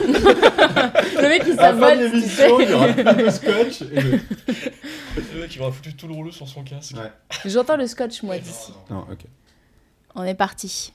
le 1.22 1.28
mec 1.28 1.42
il 1.46 1.58
À 1.58 1.72
la 1.72 1.74
fin 1.74 1.74
de 1.74 1.80
s'abonne. 1.80 1.98
l'émission, 2.00 2.60
il 2.60 2.70
y 2.70 2.72
aura 2.72 2.88
plus 2.88 3.04
de 3.04 3.30
scotch. 3.30 3.82
Et 3.82 4.00
le... 4.00 4.10
Le 5.34 5.40
mec, 5.40 5.54
il 5.54 5.62
aura 5.62 5.72
foutu 5.72 5.94
tout 5.94 6.06
le 6.08 6.14
rouleau 6.14 6.30
sur 6.30 6.46
son 6.46 6.62
casque. 6.62 6.94
Ouais. 6.96 7.10
J'entends 7.46 7.76
le 7.76 7.86
scotch 7.86 8.22
moi 8.22 8.38
d'ici. 8.38 8.72
Non, 8.90 9.00
ok. 9.10 9.20
On 10.14 10.22
est 10.24 10.34
parti. 10.34 10.92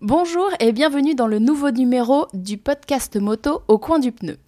Bonjour 0.00 0.48
et 0.60 0.72
bienvenue 0.72 1.14
dans 1.14 1.26
le 1.26 1.38
nouveau 1.38 1.70
numéro 1.70 2.26
du 2.32 2.56
podcast 2.56 3.16
moto 3.16 3.62
Au 3.68 3.78
coin 3.78 3.98
du 3.98 4.12
pneu. 4.12 4.38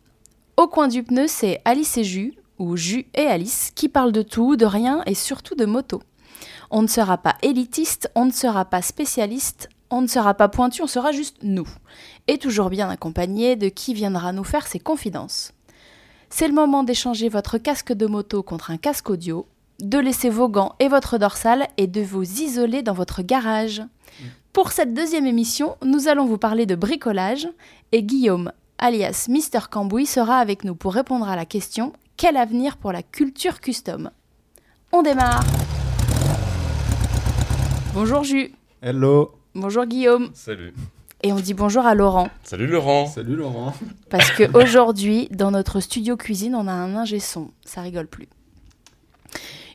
Au 0.56 0.68
coin 0.68 0.88
du 0.88 1.02
pneu, 1.02 1.27
c'est 1.27 1.61
Alice 1.64 1.96
et 1.98 2.04
Jus, 2.04 2.34
ou 2.58 2.77
Jus 2.77 3.06
et 3.14 3.27
Alice, 3.27 3.70
qui 3.74 3.88
parlent 3.88 4.12
de 4.12 4.22
tout, 4.22 4.56
de 4.56 4.66
rien 4.66 5.02
et 5.06 5.14
surtout 5.14 5.54
de 5.54 5.64
moto. 5.64 6.02
On 6.70 6.82
ne 6.82 6.86
sera 6.88 7.18
pas 7.18 7.36
élitiste, 7.42 8.11
on 8.14 8.27
ne 8.27 8.32
sera 8.32 8.64
pas 8.64 8.80
spécialiste, 8.82 9.68
on 9.91 10.00
ne 10.02 10.07
sera 10.07 10.34
pas 10.34 10.48
pointu, 10.48 10.82
on 10.82 10.86
sera 10.86 11.12
juste 11.12 11.38
nous. 11.43 11.68
Et 12.29 12.38
toujours 12.38 12.70
bien 12.70 12.88
accompagné 12.88 13.56
de 13.56 13.68
qui 13.68 13.93
viendra 13.93 14.33
nous 14.33 14.45
faire 14.45 14.66
ses 14.66 14.78
confidences. 14.78 15.52
C'est 16.28 16.47
le 16.47 16.55
moment 16.55 16.84
d'échanger 16.84 17.28
votre 17.28 17.59
casque 17.59 17.92
de 17.92 18.06
moto 18.06 18.42
contre 18.42 18.70
un 18.70 18.77
casque 18.77 19.11
audio, 19.11 19.47
de 19.80 19.98
laisser 19.98 20.30
vos 20.30 20.48
gants 20.48 20.74
et 20.78 20.88
votre 20.88 21.19
dorsale 21.19 21.66
et 21.77 21.87
de 21.87 22.00
vous 22.00 22.23
isoler 22.23 22.83
dans 22.83 22.92
votre 22.92 23.23
garage. 23.23 23.83
Pour 24.52 24.73
cette 24.73 24.95
deuxième 24.95 25.27
émission, 25.27 25.77
nous 25.84 26.06
allons 26.09 26.27
vous 26.27 26.38
parler 26.38 26.66
de 26.66 26.75
bricolage 26.75 27.48
et 27.92 28.02
Guillaume, 28.02 28.52
alias 28.78 29.27
Mister 29.28 29.61
Cambouis, 29.70 30.06
sera 30.06 30.38
avec 30.38 30.64
nous 30.64 30.75
pour 30.75 30.95
répondre 30.95 31.28
à 31.28 31.36
la 31.36 31.47
question 31.47 31.92
quel 32.16 32.36
avenir 32.36 32.77
pour 32.77 32.92
la 32.92 33.02
culture 33.02 33.61
custom? 33.61 34.11
On 34.92 35.02
démarre 35.02 35.45
Bonjour 37.95 38.22
Jus, 38.22 38.52
Hello. 38.83 39.39
Bonjour 39.54 39.84
Guillaume, 39.86 40.30
Salut. 40.34 40.72
et 41.22 41.32
on 41.32 41.36
dit 41.36 41.54
bonjour 41.54 41.84
à 41.86 41.95
Laurent, 41.95 42.28
Salut 42.42 42.66
Laurent. 42.66 43.06
Salut 43.06 43.36
Laurent. 43.36 43.74
parce 44.08 44.30
que 44.32 44.45
aujourd'hui, 44.56 45.28
dans 45.30 45.50
notre 45.50 45.80
studio 45.80 46.16
cuisine, 46.16 46.55
on 46.55 46.66
a 46.66 46.72
un 46.72 46.94
ingé 46.97 47.20
son, 47.20 47.50
ça 47.64 47.83
rigole 47.83 48.06
plus. 48.06 48.28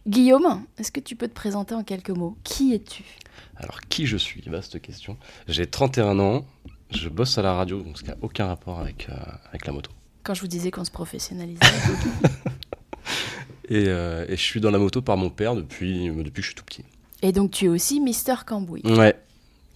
Guillaume, 0.07 0.63
est-ce 0.77 0.91
que 0.91 0.99
tu 0.99 1.15
peux 1.15 1.27
te 1.27 1.33
présenter 1.33 1.73
en 1.73 1.83
quelques 1.83 2.11
mots? 2.11 2.37
Qui 2.43 2.73
es-tu? 2.75 3.03
Alors, 3.57 3.79
qui 3.89 4.05
je 4.05 4.17
suis? 4.17 4.41
Vaste 4.47 4.79
question. 4.79 5.17
J'ai 5.47 5.65
31 5.65 6.19
ans, 6.19 6.45
je 6.91 7.09
bosse 7.09 7.37
à 7.39 7.41
la 7.41 7.53
radio, 7.53 7.81
donc 7.81 7.97
ce 7.97 8.03
qui 8.03 8.09
n'a 8.09 8.17
aucun 8.21 8.45
rapport 8.45 8.79
avec, 8.79 9.07
euh, 9.09 9.13
avec 9.49 9.65
la 9.65 9.73
moto. 9.73 9.89
Quand 10.23 10.35
je 10.35 10.41
vous 10.41 10.47
disais 10.47 10.69
qu'on 10.71 10.85
se 10.85 10.91
professionnalisait. 10.91 11.59
Et, 13.67 13.85
euh, 13.87 14.25
et 14.29 14.35
je 14.35 14.41
suis 14.41 14.61
dans 14.61 14.69
la 14.69 14.77
moto 14.77 15.01
par 15.01 15.17
mon 15.17 15.31
père 15.31 15.55
depuis, 15.55 16.07
depuis 16.09 16.33
que 16.33 16.41
je 16.41 16.45
suis 16.49 16.55
tout 16.55 16.63
petit. 16.63 16.83
Et 17.23 17.31
donc 17.31 17.49
tu 17.49 17.65
es 17.65 17.67
aussi 17.67 17.99
Mister 17.99 18.35
Cambouis. 18.45 18.83
Ouais. 18.85 19.15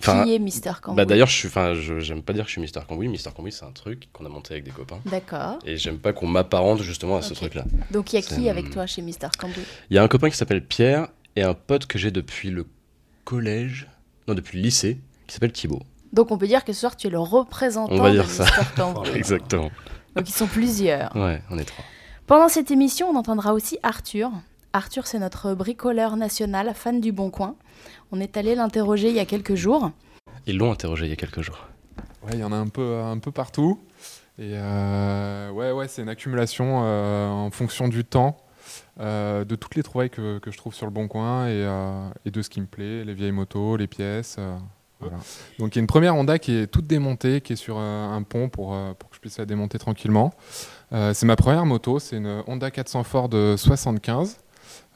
Enfin, 0.01 0.23
Qui 0.23 0.33
est 0.33 0.39
Mister 0.39 0.71
Cambouis 0.81 0.95
bah 0.95 1.05
d'ailleurs, 1.05 1.27
je 1.27 1.33
suis, 1.35 1.47
enfin, 1.49 1.73
j'aime 1.73 2.21
pas 2.23 2.31
dire 2.31 2.43
que 2.43 2.47
je 2.47 2.53
suis 2.53 2.61
Mister 2.61 2.79
Cambouis. 2.87 3.09
Mister 3.09 3.31
Cambouis, 3.35 3.51
c'est 3.51 3.65
un 3.65 3.71
truc 3.71 4.07
qu'on 4.13 4.25
a 4.25 4.29
monté 4.29 4.53
avec 4.53 4.63
des 4.63 4.71
copains. 4.71 4.99
D'accord. 5.05 5.59
Et 5.65 5.75
j'aime 5.75 5.99
pas 5.99 6.13
qu'on 6.13 6.27
m'apparente 6.27 6.81
justement 6.81 7.17
à 7.17 7.21
ce 7.21 7.33
truc-là. 7.33 7.65
Donc 7.91 8.13
il 8.13 8.15
y 8.15 8.19
a 8.19 8.21
qui 8.21 8.47
avec 8.49 8.69
toi 8.69 8.85
chez 8.85 9.01
Mister 9.01 9.27
Cambouis? 9.37 9.63
Il 9.89 9.95
y 9.95 9.99
a 9.99 10.03
un 10.03 10.07
copain 10.07 10.29
qui 10.29 10.37
s'appelle 10.37 10.63
Pierre 10.65 11.09
et 11.35 11.43
un 11.43 11.53
pote 11.53 11.85
que 11.85 11.97
j'ai 11.99 12.11
depuis 12.11 12.49
le 12.49 12.65
collège, 13.25 13.87
non, 14.27 14.35
depuis 14.35 14.57
le 14.57 14.63
lycée, 14.63 14.99
qui 15.27 15.33
s'appelle 15.33 15.51
Thibaut. 15.51 15.81
Donc 16.13 16.31
on 16.31 16.37
peut 16.37 16.47
dire 16.47 16.63
que 16.63 16.73
ce 16.73 16.79
soir 16.79 16.95
tu 16.95 17.07
es 17.07 17.09
le 17.09 17.19
représentant 17.19 17.93
On 17.93 18.01
va 18.01 18.09
de 18.09 18.15
dire 18.15 18.29
ça. 18.29 18.45
Mister. 18.45 19.15
Exactement. 19.15 19.69
Donc 20.15 20.29
ils 20.29 20.33
sont 20.33 20.47
plusieurs. 20.47 21.15
Ouais, 21.15 21.41
on 21.49 21.57
est 21.59 21.65
trois. 21.65 21.83
Pendant 22.25 22.47
cette 22.47 22.71
émission, 22.71 23.09
on 23.09 23.15
entendra 23.15 23.53
aussi 23.53 23.77
Arthur. 23.83 24.31
Arthur, 24.73 25.07
c'est 25.07 25.19
notre 25.19 25.53
bricoleur 25.55 26.15
national, 26.15 26.73
fan 26.75 27.01
du 27.01 27.11
Bon 27.11 27.29
Coin. 27.31 27.55
On 28.11 28.19
est 28.19 28.37
allé 28.37 28.55
l'interroger 28.55 29.09
il 29.09 29.15
y 29.15 29.19
a 29.19 29.25
quelques 29.25 29.55
jours. 29.55 29.91
Ils 30.45 30.57
l'ont 30.57 30.71
interrogé 30.71 31.05
il 31.05 31.09
y 31.09 31.13
a 31.13 31.15
quelques 31.15 31.41
jours. 31.41 31.67
Ouais, 32.23 32.31
il 32.33 32.39
y 32.39 32.43
en 32.43 32.51
a 32.51 32.55
un 32.55 32.67
peu, 32.67 32.99
un 32.99 33.17
peu 33.17 33.31
partout. 33.31 33.79
Et 34.37 34.53
euh, 34.53 35.49
ouais, 35.51 35.71
ouais, 35.71 35.87
c'est 35.87 36.01
une 36.01 36.09
accumulation 36.09 36.81
euh, 36.83 37.27
en 37.29 37.49
fonction 37.51 37.87
du 37.87 38.05
temps, 38.05 38.37
euh, 38.99 39.43
de 39.43 39.55
toutes 39.55 39.75
les 39.75 39.83
trouvailles 39.83 40.09
que, 40.11 40.37
que 40.39 40.51
je 40.51 40.57
trouve 40.57 40.73
sur 40.73 40.85
le 40.85 40.91
bon 40.91 41.07
coin 41.07 41.47
et, 41.47 41.51
euh, 41.53 42.07
et 42.25 42.31
de 42.31 42.41
ce 42.41 42.49
qui 42.49 42.61
me 42.61 42.67
plaît, 42.67 43.03
les 43.03 43.13
vieilles 43.13 43.31
motos, 43.31 43.75
les 43.75 43.87
pièces. 43.87 44.35
euh, 44.39 44.55
voilà. 45.01 45.17
Donc 45.59 45.75
il 45.75 45.77
y 45.77 45.79
a 45.79 45.81
une 45.81 45.87
première 45.87 46.15
Honda 46.15 46.39
qui 46.39 46.53
est 46.55 46.67
toute 46.67 46.85
démontée, 46.87 47.41
qui 47.41 47.53
est 47.53 47.57
sur 47.57 47.77
euh, 47.79 48.07
un 48.09 48.21
pont 48.23 48.49
pour, 48.49 48.73
euh, 48.73 48.93
pour 48.93 49.09
que 49.09 49.15
je 49.15 49.21
puisse 49.21 49.37
la 49.39 49.45
démonter 49.45 49.79
tranquillement. 49.79 50.33
Euh, 50.93 51.13
c'est 51.13 51.25
ma 51.25 51.35
première 51.35 51.65
moto, 51.65 51.99
c'est 51.99 52.17
une 52.17 52.43
Honda 52.47 52.69
400 52.69 53.03
Ford 53.03 53.29
de 53.29 53.55
75 53.57 54.37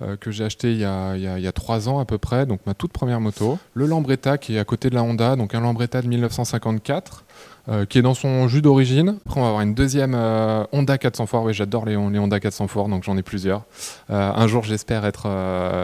euh, 0.02 0.18
que 0.18 0.32
j'ai 0.32 0.44
acheté 0.44 0.72
il 0.72 0.80
y, 0.80 0.86
a, 0.86 1.16
il, 1.16 1.22
y 1.22 1.48
a, 1.48 1.52
trois 1.52 1.88
ans 1.88 2.00
à 2.00 2.06
peu 2.06 2.18
près, 2.18 2.48
donc 2.48 2.62
ma 2.66 2.74
toute 2.74 2.92
première 2.92 3.22
moto. 3.22 3.60
Le 3.76 3.86
Lambretta 3.86 4.40
qui 4.40 4.56
est 4.56 4.60
à 4.60 4.66
côté 4.66 4.90
de 4.90 4.96
la 4.96 5.04
Honda, 5.04 5.36
donc 5.36 5.54
un 5.54 5.62
Lambretta 5.62 6.02
de 6.02 6.08
1954, 6.08 7.26
euh, 7.70 7.86
qui 7.86 8.00
est 8.00 8.02
dans 8.02 8.16
son 8.16 8.48
jus 8.48 8.64
d'origine. 8.64 9.18
Après, 9.26 9.40
on 9.40 9.44
va 9.44 9.50
avoir 9.50 9.62
une 9.62 9.76
deuxième 9.76 10.16
euh, 10.16 10.64
Honda 10.72 10.98
400 10.98 11.28
Fort. 11.28 11.44
Oui, 11.44 11.54
j'adore 11.54 11.86
les, 11.86 11.94
les 11.94 12.20
Honda 12.20 12.40
400 12.40 12.68
Fort, 12.68 12.90
donc 12.90 13.04
j'en 13.04 13.18
ai 13.18 13.24
plusieurs. 13.24 13.64
Un 14.10 14.48
jour, 14.48 14.64
j'espère 14.64 15.06
être 15.06 15.28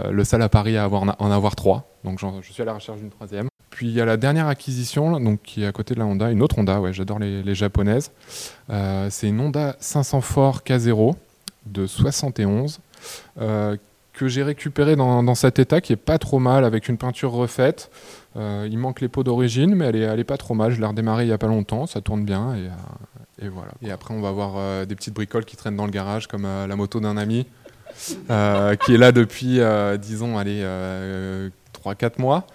le 0.09 0.23
seul 0.23 0.41
à 0.41 0.49
Paris 0.49 0.75
à 0.75 0.83
avoir, 0.83 1.03
en 1.03 1.31
avoir 1.31 1.55
trois. 1.55 1.87
Donc 2.03 2.19
je 2.19 2.51
suis 2.51 2.61
à 2.63 2.65
la 2.65 2.73
recherche 2.73 2.97
d'une 2.97 3.11
troisième. 3.11 3.47
Puis 3.69 3.87
il 3.87 3.93
y 3.93 4.01
a 4.01 4.05
la 4.05 4.17
dernière 4.17 4.47
acquisition, 4.47 5.19
donc, 5.19 5.41
qui 5.43 5.63
est 5.63 5.67
à 5.67 5.71
côté 5.71 5.93
de 5.93 5.99
la 5.99 6.05
Honda, 6.05 6.31
une 6.31 6.41
autre 6.41 6.57
Honda, 6.57 6.81
ouais, 6.81 6.91
j'adore 6.91 7.19
les, 7.19 7.43
les 7.43 7.55
japonaises. 7.55 8.11
C'est 8.67 9.27
une 9.27 9.39
Honda 9.39 9.75
500 9.79 10.21
Fort 10.21 10.61
K0 10.65 11.13
de 11.67 11.85
71 11.85 12.79
euh, 13.39 13.77
que 14.19 14.27
j'ai 14.27 14.43
récupérée 14.43 14.97
dans, 14.97 15.23
dans 15.23 15.33
cet 15.33 15.59
état 15.59 15.79
qui 15.79 15.93
est 15.93 15.95
pas 15.95 16.17
trop 16.17 16.39
mal 16.39 16.65
avec 16.65 16.89
une 16.89 16.97
peinture 16.97 17.31
refaite. 17.31 17.89
Euh, 18.35 18.67
il 18.69 18.77
manque 18.77 18.99
les 18.99 19.07
pots 19.07 19.23
d'origine, 19.23 19.75
mais 19.75 19.85
elle 19.85 19.95
est, 19.95 20.01
elle 20.01 20.19
est 20.19 20.25
pas 20.25 20.35
trop 20.35 20.55
mal. 20.55 20.73
Je 20.73 20.81
l'ai 20.81 20.85
redémarré 20.85 21.23
il 21.23 21.29
y 21.29 21.31
a 21.31 21.37
pas 21.37 21.47
longtemps, 21.47 21.87
ça 21.87 22.01
tourne 22.01 22.25
bien 22.25 22.53
et, 22.53 22.67
euh, 23.45 23.49
voilà. 23.49 23.71
Et 23.81 23.91
après, 23.91 24.13
on 24.13 24.19
va 24.19 24.27
avoir 24.27 24.55
euh, 24.57 24.83
des 24.83 24.95
petites 24.95 25.13
bricoles 25.13 25.45
qui 25.45 25.55
traînent 25.55 25.77
dans 25.77 25.85
le 25.85 25.91
garage, 25.91 26.27
comme 26.27 26.43
la 26.43 26.75
moto 26.75 26.99
d'un 26.99 27.15
ami 27.15 27.47
qui 27.97 28.93
est 28.93 28.97
là 28.97 29.11
depuis, 29.13 29.59
disons, 29.99 30.37
allez, 30.37 30.63
3-4 31.83 32.19
mois. 32.19 32.45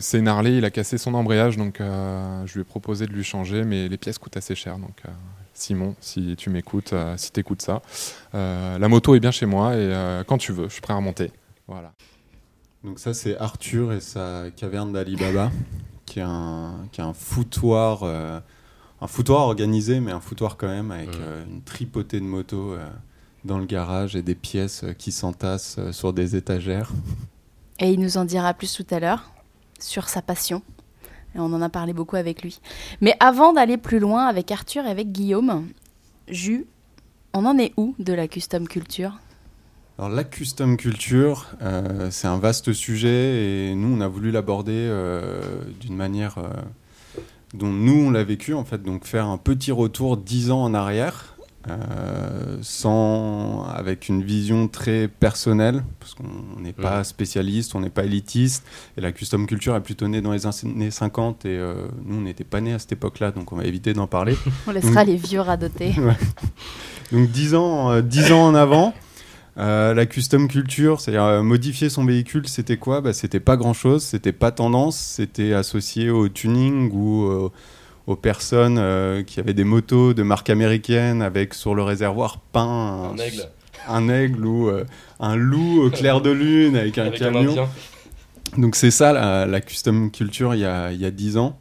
C'est 0.00 0.18
une 0.18 0.28
Harley, 0.28 0.56
il 0.56 0.64
a 0.64 0.70
cassé 0.70 0.96
son 0.96 1.12
embrayage, 1.14 1.58
donc 1.58 1.80
je 1.80 2.54
lui 2.54 2.62
ai 2.62 2.64
proposé 2.64 3.06
de 3.06 3.12
lui 3.12 3.24
changer, 3.24 3.64
mais 3.64 3.88
les 3.88 3.96
pièces 3.98 4.18
coûtent 4.18 4.36
assez 4.36 4.54
cher. 4.54 4.78
Donc, 4.78 5.02
Simon, 5.56 5.94
si 6.00 6.36
tu 6.36 6.50
m'écoutes, 6.50 6.92
euh, 6.92 7.16
si 7.16 7.32
tu 7.32 7.40
écoutes 7.40 7.62
ça, 7.62 7.82
euh, 8.34 8.78
la 8.78 8.88
moto 8.88 9.14
est 9.14 9.20
bien 9.20 9.30
chez 9.30 9.46
moi 9.46 9.74
et 9.74 9.78
euh, 9.78 10.22
quand 10.24 10.38
tu 10.38 10.52
veux, 10.52 10.68
je 10.68 10.72
suis 10.72 10.82
prêt 10.82 10.92
à 10.92 10.96
remonter. 10.96 11.32
Voilà. 11.66 11.92
Donc 12.84 12.98
ça 12.98 13.14
c'est 13.14 13.36
Arthur 13.38 13.92
et 13.92 14.00
sa 14.00 14.44
caverne 14.54 14.92
d'Alibaba, 14.92 15.50
qui 16.04 16.20
est 16.20 16.24
un, 16.24 16.86
qui 16.92 17.00
est 17.00 17.04
un 17.04 17.14
foutoir, 17.14 18.02
euh, 18.02 18.38
un 19.00 19.06
foutoir 19.06 19.42
organisé, 19.42 19.98
mais 20.00 20.12
un 20.12 20.20
foutoir 20.20 20.56
quand 20.56 20.68
même 20.68 20.90
avec 20.90 21.14
euh, 21.16 21.44
une 21.46 21.62
tripotée 21.62 22.20
de 22.20 22.26
motos 22.26 22.74
euh, 22.74 22.86
dans 23.44 23.58
le 23.58 23.64
garage 23.64 24.14
et 24.14 24.22
des 24.22 24.34
pièces 24.34 24.84
euh, 24.84 24.92
qui 24.92 25.10
s'entassent 25.10 25.76
euh, 25.78 25.92
sur 25.92 26.12
des 26.12 26.36
étagères. 26.36 26.92
Et 27.80 27.90
il 27.90 28.00
nous 28.00 28.18
en 28.18 28.24
dira 28.24 28.54
plus 28.54 28.72
tout 28.74 28.94
à 28.94 29.00
l'heure 29.00 29.32
sur 29.80 30.08
sa 30.08 30.22
passion. 30.22 30.62
On 31.38 31.52
en 31.52 31.62
a 31.62 31.68
parlé 31.68 31.92
beaucoup 31.92 32.16
avec 32.16 32.42
lui. 32.42 32.60
Mais 33.00 33.16
avant 33.20 33.52
d'aller 33.52 33.76
plus 33.76 33.98
loin 33.98 34.26
avec 34.26 34.50
Arthur 34.50 34.84
et 34.86 34.90
avec 34.90 35.12
Guillaume, 35.12 35.66
Jus, 36.28 36.66
on 37.34 37.44
en 37.44 37.58
est 37.58 37.72
où 37.76 37.94
de 37.98 38.12
la 38.12 38.28
custom 38.28 38.66
culture? 38.66 39.18
Alors 39.98 40.10
la 40.10 40.24
custom 40.24 40.76
culture, 40.76 41.46
euh, 41.62 42.08
c'est 42.10 42.26
un 42.26 42.38
vaste 42.38 42.72
sujet 42.74 43.68
et 43.70 43.74
nous 43.74 43.96
on 43.96 44.00
a 44.02 44.08
voulu 44.08 44.30
l'aborder 44.30 44.72
euh, 44.74 45.40
d'une 45.80 45.96
manière 45.96 46.36
euh, 46.36 46.48
dont 47.54 47.72
nous 47.72 48.06
on 48.06 48.10
l'a 48.10 48.22
vécu 48.22 48.52
en 48.52 48.64
fait, 48.64 48.82
donc 48.82 49.06
faire 49.06 49.26
un 49.26 49.38
petit 49.38 49.72
retour 49.72 50.18
dix 50.18 50.50
ans 50.50 50.62
en 50.62 50.74
arrière, 50.74 51.35
euh, 51.68 52.58
sans 52.62 53.64
avec 53.64 54.08
une 54.08 54.22
vision 54.22 54.68
très 54.68 55.08
personnelle, 55.08 55.82
parce 56.00 56.14
qu'on 56.14 56.60
n'est 56.60 56.72
pas 56.72 57.02
spécialiste, 57.04 57.74
on 57.74 57.80
n'est 57.80 57.90
pas 57.90 58.04
élitiste, 58.04 58.64
et 58.96 59.00
la 59.00 59.12
custom 59.12 59.46
culture 59.46 59.74
est 59.76 59.80
plutôt 59.82 60.06
née 60.08 60.20
dans 60.20 60.32
les 60.32 60.46
années 60.46 60.90
50 60.90 61.44
et 61.44 61.48
euh, 61.50 61.86
nous 62.04 62.16
on 62.18 62.20
n'était 62.22 62.44
pas 62.44 62.60
nés 62.60 62.72
à 62.72 62.78
cette 62.78 62.92
époque-là, 62.92 63.32
donc 63.32 63.52
on 63.52 63.56
va 63.56 63.64
éviter 63.64 63.94
d'en 63.94 64.06
parler. 64.06 64.36
On 64.66 64.70
laissera 64.72 65.00
Oui. 65.02 65.06
les 65.12 65.16
vieux 65.16 65.40
radoter. 65.40 65.94
Donc 67.12 67.30
10 67.30 67.54
ans, 67.54 67.90
euh, 67.92 68.02
10 68.02 68.32
ans 68.32 68.46
en 68.46 68.54
avant, 68.56 68.92
euh, 69.58 69.94
la 69.94 70.06
custom 70.06 70.48
culture, 70.48 71.00
c'est-à-dire 71.00 71.22
euh, 71.24 71.42
modifier 71.42 71.88
son 71.88 72.04
véhicule, 72.04 72.48
c'était 72.48 72.76
quoi? 72.76 73.00
Bah, 73.00 73.12
C'était 73.12 73.40
pas 73.40 73.56
grand-chose, 73.56 74.02
c'était 74.02 74.32
pas 74.32 74.50
tendance, 74.50 74.96
c'était 74.98 75.52
associé 75.52 76.10
au 76.10 76.28
tuning 76.28 76.90
ou 76.92 77.24
euh, 77.26 77.48
aux 78.06 78.16
personnes 78.16 78.78
euh, 78.78 79.22
qui 79.22 79.40
avaient 79.40 79.54
des 79.54 79.64
motos 79.64 80.14
de 80.14 80.22
marque 80.22 80.50
américaine 80.50 81.22
avec 81.22 81.54
sur 81.54 81.74
le 81.74 81.82
réservoir 81.82 82.38
peint 82.38 83.12
Un 83.12 83.16
aigle. 83.18 83.48
un 83.88 84.08
aigle 84.08 84.46
ou 84.46 84.68
euh, 84.68 84.84
un 85.18 85.34
loup 85.36 85.82
au 85.82 85.90
clair 85.90 86.20
de 86.20 86.30
lune 86.30 86.76
avec 86.76 86.98
un 86.98 87.06
Avec 87.06 87.18
camion. 87.18 87.68
Donc 88.56 88.76
c'est 88.76 88.92
ça 88.92 89.12
la, 89.12 89.44
la 89.46 89.60
custom 89.60 90.10
culture 90.10 90.54
il 90.54 90.60
y 90.60 90.64
a, 90.64 90.92
il 90.92 91.00
y 91.00 91.04
a 91.04 91.10
10 91.10 91.36
ans. 91.36 91.58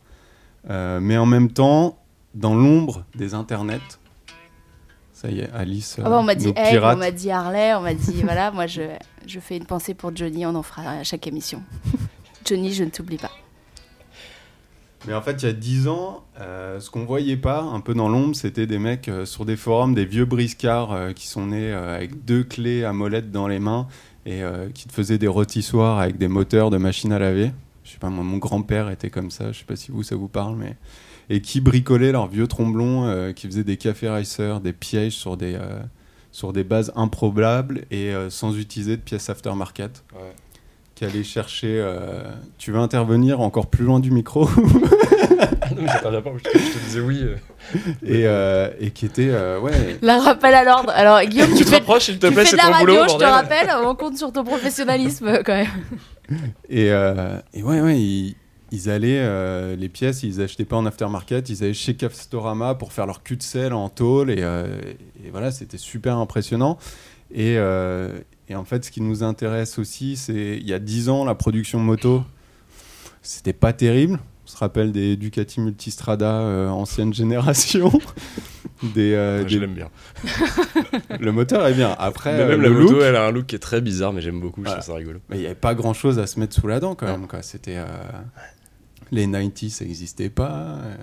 Euh, 0.69 0.99
mais 1.01 1.17
en 1.17 1.25
même 1.25 1.51
temps, 1.51 1.97
dans 2.33 2.55
l'ombre 2.55 3.05
des 3.15 3.33
internets, 3.33 3.99
ça 5.13 5.29
y 5.29 5.39
est, 5.39 5.49
Alice. 5.53 5.97
Ah 6.03 6.09
bah, 6.09 6.17
on 6.19 6.23
m'a 6.23 6.35
dit 6.35 6.51
pirates. 6.53 6.95
on 6.95 6.99
m'a 6.99 7.11
dit 7.11 7.31
Harley, 7.31 7.73
on 7.73 7.81
m'a 7.81 7.93
dit 7.93 8.21
voilà, 8.23 8.51
moi 8.51 8.67
je, 8.67 8.81
je 9.25 9.39
fais 9.39 9.57
une 9.57 9.65
pensée 9.65 9.93
pour 9.93 10.15
Johnny, 10.15 10.45
on 10.45 10.53
en 10.55 10.63
fera 10.63 10.89
à 10.91 11.03
chaque 11.03 11.25
émission. 11.27 11.63
Johnny, 12.45 12.73
je 12.73 12.83
ne 12.83 12.89
t'oublie 12.89 13.17
pas. 13.17 13.31
Mais 15.07 15.13
en 15.13 15.21
fait, 15.21 15.43
il 15.43 15.45
y 15.45 15.49
a 15.49 15.53
10 15.53 15.87
ans, 15.87 16.23
euh, 16.39 16.79
ce 16.79 16.89
qu'on 16.89 17.05
voyait 17.05 17.37
pas, 17.37 17.61
un 17.61 17.79
peu 17.79 17.93
dans 17.93 18.09
l'ombre, 18.09 18.35
c'était 18.35 18.65
des 18.65 18.79
mecs 18.79 19.07
euh, 19.07 19.25
sur 19.25 19.45
des 19.45 19.55
forums, 19.55 19.93
des 19.93 20.05
vieux 20.05 20.25
briscards 20.25 20.93
euh, 20.93 21.13
qui 21.13 21.27
sont 21.27 21.47
nés 21.47 21.71
avec 21.71 22.25
deux 22.25 22.43
clés 22.43 22.83
à 22.83 22.93
molette 22.93 23.31
dans 23.31 23.47
les 23.47 23.59
mains 23.59 23.87
et 24.27 24.41
qui 24.73 24.87
te 24.87 24.93
faisaient 24.93 25.19
des 25.19 25.27
rôtissoirs 25.27 25.99
avec 25.99 26.17
des 26.17 26.27
moteurs 26.27 26.71
de 26.71 26.77
machines 26.77 27.11
à 27.11 27.19
laver. 27.19 27.51
Je 27.83 27.91
sais 27.91 27.99
pas, 27.99 28.09
moi, 28.09 28.23
mon 28.23 28.37
grand-père 28.37 28.89
était 28.89 29.11
comme 29.11 29.29
ça, 29.29 29.51
je 29.51 29.59
sais 29.59 29.65
pas 29.65 29.75
si 29.75 29.91
vous, 29.91 30.01
ça 30.01 30.15
vous 30.15 30.27
parle, 30.27 30.55
mais. 30.55 30.75
Et 31.29 31.41
qui 31.41 31.61
bricolaient 31.61 32.11
leurs 32.11 32.27
vieux 32.27 32.47
tromblons, 32.47 33.33
qui 33.33 33.45
faisaient 33.45 33.63
des 33.63 33.77
cafés 33.77 34.09
racers, 34.09 34.61
des 34.61 34.73
pièges 34.73 35.13
sur 35.13 35.37
des, 35.37 35.59
sur 36.31 36.53
des 36.53 36.63
bases 36.63 36.91
improbables 36.95 37.85
et 37.91 38.13
sans 38.29 38.57
utiliser 38.57 38.97
de 38.97 39.01
pièces 39.01 39.29
aftermarket. 39.29 40.03
Ouais. 40.15 40.33
Qui 40.95 41.03
allaient 41.05 41.23
chercher. 41.23 41.77
euh, 41.79 42.23
Tu 42.57 42.71
veux 42.71 42.79
intervenir 42.79 43.41
encore 43.41 43.67
plus 43.67 43.83
loin 43.85 43.99
du 43.99 44.11
micro 44.11 44.47
Ah 45.61 45.69
non, 45.75 45.81
mais 45.81 45.87
j'interviens 45.87 46.21
pas, 46.21 46.31
je 46.37 46.43
te, 46.49 46.57
je 46.57 46.71
te 46.73 46.77
disais 46.85 46.99
oui. 47.01 47.19
euh. 47.23 47.35
et, 48.05 48.25
euh, 48.27 48.69
et 48.79 48.91
qui 48.91 49.05
était 49.05 49.29
euh, 49.29 49.59
ouais 49.59 49.97
La 50.01 50.19
rappel 50.19 50.53
à 50.53 50.63
l'ordre. 50.63 50.91
Alors, 50.95 51.19
Guillaume, 51.23 51.49
tu, 51.51 51.57
Tu 51.57 51.63
te 51.65 51.69
fais, 51.69 51.75
rapproches, 51.77 52.03
s'il 52.05 52.19
te 52.19 52.27
tu 52.27 52.33
plaît, 52.33 52.43
fais 52.45 52.51
c'est 52.51 52.55
de 52.57 52.61
la 52.61 52.67
ton 52.67 52.71
radio, 52.73 52.85
boulot, 52.87 53.01
je 53.09 53.13
te 53.15 53.19
bordel. 53.19 53.27
rappelle. 53.29 53.69
On 53.83 53.95
compte 53.95 54.17
sur 54.17 54.31
ton 54.31 54.43
professionnalisme 54.43 55.39
quand 55.45 55.53
même. 55.55 55.67
et, 56.69 56.91
euh, 56.91 57.39
et 57.53 57.63
ouais 57.63 57.81
ouais 57.81 57.99
ils, 57.99 58.35
ils 58.71 58.89
allaient 58.89 59.19
euh, 59.21 59.75
les 59.75 59.89
pièces 59.89 60.23
ils 60.23 60.41
achetaient 60.41 60.65
pas 60.65 60.75
en 60.77 60.85
aftermarket 60.87 61.49
ils 61.49 61.63
allaient 61.63 61.73
chez 61.73 61.93
Castorama 61.95 62.73
pour 62.73 62.93
faire 62.93 63.05
leur 63.05 63.21
cul 63.21 63.37
de 63.37 63.43
sel 63.43 63.73
en 63.73 63.89
tôle 63.89 64.31
et, 64.31 64.37
euh, 64.39 64.65
et 65.23 65.29
voilà 65.29 65.51
c'était 65.51 65.77
super 65.77 66.17
impressionnant 66.17 66.79
et, 67.33 67.55
euh, 67.57 68.17
et 68.49 68.55
en 68.55 68.65
fait 68.65 68.85
ce 68.85 68.91
qui 68.91 69.01
nous 69.01 69.23
intéresse 69.23 69.79
aussi 69.79 70.15
c'est 70.15 70.57
il 70.57 70.67
y 70.67 70.73
a 70.73 70.79
10 70.79 71.09
ans 71.09 71.25
la 71.25 71.35
production 71.35 71.79
moto 71.79 72.23
c'était 73.21 73.53
pas 73.53 73.73
terrible 73.73 74.19
on 74.45 74.47
se 74.47 74.57
rappelle 74.57 74.91
des 74.91 75.15
Ducati 75.17 75.59
Multistrada 75.59 76.31
euh, 76.41 76.69
ancienne 76.69 77.11
génération 77.13 77.91
des, 78.83 79.13
euh, 79.13 79.41
Ouais, 79.41 79.49
Je 79.49 79.57
l'aime 79.57 79.73
bien. 79.73 79.89
le 81.19 81.31
moteur 81.31 81.65
est 81.65 81.73
bien 81.73 81.95
après 81.97 82.33
Mais 82.37 82.43
euh, 82.43 82.47
même 82.49 82.61
le 82.61 82.69
la 82.69 82.75
moto, 82.79 82.93
look, 82.93 83.01
elle 83.03 83.15
a 83.15 83.25
un 83.25 83.31
look 83.31 83.47
qui 83.47 83.55
est 83.55 83.59
très 83.59 83.81
bizarre, 83.81 84.13
mais 84.13 84.21
j'aime 84.21 84.39
beaucoup, 84.39 84.61
je 84.61 84.65
Voilà. 84.67 84.81
trouve 84.81 84.93
ça 84.93 84.97
rigolo. 84.99 85.19
Mais 85.29 85.37
il 85.37 85.39
n'y 85.39 85.45
avait 85.47 85.55
pas 85.55 85.73
grand 85.73 85.93
chose 85.95 86.19
à 86.19 86.27
se 86.27 86.39
mettre 86.39 86.53
sous 86.53 86.67
la 86.67 86.79
dent 86.79 86.93
quand 86.93 87.07
même. 87.07 87.25
C'était, 87.41 87.77
euh, 87.77 87.85
Les 89.11 89.25
90s, 89.25 89.69
ça 89.69 89.85
n'existait 89.85 90.29
pas. 90.29 90.51
euh, 90.83 90.95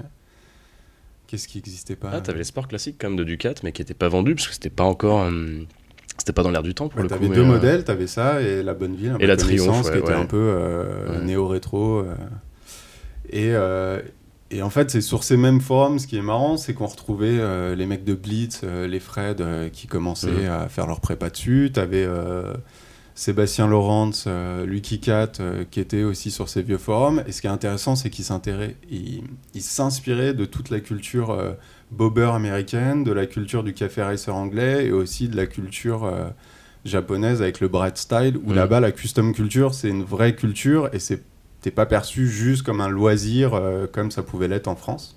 Qu'est-ce 1.26 1.48
qui 1.48 1.58
n'existait 1.58 1.96
pas 1.96 2.10
Ah, 2.12 2.20
t'avais 2.20 2.38
les 2.38 2.44
sports 2.44 2.68
classiques 2.68 2.96
quand 3.00 3.08
même 3.08 3.16
de 3.16 3.24
Ducat, 3.24 3.54
mais 3.64 3.72
qui 3.72 3.80
n'étaient 3.80 3.94
pas 3.94 4.08
vendus 4.08 4.34
parce 4.36 4.46
que 4.48 4.54
c'était 4.54 4.70
pas 4.70 4.84
encore. 4.84 5.22
euh, 5.22 5.64
C'était 6.18 6.32
pas 6.32 6.42
dans 6.42 6.50
l'air 6.50 6.62
du 6.62 6.74
temps 6.74 6.88
pour 6.88 6.98
Ouais, 6.98 7.02
le 7.04 7.08
coup. 7.08 7.14
T'avais 7.14 7.28
deux 7.34 7.40
euh, 7.42 7.44
modèles, 7.44 7.84
t'avais 7.84 8.06
ça 8.06 8.40
et 8.42 8.62
la 8.62 8.74
bonne 8.74 8.94
ville, 8.94 9.16
Et 9.20 9.26
la 9.26 9.36
Triumph, 9.36 9.90
qui 9.90 9.98
était 9.98 10.12
un 10.12 10.26
peu 10.26 10.36
euh, 10.38 11.20
néo-rétro. 11.22 12.00
euh. 12.00 12.14
Et, 13.30 13.52
et 14.56 14.60
en 14.62 14.68
fait, 14.70 14.90
c'est 14.90 15.00
sur 15.00 15.24
ces 15.24 15.38
mêmes 15.38 15.60
forums, 15.62 15.98
ce 15.98 16.06
qui 16.06 16.18
est 16.18 16.22
marrant, 16.22 16.58
c'est 16.58 16.74
qu'on 16.74 16.86
retrouvait 16.86 17.38
euh, 17.38 17.74
les 17.74 17.86
mecs 17.86 18.04
de 18.04 18.12
Blitz, 18.14 18.60
euh, 18.64 18.86
les 18.86 19.00
Fred, 19.00 19.40
euh, 19.40 19.68
qui 19.70 19.86
commençaient 19.86 20.26
Mhm. 20.30 20.50
à 20.50 20.68
faire 20.68 20.86
leur 20.86 21.00
prépa 21.00 21.30
dessus. 21.30 21.70
T'avais 21.72 22.06
Sébastien 23.14 23.66
Laurence, 23.66 24.26
Lucky 24.66 24.98
Cat, 25.00 25.32
qui 25.70 25.80
étaient 25.80 26.02
aussi 26.02 26.30
sur 26.30 26.48
ces 26.48 26.62
vieux 26.62 26.78
forums. 26.78 27.22
Et 27.26 27.32
ce 27.32 27.40
qui 27.40 27.46
est 27.46 27.50
intéressant, 27.50 27.94
c'est 27.96 28.10
qu'ils 28.10 28.24
s'inspiraient 29.60 30.34
de 30.34 30.44
toute 30.44 30.70
la 30.70 30.80
culture 30.80 31.36
bobber 31.92 32.30
américaine, 32.34 33.04
de 33.04 33.12
la 33.12 33.26
culture 33.26 33.62
du 33.62 33.74
café 33.74 34.02
racer 34.02 34.34
anglais 34.34 34.86
et 34.86 34.92
aussi 34.92 35.28
de 35.28 35.36
la 35.36 35.46
culture 35.46 36.04
euh, 36.04 36.28
japonaise 36.84 37.42
avec 37.42 37.60
le 37.60 37.68
bright 37.68 37.96
style, 37.96 38.38
où 38.44 38.52
là-bas, 38.52 38.80
la 38.80 38.92
custom 38.92 39.34
culture, 39.34 39.74
c'est 39.74 39.88
une 39.88 40.02
vraie 40.02 40.34
culture 40.34 40.88
et 40.92 40.98
c'est 40.98 41.22
t'es 41.60 41.70
pas 41.70 41.86
perçu 41.86 42.28
juste 42.28 42.62
comme 42.64 42.80
un 42.80 42.88
loisir 42.88 43.54
euh, 43.54 43.86
comme 43.86 44.10
ça 44.10 44.22
pouvait 44.22 44.48
l'être 44.48 44.66
en 44.66 44.74
France. 44.74 45.16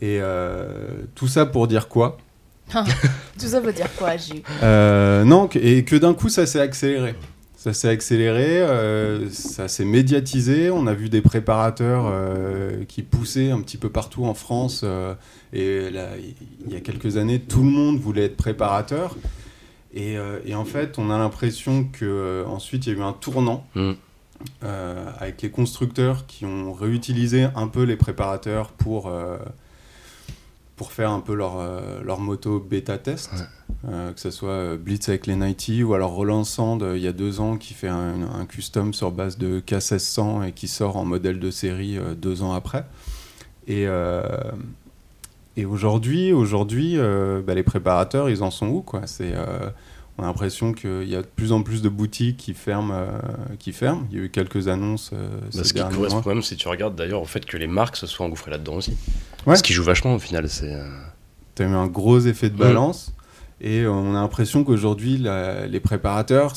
Et 0.00 0.18
euh, 0.20 1.02
tout 1.14 1.28
ça 1.28 1.46
pour 1.46 1.66
dire 1.66 1.88
quoi? 1.88 2.18
Tout 3.38 3.46
ça 3.46 3.60
veut 3.60 3.72
dire 3.72 3.88
quoi, 3.96 4.10
Euh, 4.62 5.24
Non, 5.24 5.48
et 5.54 5.84
que 5.84 5.96
d'un 5.96 6.12
coup 6.12 6.28
ça 6.28 6.44
s'est 6.44 6.60
accéléré. 6.60 7.14
Ça 7.58 7.72
s'est 7.72 7.88
accéléré, 7.88 8.60
euh, 8.60 9.28
ça 9.30 9.66
s'est 9.66 9.84
médiatisé. 9.84 10.70
On 10.70 10.86
a 10.86 10.94
vu 10.94 11.08
des 11.08 11.20
préparateurs 11.20 12.04
euh, 12.06 12.84
qui 12.86 13.02
poussaient 13.02 13.50
un 13.50 13.60
petit 13.62 13.76
peu 13.78 13.88
partout 13.88 14.26
en 14.26 14.34
France. 14.34 14.82
euh, 14.84 15.14
et 15.52 15.90
là, 15.90 16.10
il 16.64 16.72
y 16.72 16.76
a 16.76 16.80
quelques 16.80 17.16
années, 17.16 17.40
tout 17.40 17.64
le 17.64 17.70
monde 17.70 17.98
voulait 17.98 18.26
être 18.26 18.36
préparateur. 18.36 19.16
Et, 19.92 20.16
et 20.44 20.54
en 20.54 20.64
fait, 20.64 20.98
on 20.98 21.10
a 21.10 21.18
l'impression 21.18 21.84
que 21.84 22.44
ensuite 22.46 22.86
il 22.86 22.92
y 22.92 22.96
a 22.96 22.98
eu 23.00 23.02
un 23.02 23.12
tournant 23.14 23.66
Mm. 23.74 23.92
avec 25.18 25.42
les 25.42 25.50
constructeurs 25.50 26.26
qui 26.26 26.44
ont 26.44 26.72
réutilisé 26.72 27.48
un 27.56 27.66
peu 27.66 27.82
les 27.82 27.96
préparateurs 27.96 28.68
pour 28.68 29.10
pour 30.78 30.92
faire 30.92 31.10
un 31.10 31.20
peu 31.20 31.34
leur, 31.34 31.58
euh, 31.58 32.00
leur 32.02 32.20
moto 32.20 32.58
bêta 32.60 32.96
test, 32.96 33.30
Euh, 33.86 34.12
que 34.12 34.18
ce 34.18 34.30
soit 34.32 34.50
euh, 34.50 34.76
Blitz 34.76 35.08
avec 35.08 35.26
les 35.26 35.34
90 35.34 35.84
ou 35.84 35.94
alors 35.94 36.10
Roland 36.12 36.42
Sand 36.42 36.82
euh, 36.82 36.96
il 36.96 37.02
y 37.02 37.06
a 37.06 37.12
deux 37.12 37.38
ans 37.38 37.56
qui 37.58 37.74
fait 37.74 37.86
un, 37.88 38.22
un 38.22 38.44
custom 38.46 38.92
sur 38.92 39.12
base 39.12 39.38
de 39.38 39.60
K1600 39.60 40.48
et 40.48 40.52
qui 40.52 40.66
sort 40.66 40.96
en 40.96 41.04
modèle 41.04 41.38
de 41.38 41.50
série 41.50 41.96
deux 42.20 42.42
ans 42.42 42.54
après. 42.54 42.84
Et, 43.68 43.86
et 45.56 45.64
aujourd'hui, 45.66 46.32
aujourd'hui 46.32 46.96
bah, 47.46 47.54
les 47.54 47.62
préparateurs, 47.62 48.30
ils 48.30 48.42
en 48.42 48.50
sont 48.50 48.68
où 48.68 48.80
quoi? 48.80 49.02
C'est 49.06 49.34
on 50.18 50.24
a 50.24 50.26
l'impression 50.26 50.72
qu'il 50.72 51.08
y 51.08 51.14
a 51.14 51.22
de 51.22 51.26
plus 51.28 51.52
en 51.52 51.62
plus 51.62 51.80
de 51.80 51.88
boutiques 51.88 52.38
qui 52.38 52.52
ferment, 52.52 52.92
euh, 52.92 53.06
qui 53.60 53.72
ferment. 53.72 54.04
Il 54.10 54.18
y 54.18 54.20
a 54.20 54.24
eu 54.24 54.30
quelques 54.30 54.66
annonces 54.66 55.10
euh, 55.12 55.28
Bah, 55.40 55.46
ces 55.50 55.64
ce 55.64 55.72
qui 55.74 55.80
correspond 55.80 56.22
mois. 56.24 56.34
même, 56.34 56.42
si 56.42 56.56
tu 56.56 56.66
regardes 56.66 56.96
d'ailleurs 56.96 57.22
au 57.22 57.24
fait 57.24 57.46
que 57.46 57.56
les 57.56 57.68
marques 57.68 57.94
se 57.96 58.08
soient 58.08 58.26
engouffrées 58.26 58.50
là-dedans 58.50 58.74
aussi. 58.74 58.96
Ouais. 59.46 59.56
Ce 59.56 59.62
qui 59.62 59.72
joue 59.72 59.84
vachement 59.84 60.14
au 60.14 60.18
final, 60.18 60.48
c'est. 60.48 60.72
euh, 60.74 60.86
Tu 61.54 61.62
as 61.62 61.66
eu 61.66 61.74
un 61.74 61.86
gros 61.86 62.20
effet 62.20 62.50
de 62.50 62.54
Mm. 62.54 62.58
balance. 62.58 63.14
Et 63.60 63.86
on 63.86 64.10
a 64.14 64.20
l'impression 64.20 64.62
qu'aujourd'hui, 64.62 65.16
les 65.18 65.80
préparateurs, 65.80 66.52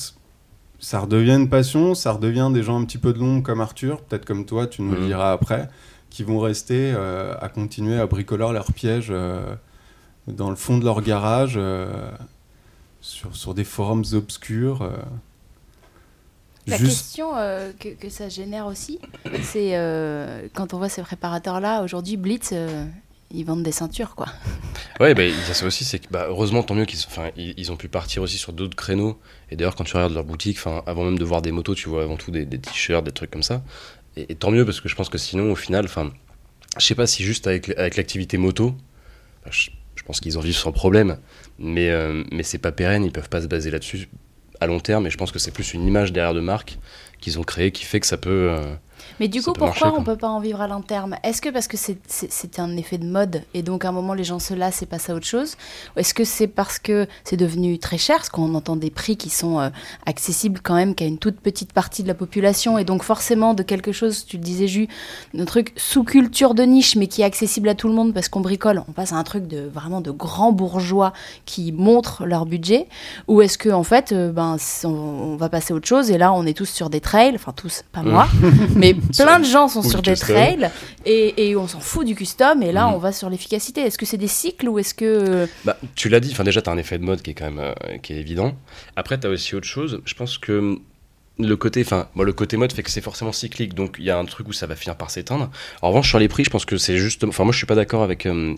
ça 0.79 0.99
redevient 0.99 1.33
une 1.35 1.49
passion, 1.49 1.95
ça 1.95 2.11
redevient 2.11 2.49
des 2.53 2.61
gens 2.63 2.79
un 2.79 2.85
petit 2.85 2.97
peu 2.99 3.11
de 3.13 3.19
l'ombre 3.19 3.41
comme 3.43 3.61
Arthur, 3.61 4.01
peut-être 4.01 4.25
comme 4.25 4.45
toi, 4.45 4.67
tu 4.67 4.81
nous 4.83 4.91
le 4.91 5.01
Mm. 5.01 5.07
diras 5.07 5.31
après, 5.31 5.69
qui 6.11 6.23
vont 6.23 6.39
rester 6.39 6.93
euh, 6.95 7.33
à 7.41 7.49
continuer 7.49 7.99
à 7.99 8.05
bricoler 8.05 8.47
leurs 8.53 8.71
pièges 8.73 9.07
euh, 9.09 9.55
dans 10.27 10.49
le 10.51 10.55
fond 10.55 10.77
de 10.77 10.85
leur 10.85 11.01
garage, 11.01 11.53
euh, 11.57 11.89
sur, 13.01 13.35
sur 13.35 13.53
des 13.55 13.63
forums 13.63 14.03
obscurs. 14.13 14.87
La 16.67 16.77
Juste 16.77 16.91
question 16.91 17.31
euh, 17.35 17.71
que, 17.79 17.89
que 17.89 18.09
ça 18.09 18.29
génère 18.29 18.67
aussi, 18.67 18.99
c'est 19.41 19.75
euh, 19.75 20.47
quand 20.53 20.73
on 20.73 20.77
voit 20.77 20.89
ces 20.89 21.01
préparateurs-là, 21.01 21.81
aujourd'hui, 21.83 22.17
Blitz, 22.17 22.51
euh, 22.53 22.85
ils 23.31 23.43
vendent 23.43 23.63
des 23.63 23.71
ceintures, 23.71 24.13
quoi. 24.15 24.27
Ouais, 24.99 25.15
bah, 25.15 25.23
il 25.23 25.35
y 25.35 25.51
a 25.51 25.53
ça 25.53 25.65
aussi, 25.65 25.83
c'est 25.83 25.99
que 25.99 26.07
bah, 26.11 26.25
heureusement, 26.27 26.61
tant 26.61 26.75
mieux 26.75 26.85
qu'ils 26.85 26.99
ils, 27.35 27.53
ils 27.57 27.71
ont 27.71 27.77
pu 27.77 27.87
partir 27.87 28.21
aussi 28.21 28.37
sur 28.37 28.53
d'autres 28.53 28.75
créneaux. 28.75 29.19
Et 29.49 29.55
d'ailleurs, 29.55 29.75
quand 29.75 29.83
tu 29.83 29.95
regardes 29.95 30.13
leur 30.13 30.23
boutique, 30.23 30.59
avant 30.85 31.03
même 31.03 31.17
de 31.17 31.25
voir 31.25 31.41
des 31.41 31.51
motos, 31.51 31.73
tu 31.73 31.89
vois 31.89 32.03
avant 32.03 32.17
tout 32.17 32.29
des, 32.29 32.45
des 32.45 32.59
t-shirts, 32.59 33.03
des 33.03 33.11
trucs 33.11 33.31
comme 33.31 33.43
ça. 33.43 33.63
Et, 34.15 34.31
et 34.31 34.35
tant 34.35 34.51
mieux, 34.51 34.65
parce 34.65 34.81
que 34.81 34.89
je 34.89 34.95
pense 34.95 35.09
que 35.09 35.17
sinon, 35.17 35.51
au 35.51 35.55
final, 35.55 35.87
je 35.87 36.85
sais 36.85 36.95
pas 36.95 37.07
si 37.07 37.23
juste 37.23 37.47
avec, 37.47 37.69
avec 37.69 37.97
l'activité 37.97 38.37
moto, 38.37 38.75
bah, 39.43 39.49
je, 39.51 39.69
pense 40.05 40.19
qu'ils 40.19 40.37
en 40.37 40.41
vivent 40.41 40.55
sans 40.57 40.71
problème, 40.71 41.17
mais, 41.57 41.91
mais 42.31 42.41
c'est 42.41 42.57
pas 42.57 42.71
pérenne, 42.71 43.05
ils 43.05 43.11
peuvent 43.11 43.29
pas 43.29 43.41
se 43.41 43.47
baser 43.47 43.69
là-dessus 43.69 44.09
à 44.61 44.67
long 44.67 44.79
terme. 44.79 45.07
Et 45.07 45.09
je 45.09 45.17
pense 45.17 45.31
que 45.31 45.39
c'est 45.39 45.51
plus 45.51 45.73
une 45.73 45.85
image 45.85 46.13
derrière 46.13 46.33
de 46.33 46.39
marque 46.39 46.77
qu'ils 47.19 47.39
ont 47.39 47.43
créée 47.43 47.71
qui 47.71 47.83
fait 47.83 47.99
que 47.99 48.07
ça 48.07 48.17
peut. 48.17 48.55
Mais 49.19 49.27
du 49.27 49.39
coup, 49.41 49.53
pourquoi 49.53 49.67
marcher, 49.67 49.85
on 49.87 50.03
quoi. 50.03 50.13
peut 50.13 50.17
pas 50.17 50.29
en 50.29 50.39
vivre 50.39 50.61
à 50.61 50.67
long 50.67 50.81
terme 50.81 51.15
Est-ce 51.23 51.41
que 51.41 51.49
parce 51.49 51.67
que 51.67 51.77
c'est- 51.77 52.59
un 52.59 52.75
effet 52.77 52.97
de 52.97 53.05
mode 53.05 53.43
et 53.53 53.61
donc 53.63 53.85
à 53.85 53.89
un 53.89 53.91
moment 53.91 54.13
les 54.13 54.23
gens 54.23 54.39
se 54.39 54.53
lassent 54.53 54.81
et 54.81 54.85
passent 54.85 55.09
à 55.09 55.15
autre 55.15 55.25
chose? 55.25 55.55
Ou 55.95 55.99
est-ce 55.99 56.13
que 56.13 56.23
c'est 56.23 56.47
parce 56.47 56.79
que 56.79 57.07
c'est 57.23 57.37
devenu 57.37 57.79
très 57.79 57.97
cher? 57.97 58.17
Parce 58.17 58.29
qu'on 58.29 58.53
entend 58.55 58.75
des 58.75 58.89
prix 58.89 59.15
qui 59.17 59.29
sont 59.29 59.59
euh, 59.59 59.69
accessibles 60.05 60.59
quand 60.61 60.75
même 60.75 60.95
qu'à 60.95 61.05
une 61.05 61.17
toute 61.17 61.39
petite 61.39 61.73
partie 61.73 62.03
de 62.03 62.07
la 62.07 62.13
population 62.13 62.77
et 62.77 62.83
donc 62.83 63.03
forcément 63.03 63.53
de 63.53 63.63
quelque 63.63 63.91
chose, 63.91 64.25
tu 64.25 64.37
le 64.37 64.43
disais 64.43 64.67
Jus, 64.67 64.87
un 65.37 65.45
truc 65.45 65.73
sous-culture 65.77 66.53
de 66.53 66.63
niche 66.63 66.95
mais 66.95 67.07
qui 67.07 67.21
est 67.21 67.25
accessible 67.25 67.69
à 67.69 67.75
tout 67.75 67.87
le 67.87 67.93
monde 67.93 68.13
parce 68.13 68.27
qu'on 68.29 68.41
bricole. 68.41 68.83
On 68.87 68.91
passe 68.91 69.13
à 69.13 69.15
un 69.15 69.23
truc 69.23 69.47
de 69.47 69.61
vraiment 69.73 70.01
de 70.01 70.11
grands 70.11 70.51
bourgeois 70.51 71.13
qui 71.45 71.71
montrent 71.71 72.25
leur 72.25 72.45
budget 72.45 72.87
Ou 73.27 73.41
est-ce 73.41 73.57
que 73.57 73.69
en 73.69 73.83
fait, 73.83 74.11
euh, 74.11 74.31
ben, 74.31 74.57
on, 74.83 74.87
on 74.89 75.35
va 75.37 75.49
passer 75.49 75.73
à 75.73 75.75
autre 75.77 75.87
chose 75.87 76.11
et 76.11 76.17
là 76.17 76.33
on 76.33 76.45
est 76.45 76.57
tous 76.57 76.69
sur 76.69 76.89
des 76.89 76.99
trails, 77.01 77.33
enfin 77.35 77.53
tous, 77.55 77.83
pas 77.91 78.01
moi, 78.03 78.27
mais 78.75 78.90
plein 79.17 79.39
de 79.39 79.45
gens 79.45 79.67
sont 79.67 79.81
sur 79.83 80.01
des 80.01 80.11
custom. 80.11 80.35
trails 80.35 80.69
et, 81.05 81.49
et 81.49 81.55
on 81.55 81.67
s'en 81.67 81.79
fout 81.79 82.05
du 82.05 82.15
custom 82.15 82.61
et 82.63 82.71
là 82.71 82.87
Mhm. 82.87 82.93
on 82.95 82.97
va 82.97 83.11
sur 83.11 83.29
l'efficacité. 83.29 83.81
Est-ce 83.81 83.97
que 83.97 84.05
c'est 84.05 84.17
des 84.17 84.27
cycles 84.27 84.67
ou 84.69 84.79
est-ce 84.79 84.93
que 84.93 85.47
Bah, 85.65 85.77
tu 85.95 86.09
l'as 86.09 86.19
dit, 86.19 86.29
enfin 86.31 86.43
déjà, 86.43 86.61
tu 86.61 86.69
as 86.69 86.73
un 86.73 86.77
effet 86.77 86.97
de 86.97 87.03
mode 87.03 87.21
qui 87.21 87.31
est 87.31 87.33
quand 87.33 87.45
même 87.51 87.59
euh, 87.59 87.97
qui 88.01 88.13
est 88.13 88.17
évident. 88.17 88.55
Après, 88.95 89.19
tu 89.19 89.27
as 89.27 89.29
aussi 89.29 89.55
autre 89.55 89.67
chose. 89.67 90.01
Je 90.05 90.13
pense 90.13 90.37
que 90.37 90.77
le 91.39 91.55
côté, 91.55 91.81
enfin, 91.83 92.07
moi, 92.13 92.25
le 92.25 92.33
côté 92.33 92.55
mode 92.57 92.71
fait 92.71 92.83
que 92.83 92.91
c'est 92.91 93.01
forcément 93.01 93.31
cyclique, 93.31 93.73
donc 93.73 93.95
il 93.97 94.05
y 94.05 94.11
a 94.11 94.17
un 94.17 94.25
truc 94.25 94.47
où 94.47 94.53
ça 94.53 94.67
va 94.67 94.75
finir 94.75 94.95
par 94.95 95.09
s'éteindre. 95.09 95.49
En 95.81 95.89
revanche, 95.89 96.09
sur 96.09 96.19
les 96.19 96.27
prix, 96.27 96.43
je 96.43 96.49
pense 96.51 96.65
que 96.65 96.77
c'est 96.77 96.97
juste. 96.97 97.23
Enfin, 97.23 97.43
moi, 97.45 97.51
je 97.53 97.57
suis 97.57 97.65
pas 97.67 97.75
d'accord 97.75 98.03
avec. 98.03 98.25
hum, 98.25 98.57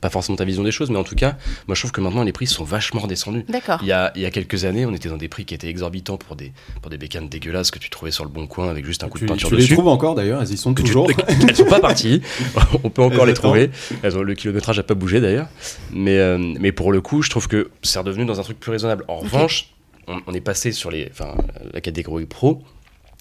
pas 0.00 0.10
forcément 0.10 0.36
ta 0.36 0.44
vision 0.44 0.62
des 0.62 0.70
choses, 0.70 0.90
mais 0.90 0.98
en 0.98 1.04
tout 1.04 1.14
cas, 1.14 1.36
moi 1.66 1.74
je 1.74 1.80
trouve 1.80 1.90
que 1.92 2.00
maintenant 2.00 2.22
les 2.22 2.32
prix 2.32 2.46
sont 2.46 2.64
vachement 2.64 3.00
redescendus. 3.00 3.44
D'accord. 3.48 3.78
Il 3.82 3.88
y, 3.88 3.92
a, 3.92 4.12
il 4.14 4.22
y 4.22 4.26
a 4.26 4.30
quelques 4.30 4.64
années, 4.64 4.84
on 4.86 4.92
était 4.92 5.08
dans 5.08 5.16
des 5.16 5.28
prix 5.28 5.44
qui 5.44 5.54
étaient 5.54 5.68
exorbitants 5.68 6.16
pour 6.18 6.36
des, 6.36 6.52
pour 6.82 6.90
des 6.90 6.98
bécanes 6.98 7.28
dégueulasses 7.28 7.70
que 7.70 7.78
tu 7.78 7.88
trouvais 7.90 8.10
sur 8.10 8.24
le 8.24 8.30
bon 8.30 8.46
coin 8.46 8.68
avec 8.68 8.84
juste 8.84 9.02
un 9.04 9.08
coup 9.08 9.18
Tu, 9.18 9.24
de 9.24 9.30
peinture 9.30 9.48
tu 9.48 9.56
les 9.56 9.62
dessus. 9.62 9.74
trouves 9.74 9.88
encore 9.88 10.14
d'ailleurs, 10.14 10.42
elles 10.42 10.52
y 10.52 10.56
sont 10.56 10.74
Que 10.74 10.82
tu- 10.82 10.88
toujours. 10.88 11.10
elles 11.28 11.56
sont 11.56 11.64
pas 11.64 11.80
parties, 11.80 12.20
on 12.84 12.90
peut 12.90 13.02
encore 13.02 13.22
Elles 13.22 13.28
les 13.28 13.34
trouver. 13.34 13.70
Elles 14.02 14.16
ont- 14.18 14.22
le 14.22 14.34
kilométrage 14.34 14.76
n'a 14.76 14.82
pas 14.82 14.94
bougé 14.94 15.20
d'ailleurs. 15.20 15.48
Mais, 15.92 16.18
euh, 16.18 16.38
mais 16.38 16.72
pour 16.72 16.92
le 16.92 17.00
coup, 17.00 17.22
je 17.22 17.30
trouve 17.30 17.48
que 17.48 17.70
c'est 17.82 17.98
redevenu 17.98 18.24
dans 18.26 18.38
un 18.38 18.42
truc 18.42 18.60
plus 18.60 18.70
raisonnable. 18.72 19.04
En 19.08 19.16
revanche, 19.16 19.74
on, 20.08 20.20
on 20.26 20.34
est 20.34 20.40
passé 20.40 20.72
sur 20.72 20.90
les, 20.90 21.08
enfin, 21.10 21.34
la 21.72 21.80
catégorie 21.80 22.26
pro. 22.26 22.62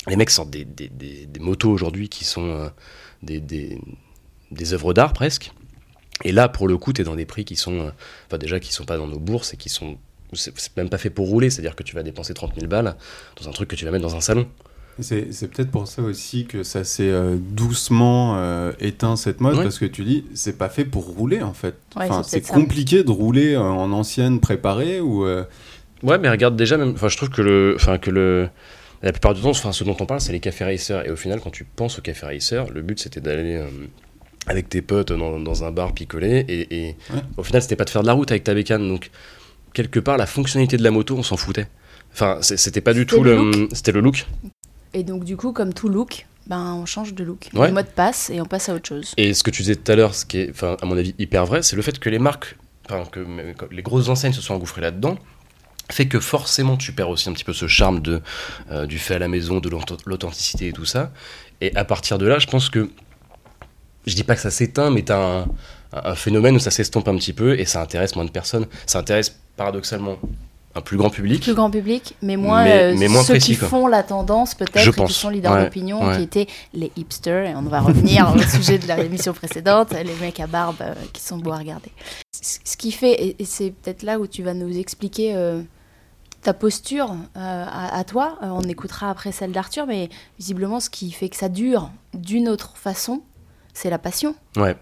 Les 0.08 0.18
mecs 0.18 0.30
sortent 0.30 0.52
des, 0.52 0.66
des, 0.66 0.90
des- 0.90 1.26
des 1.26 1.40
motos 1.40 1.72
aujourd'hui 1.72 2.10
qui 2.10 2.26
sont 2.26 2.46
euh, 2.48 2.68
des, 3.24 3.40
des, 3.40 3.80
des 4.52 4.74
œuvres 4.74 4.94
d'art 4.94 5.14
presque. 5.14 5.52
Et 6.26 6.32
là, 6.34 6.50
pour 6.50 6.68
le 6.68 6.78
coup, 6.78 6.92
tu 6.92 7.02
es 7.02 7.04
dans 7.06 7.16
des 7.16 7.26
prix 7.26 7.46
qui 7.46 7.56
sont, 7.56 7.80
euh, 7.80 7.90
enfin 8.28 8.38
déjà, 8.38 8.60
qui 8.60 8.74
sont 8.74 8.84
pas 8.84 8.98
dans 8.98 9.08
nos 9.08 9.20
bourses 9.20 9.54
et 9.54 9.58
qui 9.58 9.70
sont, 9.70 9.96
c'est 10.34 10.54
même 10.76 10.90
pas 10.90 10.98
fait 10.98 11.10
pour 11.10 11.28
rouler. 11.28 11.50
C'est-à-dire 11.50 11.76
que 11.76 11.84
tu 11.84 11.96
vas 11.96 12.04
dépenser 12.04 12.34
30 12.34 12.54
000 12.56 12.68
balles 12.68 12.96
dans 13.42 13.48
un 13.48 13.52
truc 13.54 13.70
que 13.70 13.76
tu 13.76 13.86
vas 13.86 13.92
mettre 13.92 14.04
dans 14.04 14.16
un 14.16 14.22
salon. 14.22 14.48
C'est 15.02 15.26
peut-être 15.52 15.72
pour 15.72 15.88
ça 15.88 16.02
aussi 16.02 16.46
que 16.46 16.64
ça 16.64 16.86
s'est 16.86 17.10
euh, 17.10 17.36
doucement 17.38 18.38
euh, 18.38 18.72
éteint 18.80 19.18
cette 19.18 19.42
mode, 19.42 19.58
Ouais. 19.58 19.64
parce 19.64 19.78
que 19.78 19.84
tu 19.86 20.04
dis, 20.06 20.24
c'est 20.34 20.58
pas 20.58 20.70
fait 20.70 20.86
pour 20.86 21.04
rouler 21.06 21.42
en 21.42 21.54
fait. 21.54 21.76
Ouais, 21.98 22.06
enfin, 22.10 22.24
c'est 22.24 22.46
ça. 22.46 22.54
compliqué 22.54 23.04
de 23.04 23.12
rouler 23.12 23.56
euh, 23.56 23.62
en 23.62 23.92
ancienne 23.92 24.40
préparée 24.40 25.00
ou. 25.02 25.26
euh, 25.26 25.44
Ouais, 26.04 26.18
mais 26.18 26.30
regarde 26.30 26.56
déjà, 26.56 26.78
même, 26.78 26.92
enfin, 26.94 27.08
je 27.10 27.18
trouve 27.18 27.30
que 27.30 27.42
le, 27.42 27.74
enfin, 27.76 27.98
que 27.98 28.10
le, 28.12 28.48
la 29.02 29.12
plupart 29.12 29.34
du 29.34 29.42
temps, 29.42 29.50
enfin, 29.50 29.72
ce 29.74 29.84
dont 29.84 29.98
on 30.00 30.06
parle, 30.06 30.22
c'est 30.22 30.32
les 30.34 30.40
cafés 30.40 30.64
racers. 30.66 31.06
Et 31.06 31.10
au 31.12 31.16
final, 31.18 31.40
quand 31.42 31.50
tu 31.52 31.64
penses 31.66 32.00
aux 32.00 32.02
cafés 32.02 32.26
racers, 32.28 32.66
le 32.72 32.82
but 32.82 32.98
c'était 33.00 33.22
d'aller 33.22 33.56
euh, 33.56 33.68
avec 34.48 34.70
tes 34.70 34.82
potes 34.82 35.12
dans, 35.12 35.40
dans 35.40 35.64
un 35.64 35.72
bar 35.72 35.94
picolé. 35.94 36.46
Et, 36.48 36.76
et 36.88 36.96
Ouais. 37.14 37.22
au 37.38 37.44
final, 37.44 37.62
c'était 37.62 37.76
pas 37.76 37.86
de 37.86 37.90
faire 37.90 38.02
de 38.02 38.08
la 38.08 38.14
route 38.14 38.30
avec 38.32 38.44
ta 38.44 38.54
bécane. 38.54 38.88
Donc, 38.88 39.10
quelque 39.74 40.00
part, 40.00 40.18
la 40.18 40.26
fonctionnalité 40.26 40.78
de 40.78 40.84
la 40.84 40.92
moto, 40.92 41.16
on 41.18 41.24
s'en 41.24 41.38
foutait. 41.38 41.68
Enfin, 42.14 42.38
c'était 42.42 42.82
pas 42.82 42.94
du 42.94 43.06
tout 43.06 43.24
le 43.24 43.36
le, 43.52 43.68
c'était 43.74 43.92
le 43.92 44.00
look. 44.02 44.26
Et 44.94 45.04
donc, 45.04 45.26
du 45.26 45.36
coup, 45.36 45.52
comme 45.52 45.74
tout 45.74 45.90
look, 45.90 46.26
ben, 46.48 46.74
on 46.76 46.86
change 46.86 47.14
de 47.14 47.24
look. 47.24 47.50
Ouais. 47.54 47.68
Le 47.68 47.74
mode 47.74 47.88
passe 47.88 48.30
et 48.30 48.40
on 48.40 48.46
passe 48.46 48.70
à 48.70 48.74
autre 48.76 48.88
chose. 48.88 49.14
Et 49.18 49.34
ce 49.34 49.44
que 49.44 49.52
tu 49.52 49.64
disais 49.64 49.76
tout 49.76 49.92
à 49.92 49.96
l'heure, 49.96 50.16
ce 50.16 50.26
qui 50.26 50.38
est, 50.40 50.50
enfin, 50.52 50.78
à 50.82 50.86
mon 50.86 50.98
avis, 50.98 51.14
hyper 51.20 51.46
vrai, 51.46 51.62
c'est 51.64 51.76
le 51.76 51.82
fait 51.82 52.00
que 52.00 52.10
les 52.10 52.20
marques, 52.20 52.56
enfin, 52.90 53.04
que, 53.12 53.26
les 53.72 53.82
grosses 53.82 54.08
enseignes 54.08 54.32
se 54.32 54.42
sont 54.42 54.54
engouffrées 54.54 54.80
là-dedans, 54.82 55.18
fait 55.92 56.08
que 56.08 56.20
forcément 56.20 56.78
tu 56.78 56.94
perds 56.94 57.10
aussi 57.10 57.30
un 57.30 57.34
petit 57.34 57.44
peu 57.44 57.54
ce 57.54 57.68
charme 57.68 58.00
de, 58.00 58.22
euh, 58.72 58.86
du 58.88 58.98
fait 58.98 59.16
à 59.16 59.20
la 59.20 59.28
maison, 59.28 59.60
de 59.60 59.70
l'auth- 59.70 60.00
l'authenticité 60.06 60.70
et 60.70 60.72
tout 60.74 60.86
ça. 60.86 61.12
Et 61.62 61.76
à 61.76 61.84
partir 61.84 62.18
de 62.18 62.26
là, 62.26 62.40
je 62.40 62.48
pense 62.48 62.70
que, 62.70 62.90
je 64.06 64.16
dis 64.16 64.24
pas 64.24 64.36
que 64.36 64.42
ça 64.42 64.52
s'éteint, 64.52 64.90
mais 64.92 65.04
t'as 65.04 65.42
un, 65.42 65.46
un 65.94 66.16
phénomène 66.16 66.56
où 66.56 66.60
ça 66.60 66.72
s'estompe 66.72 67.08
un 67.08 67.16
petit 67.18 67.34
peu 67.34 67.60
et 67.60 67.66
ça 67.66 67.82
intéresse 67.82 68.16
moins 68.16 68.26
de 68.26 68.32
personnes. 68.32 68.68
Ça 68.86 69.00
intéresse 69.00 69.36
paradoxalement 69.58 70.18
un 70.78 70.82
plus 70.82 70.98
grand 70.98 71.10
public. 71.10 71.42
Plus 71.42 71.54
grand 71.54 71.72
public, 71.72 72.16
mais 72.22 72.36
moins, 72.36 72.66
Mais- 72.66 72.82
euh, 72.84 72.96
mais 72.98 73.08
moins 73.08 73.24
ceux 73.24 73.36
précis, 73.36 73.54
qui 73.54 73.58
quoi. 73.60 73.70
font 73.70 73.88
la 73.88 74.04
tendance 74.04 74.56
peut-être, 74.56 75.06
qui 75.06 75.14
sont 75.14 75.30
leaders 75.30 75.54
Ouais, 75.54 75.64
d'opinion, 75.64 76.06
ouais. 76.06 76.18
qui 76.18 76.24
étaient 76.24 76.48
les 76.74 76.92
hipsters, 76.98 77.46
et 77.46 77.56
on 77.56 77.62
va 77.62 77.80
revenir 77.80 78.34
au 78.36 78.40
sujet 78.58 78.78
de 78.78 78.86
la 78.86 79.00
émission 79.00 79.32
précédente, 79.34 79.94
les 79.94 80.14
mecs 80.20 80.40
à 80.42 80.48
barbe 80.48 80.76
euh, 80.82 80.94
qui 81.14 81.22
sont 81.22 81.38
beaux 81.38 81.54
à 81.54 81.60
regarder. 81.60 81.92
C- 82.34 82.60
Ce 82.66 82.76
qui 82.76 82.92
fait, 82.92 83.14
et 83.14 83.36
et 83.42 83.46
c'est 83.46 83.72
peut-être 83.72 84.04
là 84.04 84.20
où 84.20 84.28
tu 84.28 84.44
vas 84.44 84.54
nous 84.54 84.78
expliquer 84.78 85.34
euh, 85.38 85.62
ta 86.42 86.54
posture 86.54 87.16
à, 87.36 87.98
à 87.98 88.04
toi, 88.04 88.38
on 88.42 88.62
écoutera 88.64 89.10
après 89.10 89.32
celle 89.32 89.54
d'Arthur, 89.54 89.88
mais 89.88 90.10
visiblement 90.38 90.82
ce 90.82 90.90
qui 90.90 91.10
fait 91.12 91.30
que 91.30 91.38
ça 91.38 91.48
dure 91.48 91.90
d'une 92.14 92.50
autre 92.50 92.74
façon, 92.76 93.22
c'est 93.76 93.92
la 93.92 94.00
passion. 94.00 94.34
Ouais. 94.58 94.76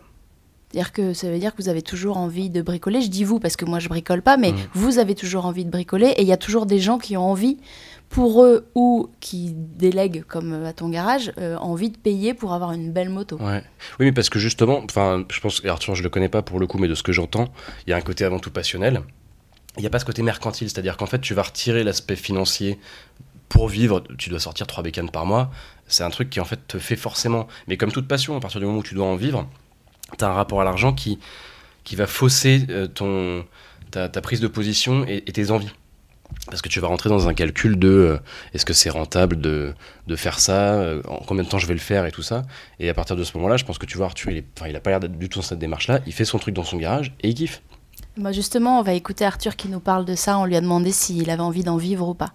C'est-à-dire 0.71 0.91
que 0.93 1.13
ça 1.13 1.29
veut 1.29 1.37
dire 1.37 1.53
que 1.55 1.61
vous 1.61 1.69
avez 1.69 1.81
toujours 1.83 2.17
envie 2.17 2.49
de 2.49 2.61
bricoler. 2.61 3.01
Je 3.01 3.09
dis 3.09 3.23
vous 3.25 3.39
parce 3.39 3.55
que 3.57 3.65
moi 3.65 3.77
je 3.79 3.89
bricole 3.89 4.21
pas, 4.23 4.37
mais 4.37 4.53
Mhm. 4.53 4.57
vous 4.73 4.97
avez 4.97 5.13
toujours 5.13 5.45
envie 5.45 5.65
de 5.65 5.69
bricoler 5.69 6.07
et 6.17 6.21
il 6.23 6.27
y 6.27 6.31
a 6.31 6.37
toujours 6.37 6.65
des 6.65 6.79
gens 6.79 6.97
qui 6.97 7.15
ont 7.17 7.29
envie, 7.29 7.57
pour 8.09 8.43
eux 8.43 8.65
ou 8.75 9.09
qui 9.19 9.53
délèguent 9.55 10.23
comme 10.23 10.65
à 10.65 10.73
ton 10.73 10.89
garage, 10.89 11.31
euh, 11.39 11.57
envie 11.57 11.89
de 11.91 11.97
payer 11.97 12.33
pour 12.33 12.53
avoir 12.53 12.71
une 12.71 12.91
belle 12.91 13.09
moto. 13.09 13.37
Ouais. 13.37 13.63
Oui, 13.99 14.05
mais 14.07 14.11
parce 14.13 14.29
que 14.29 14.39
justement, 14.39 14.81
enfin, 14.83 15.25
je 15.31 15.39
pense, 15.41 15.61
Arthur, 15.65 15.93
je 15.95 16.01
le 16.03 16.09
connais 16.09 16.29
pas 16.29 16.41
pour 16.41 16.59
le 16.59 16.65
coup, 16.67 16.77
mais 16.79 16.87
de 16.87 16.95
ce 16.95 17.03
que 17.03 17.11
j'entends, 17.11 17.49
il 17.85 17.91
y 17.91 17.93
a 17.93 17.97
un 17.97 18.01
côté 18.01 18.23
avant 18.25 18.39
tout 18.39 18.51
passionnel. 18.51 19.01
Il 19.77 19.81
n'y 19.81 19.87
a 19.87 19.89
pas 19.89 19.97
ce 19.99 20.05
côté 20.05 20.21
mercantile, 20.21 20.69
c'est-à-dire 20.69 20.97
qu'en 20.97 21.07
fait, 21.07 21.19
tu 21.21 21.33
vas 21.33 21.41
retirer 21.43 21.83
l'aspect 21.83 22.15
financier 22.15 22.79
pour 23.49 23.67
vivre. 23.67 24.03
Tu 24.19 24.29
dois 24.29 24.39
sortir 24.39 24.65
trois 24.67 24.83
bécanes 24.83 25.09
par 25.09 25.25
mois. 25.25 25.49
C'est 25.87 26.03
un 26.03 26.09
truc 26.09 26.29
qui 26.29 26.39
en 26.39 26.45
fait 26.45 26.67
te 26.67 26.79
fait 26.79 26.95
forcément. 26.95 27.47
Mais 27.67 27.77
comme 27.77 27.91
toute 27.91 28.07
passion, 28.07 28.35
à 28.35 28.39
partir 28.39 28.59
du 28.59 28.65
moment 28.65 28.79
où 28.79 28.83
tu 28.83 28.95
dois 28.95 29.05
en 29.05 29.15
vivre, 29.15 29.47
tu 30.17 30.23
as 30.23 30.29
un 30.29 30.33
rapport 30.33 30.61
à 30.61 30.63
l'argent 30.63 30.93
qui, 30.93 31.19
qui 31.83 31.95
va 31.95 32.07
fausser 32.07 32.65
euh, 32.69 32.87
ton, 32.87 33.45
ta, 33.91 34.09
prise 34.21 34.39
de 34.39 34.47
position 34.47 35.05
et, 35.07 35.21
tes 35.21 35.51
envies. 35.51 35.71
Parce 36.47 36.61
que 36.61 36.69
tu 36.69 36.79
vas 36.79 36.87
rentrer 36.87 37.09
dans 37.09 37.27
un 37.27 37.33
calcul 37.33 37.77
de 37.77 37.87
euh, 37.87 38.17
est-ce 38.53 38.65
que 38.65 38.73
c'est 38.73 38.89
rentable 38.89 39.39
de, 39.39 39.73
de 40.07 40.15
faire 40.15 40.39
ça, 40.39 40.73
euh, 40.73 41.01
en 41.07 41.17
combien 41.17 41.43
de 41.43 41.49
temps 41.49 41.59
je 41.59 41.67
vais 41.67 41.75
le 41.75 41.79
faire 41.79 42.05
et 42.05 42.11
tout 42.11 42.23
ça. 42.23 42.41
Et 42.79 42.89
à 42.89 42.93
partir 42.93 43.15
de 43.15 43.23
ce 43.23 43.37
moment-là, 43.37 43.57
je 43.57 43.65
pense 43.65 43.77
que 43.77 43.85
tu 43.85 43.97
vois, 43.97 44.07
Arthur, 44.07 44.31
il, 44.31 44.37
est, 44.37 44.45
il 44.67 44.75
a 44.75 44.79
pas 44.79 44.89
l'air 44.89 44.99
d'être 44.99 45.17
du 45.17 45.29
tout 45.29 45.39
dans 45.39 45.45
cette 45.45 45.59
démarche-là. 45.59 45.99
Il 46.07 46.13
fait 46.13 46.25
son 46.25 46.39
truc 46.39 46.55
dans 46.55 46.63
son 46.63 46.77
garage 46.77 47.13
et 47.21 47.29
il 47.29 47.35
kiffe. 47.35 47.61
Bah 48.17 48.31
justement, 48.31 48.79
on 48.79 48.83
va 48.83 48.93
écouter 48.93 49.25
Arthur 49.25 49.55
qui 49.55 49.69
nous 49.69 49.79
parle 49.79 50.05
de 50.05 50.15
ça. 50.15 50.37
On 50.37 50.45
lui 50.45 50.55
a 50.55 50.61
demandé 50.61 50.91
s'il 50.91 51.29
avait 51.29 51.41
envie 51.41 51.63
d'en 51.63 51.77
vivre 51.77 52.07
ou 52.07 52.13
pas. 52.13 52.33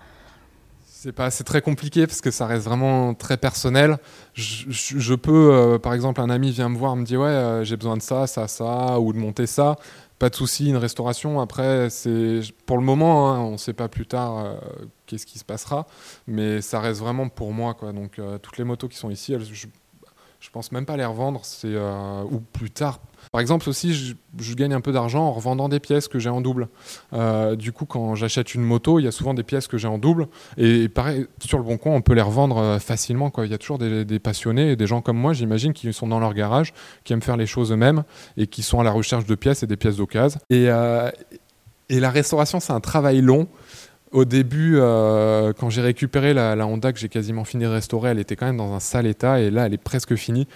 C'est 1.00 1.12
pas, 1.12 1.31
c'est 1.31 1.45
très 1.45 1.62
compliqué 1.62 2.09
parce 2.09 2.21
que 2.21 2.33
ça 2.33 2.45
reste 2.45 2.64
vraiment 2.64 3.14
très 3.14 3.37
personnel. 3.37 3.99
Je, 4.35 5.14
peux, 5.14 5.52
euh, 5.52 5.78
par 5.78 5.95
exemple, 5.95 6.21
un 6.21 6.28
ami 6.28 6.50
vient 6.50 6.69
me 6.69 6.76
voir, 6.76 6.97
me 6.97 7.05
dit 7.05 7.17
ouais, 7.17 7.28
euh, 7.28 7.62
j'ai 7.62 7.76
besoin 7.76 7.97
de 7.97 8.02
ça, 8.02 8.26
ça, 8.26 8.49
ça, 8.49 8.99
ou 8.99 9.12
de 9.12 9.19
monter 9.19 9.47
ça. 9.47 9.76
Pas 10.19 10.28
de 10.28 10.35
souci, 10.35 10.69
une 10.69 10.76
restauration. 10.76 11.40
Après, 11.40 11.88
c'est 11.88 12.40
pour 12.67 12.78
le 12.78 12.83
moment, 12.83 13.31
hein, 13.31 13.38
on 13.38 13.52
ne 13.52 13.57
sait 13.59 13.75
pas 13.75 13.87
plus 13.87 14.07
tard 14.07 14.38
euh, 14.38 14.57
qu'est-ce 15.07 15.25
qui 15.25 15.38
se 15.38 15.45
passera, 15.45 15.87
mais 16.26 16.61
ça 16.62 16.81
reste 16.81 16.99
vraiment 16.99 17.28
pour 17.28 17.52
moi, 17.52 17.75
quoi. 17.75 17.93
Donc 17.93 18.21
toutes 18.43 18.59
les 18.59 18.64
motos 18.64 18.88
qui 18.88 18.97
sont 18.97 19.11
ici, 19.11 19.37
je, 19.38 19.69
je 20.40 20.50
pense 20.50 20.73
même 20.73 20.85
pas 20.85 20.97
les 20.97 21.05
revendre, 21.05 21.45
c'est 21.45 21.76
ou 22.28 22.40
plus 22.40 22.73
tard. 22.73 22.99
Par 23.33 23.41
exemple 23.41 23.69
aussi, 23.69 23.95
je, 24.39 24.55
gagne 24.55 24.73
un 24.73 24.81
peu 24.81 24.93
d'argent 24.93 25.25
en 25.25 25.33
revendant 25.33 25.69
des 25.69 25.81
pièces 25.81 26.09
que 26.09 26.19
j'ai 26.19 26.29
en 26.29 26.41
double. 26.41 26.69
Euh, 27.13 27.57
du 27.57 27.73
coup, 27.73 27.87
quand 27.87 28.15
j'achète 28.15 28.55
une 28.55 28.63
moto, 28.63 28.99
il 28.99 29.05
y 29.05 29.09
a 29.09 29.13
souvent 29.13 29.35
des 29.35 29.43
pièces 29.43 29.69
que 29.69 29.79
j'ai 29.79 29.89
en 29.89 29.99
double. 29.99 30.29
Et 30.57 30.89
pareil, 30.89 31.27
sur 31.45 31.59
le 31.59 31.65
bon 31.65 31.77
coin, 31.77 31.95
on 31.95 32.01
peut 32.01 32.15
les 32.15 32.23
revendre 32.23 32.59
euh, 32.59 32.79
facilement. 32.79 33.31
Quoi. 33.31 33.47
Il 33.47 33.53
y 33.53 33.55
a 33.55 33.59
toujours 33.59 33.79
des, 33.79 34.19
passionnés 34.19 34.73
et 34.73 34.77
des 34.77 34.87
gens 34.87 35.01
comme 35.01 35.19
moi, 35.19 35.33
j'imagine, 35.33 35.73
qui 35.73 35.93
sont 35.93 36.07
dans 36.07 36.19
leur 36.19 36.35
garage, 36.35 36.73
qui 37.05 37.13
aiment 37.13 37.23
faire 37.23 37.37
les 37.37 37.47
choses 37.47 37.73
eux-mêmes 37.73 38.05
et 38.37 38.47
qui 38.47 38.63
sont 38.63 38.81
à 38.81 38.85
la 38.85 38.91
recherche 38.91 39.27
de 39.27 39.35
pièces 39.35 39.63
et 39.63 39.67
des 39.67 39.77
pièces 39.77 39.97
d'occasion. 39.97 40.41
Et, 40.51 40.67
euh, 40.69 41.11
et 41.89 42.01
la 42.01 42.11
restauration, 42.11 42.61
c'est 42.61 42.73
un 42.73 42.81
travail 42.81 43.21
long. 43.21 43.49
Au 44.11 44.25
début, 44.25 44.79
quand 45.59 45.69
j'ai 45.69 45.83
récupéré 45.83 46.33
la, 46.33 46.57
la 46.57 46.67
Honda 46.67 46.95
que 46.95 46.99
j'ai 46.99 47.11
quasiment 47.11 47.45
fini 47.45 47.65
de 47.65 47.69
restaurer, 47.69 48.09
elle 48.11 48.19
était 48.19 48.37
quand 48.37 48.47
même 48.47 48.57
dans 48.57 48.73
un 48.73 48.81
sale 48.81 49.07
état 49.07 49.39
et 49.39 49.51
là, 49.51 49.67
elle 49.67 49.75
est 49.75 49.77
presque 49.77 50.15
finie. 50.15 50.49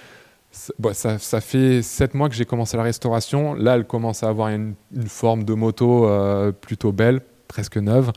Bon, 0.79 0.93
ça, 0.95 1.41
fait 1.41 1.83
sept 1.83 2.15
mois 2.15 2.29
que 2.29 2.35
j'ai 2.35 2.45
commencé 2.45 2.77
la 2.77 2.83
restauration. 2.83 3.55
Là, 3.55 3.77
elle 3.77 3.87
commence 3.87 4.23
à 4.23 4.29
avoir 4.29 4.49
une, 4.49 4.75
forme 5.07 5.45
de 5.45 5.55
moto 5.55 6.07
euh, 6.07 6.53
plutôt 6.53 6.93
belle, 6.93 7.23
presque 7.49 7.79
neuve. 7.79 8.13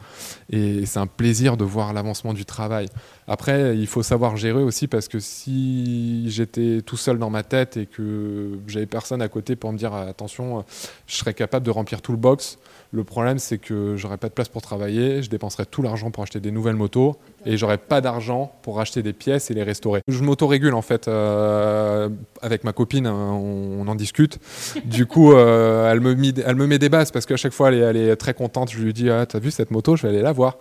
Et 0.50 0.86
c'est 0.86 1.00
un 1.00 1.08
plaisir 1.08 1.56
de 1.56 1.64
voir 1.64 1.94
l'avancement 1.94 2.34
du 2.34 2.44
travail. 2.44 2.88
Après, 3.28 3.78
il 3.78 3.88
faut 3.88 4.04
savoir 4.04 4.36
gérer 4.36 4.62
aussi 4.62 4.88
parce 4.88 5.08
que 5.08 5.20
si 5.20 6.30
j'étais 6.30 6.82
tout 6.86 6.98
seul 6.98 7.20
dans 7.20 7.30
ma 7.30 7.44
tête 7.44 7.78
et 7.78 7.86
que 7.86 8.60
j'avais 8.68 8.86
personne 8.86 9.22
à 9.22 9.30
côté 9.30 9.56
pour 9.56 9.72
me 9.72 9.78
dire 9.78 9.94
attention, 9.94 10.66
je 11.08 11.16
serais 11.16 11.34
capable 11.34 11.66
de 11.66 11.72
remplir 11.72 12.02
tout 12.02 12.12
le 12.12 12.18
box. 12.18 12.60
Le 12.96 13.04
problème, 13.04 13.40
c'est 13.40 13.58
que 13.58 13.98
j'aurais 13.98 14.16
pas 14.16 14.30
de 14.30 14.34
place 14.34 14.48
pour 14.48 14.62
travailler, 14.62 15.22
je 15.22 15.30
dépenserais 15.30 15.66
tout 15.66 15.82
l'argent 15.82 16.12
pour 16.12 16.24
acheter 16.24 16.40
des 16.40 16.52
nouvelles 16.52 16.78
motos 16.78 17.18
et 17.46 17.58
j'aurais 17.58 17.78
pas 17.78 18.00
d'argent 18.00 18.54
pour 18.62 18.80
acheter 18.80 19.04
des 19.04 19.12
pièces 19.12 19.52
et 19.52 19.54
les 19.54 19.64
restaurer. 19.64 20.00
Je 20.08 20.24
m'autorégule 20.24 20.74
en 20.74 20.82
fait 20.82 21.10
euh, 21.10 22.08
avec 22.42 22.64
ma 22.64 22.72
copine, 22.72 23.06
on, 23.06 23.86
en 23.86 23.96
discute. 23.96 24.40
Du 24.86 25.08
coup, 25.08 25.34
euh, 25.34 25.92
elle, 25.92 26.00
me 26.00 26.66
met 26.66 26.80
des 26.80 26.88
bases 26.88 27.12
parce 27.12 27.26
qu'à 27.26 27.36
chaque 27.36 27.52
fois, 27.52 27.70
elle 27.70 27.98
est, 27.98 28.16
très 28.16 28.34
contente. 28.34 28.72
Je 28.72 28.80
lui 28.80 28.94
dis 28.94 29.10
ah, 29.10 29.26
T'as 29.26 29.40
vu 29.40 29.52
cette 29.52 29.72
moto? 29.72 29.98
Je 29.98 30.04
vais 30.04 30.14
aller 30.14 30.22
la 30.22 30.32
voir. 30.32 30.58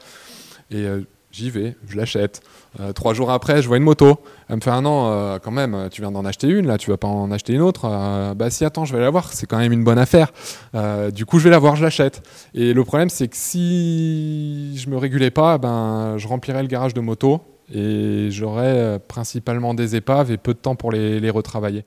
Euh, 0.73 1.03
j'y 1.35 1.51
vais, 1.51 1.77
je 1.89 1.97
l'achète. 1.97 2.41
Euh, 2.81 2.93
trois 2.93 3.13
jours 3.13 3.31
après, 3.31 3.61
je 3.61 3.69
vois 3.69 3.77
une 3.77 3.83
moto. 3.83 4.21
Elle 4.49 4.57
me 4.57 4.61
fait 4.61 4.71
un 4.71 4.85
an, 4.87 5.11
euh, 5.11 5.39
quand 5.39 5.51
même, 5.51 5.89
tu 5.91 6.01
viens 6.01 6.13
d'en 6.13 6.25
acheter 6.25 6.47
une, 6.49 6.67
là, 6.67 6.79
tu 6.79 6.91
vas 6.91 6.97
pas 6.97 7.09
en 7.09 7.31
acheter 7.33 7.53
une 7.53 7.61
autre. 7.61 7.87
Euh, 7.87 8.35
bah 8.35 8.51
si, 8.51 8.65
attends, 8.65 8.85
je 8.85 8.95
vais 8.95 9.01
la 9.01 9.11
voir, 9.11 9.33
c'est 9.33 9.47
quand 9.47 9.59
même 9.59 9.73
une 9.73 9.85
bonne 9.85 9.99
affaire. 9.99 10.33
Euh, 10.75 11.11
du 11.11 11.27
coup, 11.27 11.39
je 11.39 11.45
vais 11.45 11.51
la 11.51 11.59
voir, 11.59 11.77
je 11.77 11.83
l'achète. 11.83 12.23
Et 12.55 12.73
le 12.73 12.85
problème, 12.85 13.11
c'est 13.11 13.29
que 13.29 13.37
si 13.37 14.77
je 14.77 14.89
me 14.89 14.97
régulais 14.97 15.31
pas, 15.31 15.59
ben, 15.59 16.17
je 16.19 16.29
remplirais 16.29 16.63
le 16.63 16.69
garage 16.69 16.95
de 16.95 17.01
moto 17.01 17.43
et 17.73 18.29
j'aurais 18.31 18.77
euh, 18.77 18.99
principalement 18.99 19.75
des 19.75 19.97
épaves 19.97 20.31
et 20.31 20.37
peu 20.37 20.55
de 20.55 20.59
temps 20.59 20.77
pour 20.77 20.93
les, 20.93 21.21
les 21.21 21.31
retravailler. 21.31 21.85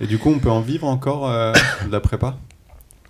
Et 0.00 0.06
du 0.06 0.18
coup, 0.18 0.30
on 0.30 0.38
peut 0.38 0.50
en 0.50 0.60
vivre 0.60 0.86
encore 0.86 1.28
euh, 1.30 1.52
de 1.86 1.92
la 1.92 2.00
prépa 2.00 2.36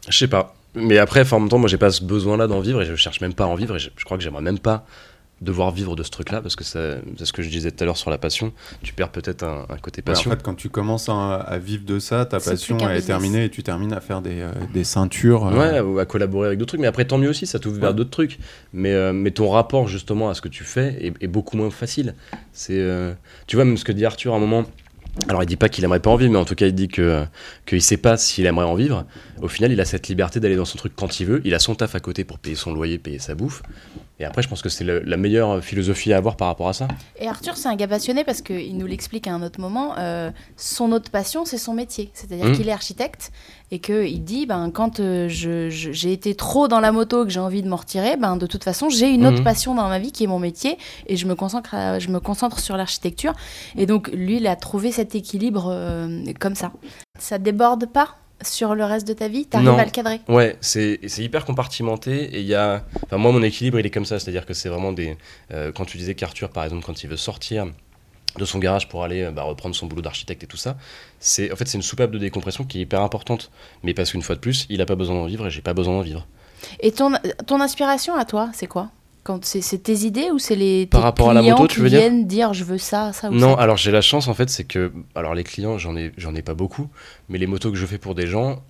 Je 0.08 0.16
sais 0.16 0.28
pas. 0.28 0.54
Mais 0.74 0.98
après, 0.98 1.22
enfin, 1.22 1.36
en 1.36 1.40
même 1.40 1.48
temps, 1.48 1.58
moi, 1.58 1.68
j'ai 1.68 1.78
pas 1.78 1.90
ce 1.90 2.04
besoin-là 2.04 2.46
d'en 2.46 2.60
vivre 2.60 2.82
et 2.82 2.86
je 2.86 2.94
cherche 2.96 3.20
même 3.20 3.34
pas 3.34 3.44
à 3.44 3.48
en 3.48 3.54
vivre 3.54 3.76
et 3.76 3.78
je, 3.78 3.90
je 3.96 4.04
crois 4.04 4.16
que 4.16 4.22
j'aimerais 4.22 4.42
même 4.42 4.58
pas 4.58 4.84
devoir 5.42 5.70
vivre 5.70 5.96
de 5.96 6.02
ce 6.02 6.10
truc-là, 6.10 6.40
parce 6.40 6.56
que 6.56 6.64
c'est 6.64 6.98
ce 7.22 7.32
que 7.32 7.42
je 7.42 7.50
disais 7.50 7.70
tout 7.70 7.82
à 7.84 7.86
l'heure 7.86 7.98
sur 7.98 8.08
la 8.10 8.16
passion, 8.16 8.52
tu 8.82 8.94
perds 8.94 9.10
peut-être 9.10 9.42
un, 9.42 9.66
un 9.68 9.76
côté 9.76 10.00
Ouais, 10.00 10.10
en 10.10 10.12
passion. 10.14 10.30
fait, 10.30 10.42
quand 10.42 10.54
tu 10.54 10.70
commences 10.70 11.08
à, 11.10 11.34
à 11.34 11.58
vivre 11.58 11.84
de 11.84 11.98
ça, 11.98 12.24
ta 12.24 12.40
passion 12.40 12.78
est 12.90 13.02
terminée 13.02 13.44
et 13.44 13.50
tu 13.50 13.62
termines 13.62 13.92
à 13.92 14.00
faire 14.00 14.22
des, 14.22 14.40
euh, 14.40 14.50
des 14.72 14.84
ceintures. 14.84 15.46
euh, 15.48 15.52
Ouais, 15.58 15.80
ou 15.80 15.98
à 15.98 16.06
collaborer 16.06 16.46
avec 16.46 16.58
d'autres 16.58 16.68
trucs, 16.70 16.80
mais 16.80 16.86
après 16.86 17.04
tant 17.04 17.18
mieux 17.18 17.28
aussi, 17.28 17.46
ça 17.46 17.58
t'ouvre 17.58 17.78
vers 17.78 17.90
Ouais. 17.90 17.94
d'autres 17.94 18.10
trucs. 18.10 18.38
Mais, 18.72 18.92
euh, 18.94 19.12
mais 19.12 19.30
ton 19.30 19.50
rapport 19.50 19.88
justement 19.88 20.30
à 20.30 20.34
ce 20.34 20.40
que 20.40 20.48
tu 20.48 20.64
fais 20.64 20.96
est, 21.04 21.12
est 21.22 21.26
beaucoup 21.28 21.56
moins 21.58 21.70
facile. 21.70 22.14
C'est, 22.54 22.78
euh, 22.80 23.12
tu 23.46 23.56
vois, 23.56 23.66
même 23.66 23.76
ce 23.76 23.84
que 23.84 23.92
dit 23.92 24.06
Arthur 24.06 24.32
à 24.32 24.36
un 24.36 24.40
moment. 24.40 24.64
Alors 25.28 25.42
il 25.42 25.46
dit 25.46 25.56
pas 25.56 25.68
qu'il 25.70 25.82
aimerait 25.84 26.00
pas 26.00 26.10
en 26.10 26.16
vivre, 26.16 26.32
mais 26.32 26.38
en 26.38 26.44
tout 26.44 26.54
cas 26.54 26.66
il 26.66 26.74
dit 26.74 26.88
que 26.88 27.24
qu'il 27.64 27.80
sait 27.80 27.96
pas 27.96 28.16
s'il 28.18 28.44
aimerait 28.44 28.66
en 28.66 28.74
vivre. 28.74 29.06
Au 29.40 29.48
final, 29.48 29.72
il 29.72 29.80
a 29.80 29.86
cette 29.86 30.08
liberté 30.08 30.40
d'aller 30.40 30.56
dans 30.56 30.66
son 30.66 30.76
truc 30.76 30.92
quand 30.94 31.20
il 31.20 31.26
veut. 31.26 31.40
Il 31.44 31.54
a 31.54 31.58
son 31.58 31.74
taf 31.74 31.94
à 31.94 32.00
côté 32.00 32.24
pour 32.24 32.38
payer 32.38 32.54
son 32.54 32.74
loyer, 32.74 32.98
payer 32.98 33.18
sa 33.18 33.34
bouffe. 33.34 33.62
Et 34.18 34.24
après, 34.24 34.40
je 34.40 34.48
pense 34.48 34.62
que 34.62 34.70
c'est 34.70 34.82
la 34.84 35.16
meilleure 35.18 35.62
philosophie 35.62 36.12
à 36.14 36.16
avoir 36.16 36.36
par 36.36 36.48
rapport 36.48 36.68
à 36.68 36.72
ça. 36.72 36.88
Et 37.20 37.28
Arthur, 37.28 37.56
c'est 37.58 37.68
un 37.68 37.76
gars 37.76 37.86
passionné 37.86 38.24
parce 38.24 38.40
qu'il 38.40 38.76
nous 38.78 38.86
l'explique 38.86 39.26
à 39.26 39.34
un 39.34 39.42
autre 39.42 39.60
moment. 39.60 39.92
euh, 39.98 40.30
son 40.56 40.90
autre 40.92 41.10
passion, 41.10 41.44
c'est 41.44 41.58
son 41.58 41.74
métier. 41.74 42.10
C'est-à-dire 42.14 42.46
Mhm. 42.46 42.52
qu'il 42.56 42.68
est 42.68 42.72
architecte 42.72 43.30
et 43.70 43.78
qu'il 43.78 44.24
dit 44.24 44.46
ben, 44.46 44.70
quand 44.70 45.00
euh, 45.00 45.28
j'ai 45.28 46.12
été 46.12 46.34
trop 46.34 46.66
dans 46.66 46.80
la 46.80 46.92
moto 46.92 47.24
et 47.24 47.26
que 47.26 47.32
j'ai 47.32 47.40
envie 47.40 47.62
de 47.62 47.68
m'en 47.68 47.76
retirer, 47.76 48.16
ben, 48.16 48.36
de 48.38 48.46
toute 48.46 48.64
façon, 48.64 48.88
j'ai 48.88 49.08
une 49.10 49.26
autre 49.26 49.38
Mhm. 49.38 49.44
passion 49.44 49.74
dans 49.74 49.88
ma 49.88 49.98
vie 49.98 50.12
qui 50.12 50.24
est 50.24 50.28
mon 50.28 50.38
métier 50.38 50.78
et 51.06 51.16
je 51.16 51.26
me 51.26 51.34
concentre, 51.34 51.74
à- 51.74 51.98
je 51.98 52.08
me 52.08 52.18
concentre 52.20 52.58
sur 52.58 52.76
l'architecture. 52.78 53.34
Et 53.76 53.84
donc, 53.84 54.08
lui, 54.14 54.38
il 54.38 54.46
a 54.46 54.56
trouvé 54.56 54.92
cet 54.92 55.14
équilibre 55.14 55.68
euh, 55.70 56.22
comme 56.40 56.54
ça. 56.54 56.72
Ça 57.18 57.36
déborde 57.38 57.86
pas? 57.86 58.16
Sur 58.42 58.74
le 58.74 58.84
reste 58.84 59.06
de 59.08 59.12
ta 59.12 59.28
vie 59.28 59.46
T'arrives 59.46 59.68
à 59.70 59.84
le 59.84 59.90
cadrer 59.90 60.20
Ouais, 60.28 60.56
c'est 60.60 61.00
c'est 61.06 61.22
hyper 61.22 61.44
compartimenté 61.44 62.24
et 62.24 62.40
il 62.40 62.46
y 62.46 62.54
a. 62.54 62.84
Enfin, 63.04 63.16
moi, 63.16 63.32
mon 63.32 63.42
équilibre, 63.42 63.78
il 63.80 63.86
est 63.86 63.90
comme 63.90 64.04
ça, 64.04 64.18
c'est-à-dire 64.18 64.44
que 64.46 64.54
c'est 64.54 64.68
vraiment 64.68 64.92
des. 64.92 65.16
euh, 65.52 65.72
quand 65.72 65.84
tu 65.84 65.96
disais 65.98 66.14
qu'Arthur, 66.14 66.50
par 66.50 66.64
exemple, 66.64 66.84
quand 66.84 67.02
il 67.02 67.08
veut 67.08 67.16
sortir 67.16 67.66
de 68.38 68.44
son 68.44 68.58
garage 68.58 68.88
pour 68.88 69.02
aller 69.02 69.30
bah, 69.30 69.44
reprendre 69.44 69.74
son 69.74 69.86
boulot 69.86 70.02
d'architecte 70.02 70.42
et 70.44 70.46
tout 70.46 70.58
ça, 70.58 70.76
c'est 71.20 71.50
en 71.50 71.56
fait 71.56 71.66
c'est 71.66 71.78
une 71.78 71.82
soupape 71.82 72.10
de 72.10 72.18
décompression 72.18 72.64
qui 72.64 72.78
est 72.78 72.82
hyper 72.82 73.00
importante. 73.00 73.50
Mais 73.82 73.94
parce 73.94 74.10
qu'une 74.10 74.22
fois 74.22 74.34
de 74.34 74.40
plus, 74.40 74.66
il 74.68 74.80
a 74.82 74.86
pas 74.86 74.96
besoin 74.96 75.16
d'en 75.16 75.24
vivre 75.26 75.46
et 75.46 75.50
j'ai 75.50 75.62
pas 75.62 75.72
besoin 75.74 75.94
d'en 75.94 76.02
vivre. 76.02 76.26
Et 76.80 76.92
ton, 76.92 77.12
ton 77.46 77.60
inspiration 77.60 78.14
à 78.14 78.24
toi, 78.26 78.50
c'est 78.52 78.66
quoi? 78.66 78.90
Quand 79.26 79.44
c'est 79.44 79.82
tes 79.82 80.04
idées 80.06 80.30
ou 80.32 80.38
c'est 80.38 80.54
les 80.54 80.86
Par 80.86 81.00
tes 81.00 81.04
rapport 81.04 81.30
à 81.30 81.34
la 81.34 81.40
clients 81.40 81.56
moto, 81.56 81.66
tu 81.66 81.74
qui 81.76 81.80
veux 81.82 81.88
dire 81.90 81.98
viennent 81.98 82.26
dire 82.28 82.54
je 82.54 82.62
veux 82.62 82.78
ça, 82.78 83.12
ça 83.12 83.28
ou 83.28 83.32
Non, 83.34 83.56
ça 83.56 83.60
alors 83.62 83.76
j'ai 83.76 83.90
la 83.90 84.00
chance 84.00 84.28
en 84.28 84.34
fait, 84.34 84.48
c'est 84.50 84.62
que 84.64 84.92
alors 85.16 85.34
les 85.34 85.42
clients, 85.44 85.78
j'en 85.78 85.96
ai 85.96 86.12
j'en 86.16 86.34
ai 86.36 86.42
pas 86.42 86.54
beaucoup, 86.54 86.88
mais 87.28 87.38
les 87.38 87.46
motos 87.48 87.70
que 87.72 87.76
je 87.76 87.86
fais 87.86 87.98
pour 87.98 88.14
des 88.14 88.26
gens, 88.28 88.62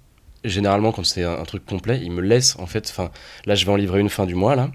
généralement 0.44 0.92
quand 0.92 1.04
c'est 1.04 1.24
un, 1.24 1.34
un 1.38 1.44
truc 1.44 1.66
complet, 1.66 2.00
ils 2.02 2.10
me 2.10 2.22
laissent 2.22 2.56
en 2.58 2.66
fait. 2.66 2.88
Enfin, 2.90 3.10
là, 3.44 3.54
je 3.54 3.66
vais 3.66 3.72
en 3.72 3.76
livrer 3.76 4.00
une 4.00 4.08
fin 4.08 4.24
du 4.24 4.34
mois 4.34 4.56
là. 4.56 4.70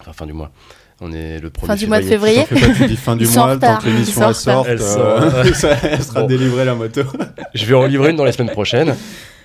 Enfin, 0.00 0.12
fin 0.12 0.26
du 0.26 0.32
mois. 0.32 0.50
On 1.00 1.12
est 1.12 1.40
le 1.40 1.50
1er 1.50 1.66
Fin 1.66 1.74
du 1.76 1.86
mois 1.88 2.00
de 2.00 2.06
février. 2.06 2.44
fais 2.44 2.54
pas, 2.54 2.72
tu 2.74 2.86
dis 2.86 2.96
fin 2.96 3.16
du 3.16 3.24
Ils 3.24 3.30
mois, 3.34 3.56
tant 3.56 3.76
que 3.78 3.86
l'émission 3.86 4.28
elle 4.28 4.34
sorte, 4.34 4.68
retard. 4.68 4.98
euh, 4.98 5.42
Elle 5.44 5.54
sort, 5.54 5.70
sera 6.02 6.20
Bon. 6.22 6.26
délivrée 6.28 6.64
la 6.64 6.74
moto. 6.74 7.02
Je 7.52 7.64
vais 7.66 7.74
en 7.74 7.86
livrer 7.86 8.10
une 8.10 8.16
dans 8.16 8.24
les 8.24 8.32
semaines 8.32 8.52
prochaines, 8.52 8.94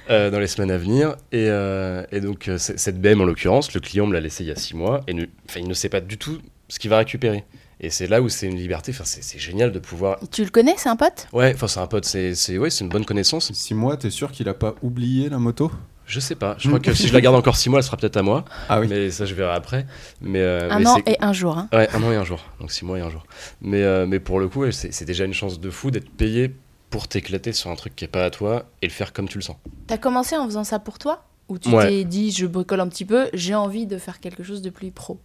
euh, 0.09 0.29
dans 0.31 0.39
les 0.39 0.47
semaines 0.47 0.71
à 0.71 0.77
venir. 0.77 1.15
Et, 1.31 1.45
euh, 1.49 2.03
et 2.11 2.21
donc, 2.21 2.47
euh, 2.47 2.57
cette 2.57 3.01
BM 3.01 3.21
en 3.21 3.25
l'occurrence, 3.25 3.73
le 3.73 3.79
client 3.79 4.05
me 4.07 4.13
l'a 4.13 4.19
laissé 4.19 4.43
il 4.43 4.47
y 4.47 4.51
a 4.51 4.55
six 4.55 4.75
mois 4.75 5.01
et 5.07 5.13
ne, 5.13 5.25
il 5.55 5.67
ne 5.67 5.73
sait 5.73 5.89
pas 5.89 6.01
du 6.01 6.17
tout 6.17 6.37
ce 6.67 6.79
qu'il 6.79 6.89
va 6.89 6.97
récupérer. 6.97 7.43
Et 7.81 7.89
c'est 7.89 8.07
là 8.07 8.21
où 8.21 8.27
c'est 8.27 8.45
une 8.47 8.57
liberté, 8.57 8.91
enfin, 8.93 9.05
c'est 9.05 9.23
c'est 9.23 9.39
génial 9.39 9.71
de 9.71 9.79
pouvoir. 9.79 10.19
Tu 10.31 10.43
le 10.43 10.49
connais, 10.49 10.73
c'est 10.77 10.89
un 10.89 10.97
pote? 10.97 11.27
Ouais, 11.31 11.53
enfin, 11.55 11.67
c'est 11.67 11.79
un 11.79 11.87
pote, 11.87 12.03
c'est 12.03 12.35
c'est- 12.35 12.57
ouais, 12.57 12.69
c'est 12.69 12.83
une 12.83 12.89
bonne 12.89 13.05
connaissance. 13.05 13.53
Six 13.53 13.73
mois, 13.73 13.95
t'es 13.95 14.09
sûr 14.09 14.31
qu'il 14.33 14.49
a 14.49 14.53
pas 14.53 14.75
oublié 14.81 15.29
la 15.29 15.37
moto? 15.37 15.71
Je 16.05 16.19
sais 16.19 16.35
pas, 16.35 16.55
je 16.59 16.67
crois 16.67 16.79
que 16.79 16.91
si 16.93 17.07
je 17.07 17.13
la 17.13 17.21
garde 17.21 17.35
encore 17.35 17.55
six 17.55 17.69
mois, 17.69 17.79
elle 17.79 17.83
sera 17.85 17.95
peut-être 17.95 18.17
à 18.17 18.23
moi. 18.23 18.43
Ah 18.67 18.79
oui. 18.81 18.87
Mais 18.89 19.11
ça, 19.11 19.25
je 19.25 19.33
verrai 19.35 19.53
après. 19.53 19.85
Mais, 20.21 20.39
euh, 20.41 20.67
Un 20.71 20.79
mais 20.79 20.87
an 20.87 20.95
c'est- 21.05 21.11
et 21.13 21.17
un 21.21 21.31
jour. 21.33 21.55
hein. 21.57 21.69
Ouais, 21.71 21.87
un 21.93 22.01
an 22.03 22.11
et 22.11 22.15
un 22.15 22.23
jour. 22.25 22.43
Donc 22.59 22.71
six 22.71 22.83
mois 22.83 22.97
et 22.97 23.01
un 23.01 23.11
jour. 23.11 23.23
Mais, 23.61 23.83
euh, 23.83 24.05
mais 24.07 24.19
pour 24.19 24.39
le 24.39 24.49
coup, 24.49 24.69
c'est 24.71 25.05
déjà 25.05 25.23
une 25.23 25.35
chance 25.35 25.59
de 25.61 25.69
fou 25.69 25.91
d'être 25.91 26.09
payé 26.09 26.55
pour 26.89 27.07
t'éclater 27.07 27.53
sur 27.53 27.69
un 27.69 27.75
truc 27.75 27.95
qui 27.95 28.05
est 28.05 28.09
pas 28.09 28.25
à 28.25 28.29
toi 28.29 28.65
et 28.81 28.87
le 28.87 28.91
faire 28.91 29.13
comme 29.13 29.27
tu 29.27 29.37
le 29.37 29.43
sens. 29.43 29.57
T'as 29.87 29.97
commencé 29.97 30.35
en 30.35 30.45
faisant 30.45 30.63
ça 30.63 30.79
pour 30.79 30.97
toi 30.99 31.23
Ou 31.49 31.57
tu 31.57 31.69
Ouais. 31.69 31.87
t'es 31.87 32.03
dit 32.03 32.31
je 32.31 32.45
bricole 32.45 32.79
un 32.79 32.87
petit 32.87 33.05
peu, 33.05 33.27
j'ai 33.33 33.55
envie 33.55 33.87
de 33.87 33.97
faire 33.97 34.19
quelque 34.19 34.43
chose 34.43 34.61
de 34.61 34.69
plus 34.69 34.91
pro? 34.91 35.19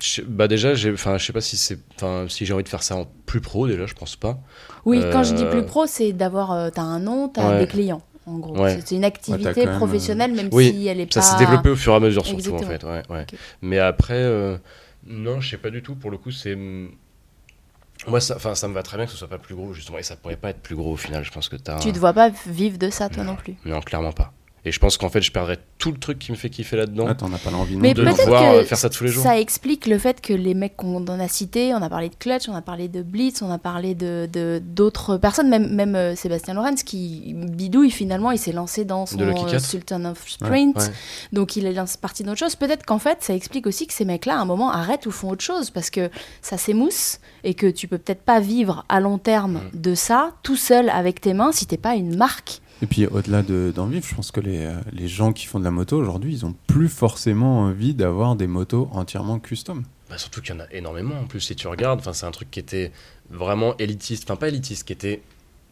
Je- 0.00 0.22
bah 0.22 0.46
déjà, 0.46 0.74
j'ai- 0.74 0.92
enfin, 0.92 1.16
je 1.18 1.24
sais 1.26 1.32
pas 1.32 1.40
si 1.40 1.56
c'est, 1.56 1.78
enfin, 1.96 2.26
si 2.28 2.44
j'ai 2.46 2.52
envie 2.52 2.62
de 2.64 2.68
faire 2.68 2.82
ça 2.82 2.96
en 2.96 3.06
plus 3.24 3.40
pro 3.40 3.66
déjà, 3.66 3.86
je 3.86 3.94
pense 3.94 4.14
pas. 4.16 4.38
Oui, 4.84 5.00
quand 5.12 5.22
je 5.24 5.34
dis 5.34 5.44
Euh, 5.44 5.50
plus 5.50 5.64
pro, 5.64 5.86
c'est 5.86 6.12
d'avoir. 6.12 6.52
euh, 6.52 6.70
t'as 6.72 6.82
un 6.82 7.00
nom, 7.00 7.28
t'as 7.28 7.50
Ouais. 7.52 7.58
des 7.60 7.66
clients. 7.66 8.02
En 8.26 8.38
gros, 8.38 8.56
Ouais. 8.58 8.80
c'est 8.84 8.94
une 8.96 9.04
activité 9.04 9.66
même, 9.66 9.76
professionnelle, 9.78 10.32
même 10.34 10.48
Oui, 10.52 10.70
si 10.72 10.86
elle 10.88 11.00
est 11.00 11.12
Ça 11.12 11.20
pas. 11.20 11.26
s'est 11.26 11.38
développé 11.38 11.70
au 11.70 11.76
fur 11.76 11.92
et 11.92 11.96
à 11.96 12.00
mesure 12.00 12.26
surtout 12.26 12.52
en 12.54 12.58
Exactement. 12.58 12.70
fait. 12.72 12.84
Ouais, 12.84 13.16
ouais. 13.16 13.22
Ok. 13.32 13.38
Mais 13.62 13.78
après, 13.78 14.14
euh, 14.18 14.58
non, 15.06 15.40
je 15.40 15.50
sais 15.50 15.56
pas 15.58 15.70
du 15.70 15.82
tout. 15.82 15.94
Pour 15.94 16.10
le 16.10 16.18
coup, 16.18 16.32
c'est 16.32 16.56
moi, 18.06 18.20
ça, 18.20 18.36
enfin, 18.36 18.54
ça 18.54 18.68
me 18.68 18.74
va 18.74 18.82
très 18.82 18.96
bien 18.96 19.06
que 19.06 19.12
ce 19.12 19.16
soit 19.18 19.28
pas 19.28 19.38
plus 19.38 19.54
gros 19.54 19.72
justement, 19.72 19.98
et 19.98 20.02
ça 20.02 20.16
pourrait 20.16 20.36
pas 20.36 20.50
être 20.50 20.60
plus 20.60 20.76
gros 20.76 20.92
au 20.92 20.96
final. 20.96 21.24
Je 21.24 21.30
pense 21.30 21.48
que 21.48 21.56
t'as. 21.56 21.78
Tu 21.78 21.92
te 21.92 21.98
vois 21.98 22.12
pas 22.12 22.30
vivre 22.46 22.78
de 22.78 22.90
ça, 22.90 23.08
toi 23.08 23.24
non 23.24 23.36
plus. 23.36 23.56
Non, 23.64 23.80
clairement 23.80 24.12
pas. 24.12 24.32
Et 24.66 24.72
je 24.72 24.80
pense 24.80 24.98
qu'en 24.98 25.08
fait, 25.08 25.22
je 25.22 25.30
perdrais 25.30 25.58
tout 25.78 25.92
le 25.92 25.96
truc 25.98 26.18
qui 26.18 26.32
me 26.32 26.36
fait 26.36 26.50
kiffer 26.50 26.76
là-dedans. 26.76 27.06
Ah, 27.08 27.14
t'en 27.14 27.32
as 27.32 27.38
pas 27.38 27.52
l'envie 27.52 27.74
non 27.76 27.80
Mais 27.82 27.94
de 27.94 28.02
euh, 28.04 28.64
faire 28.64 28.76
ça 28.76 28.90
tous 28.90 29.04
les 29.04 29.10
jours. 29.10 29.22
Ça 29.22 29.38
explique 29.38 29.86
le 29.86 29.96
fait 29.96 30.20
que 30.20 30.32
les 30.32 30.54
mecs 30.54 30.76
qu'on 30.76 30.96
en 31.06 31.20
a 31.20 31.28
cités, 31.28 31.72
on 31.72 31.80
a 31.82 31.88
parlé 31.88 32.08
de 32.08 32.16
Clutch, 32.16 32.48
on 32.48 32.54
a 32.54 32.62
parlé 32.62 32.88
de 32.88 33.02
Blitz, 33.02 33.42
on 33.42 33.50
a 33.52 33.58
parlé 33.58 33.94
de 33.94 34.28
de- 34.32 34.60
d'autres 34.64 35.18
personnes, 35.18 35.48
même, 35.48 35.72
même 35.72 35.94
euh, 35.94 36.16
Sébastien 36.16 36.54
Lorenz 36.54 36.82
qui 36.82 37.32
bidouille 37.36 37.92
finalement, 37.92 38.32
il 38.32 38.38
s'est 38.38 38.50
lancé 38.52 38.84
dans 38.84 39.06
son 39.06 39.20
euh. 39.20 39.58
Sultan 39.60 40.04
of 40.04 40.28
Sprint, 40.28 40.76
Ouais. 40.76 40.84
donc 41.32 41.54
il 41.54 41.64
est 41.66 41.72
lancé 41.72 41.96
partie 42.00 42.24
d'autre 42.24 42.38
chose. 42.40 42.56
Peut-être 42.56 42.84
qu'en 42.84 42.98
fait 42.98 43.18
ça 43.20 43.34
explique 43.34 43.68
aussi 43.68 43.86
que 43.86 43.92
ces 43.94 44.04
mecs-là 44.04 44.36
à 44.36 44.40
un 44.40 44.46
moment 44.46 44.72
arrêtent 44.72 45.06
ou 45.06 45.12
font 45.12 45.30
autre 45.30 45.44
chose 45.44 45.70
parce 45.70 45.90
que 45.90 46.10
ça 46.42 46.58
s'émousse 46.58 47.20
et 47.44 47.54
que 47.54 47.68
tu 47.68 47.86
peux 47.86 47.98
peut-être 47.98 48.22
pas 48.22 48.40
vivre 48.40 48.84
à 48.88 48.98
long 48.98 49.18
terme 49.18 49.60
Mm. 49.72 49.80
de 49.80 49.94
ça 49.94 50.32
tout 50.42 50.56
seul 50.56 50.88
avec 50.90 51.20
tes 51.20 51.34
mains 51.34 51.52
si 51.52 51.66
t'es 51.66 51.76
pas 51.76 51.94
une 51.94 52.16
marque. 52.16 52.60
Et 52.82 52.86
puis 52.86 53.06
au-delà 53.06 53.42
de- 53.42 53.72
d'en 53.74 53.86
vivre, 53.86 54.06
je 54.06 54.14
pense 54.14 54.30
que 54.30 54.40
les, 54.40 54.70
les 54.92 55.08
gens 55.08 55.32
qui 55.32 55.46
font 55.46 55.58
de 55.58 55.64
la 55.64 55.70
moto 55.70 55.96
aujourd'hui, 55.98 56.32
ils 56.32 56.44
ont 56.46 56.54
plus 56.66 56.88
forcément 56.88 57.60
envie 57.62 57.94
d'avoir 57.94 58.36
des 58.36 58.46
motos 58.46 58.88
entièrement 58.92 59.38
custom. 59.38 59.84
Bah, 60.10 60.18
surtout 60.18 60.40
qu'il 60.42 60.54
y 60.54 60.58
en 60.58 60.60
a 60.60 60.70
énormément 60.72 61.18
en 61.18 61.24
plus 61.26 61.40
si 61.40 61.56
tu 61.56 61.66
regardes. 61.68 62.02
C'est 62.12 62.26
un 62.26 62.30
truc 62.30 62.50
qui 62.50 62.60
était 62.60 62.92
vraiment 63.30 63.76
élitiste, 63.78 64.24
enfin 64.24 64.36
pas 64.36 64.48
élitiste, 64.48 64.86
qui 64.86 64.92
était 64.92 65.22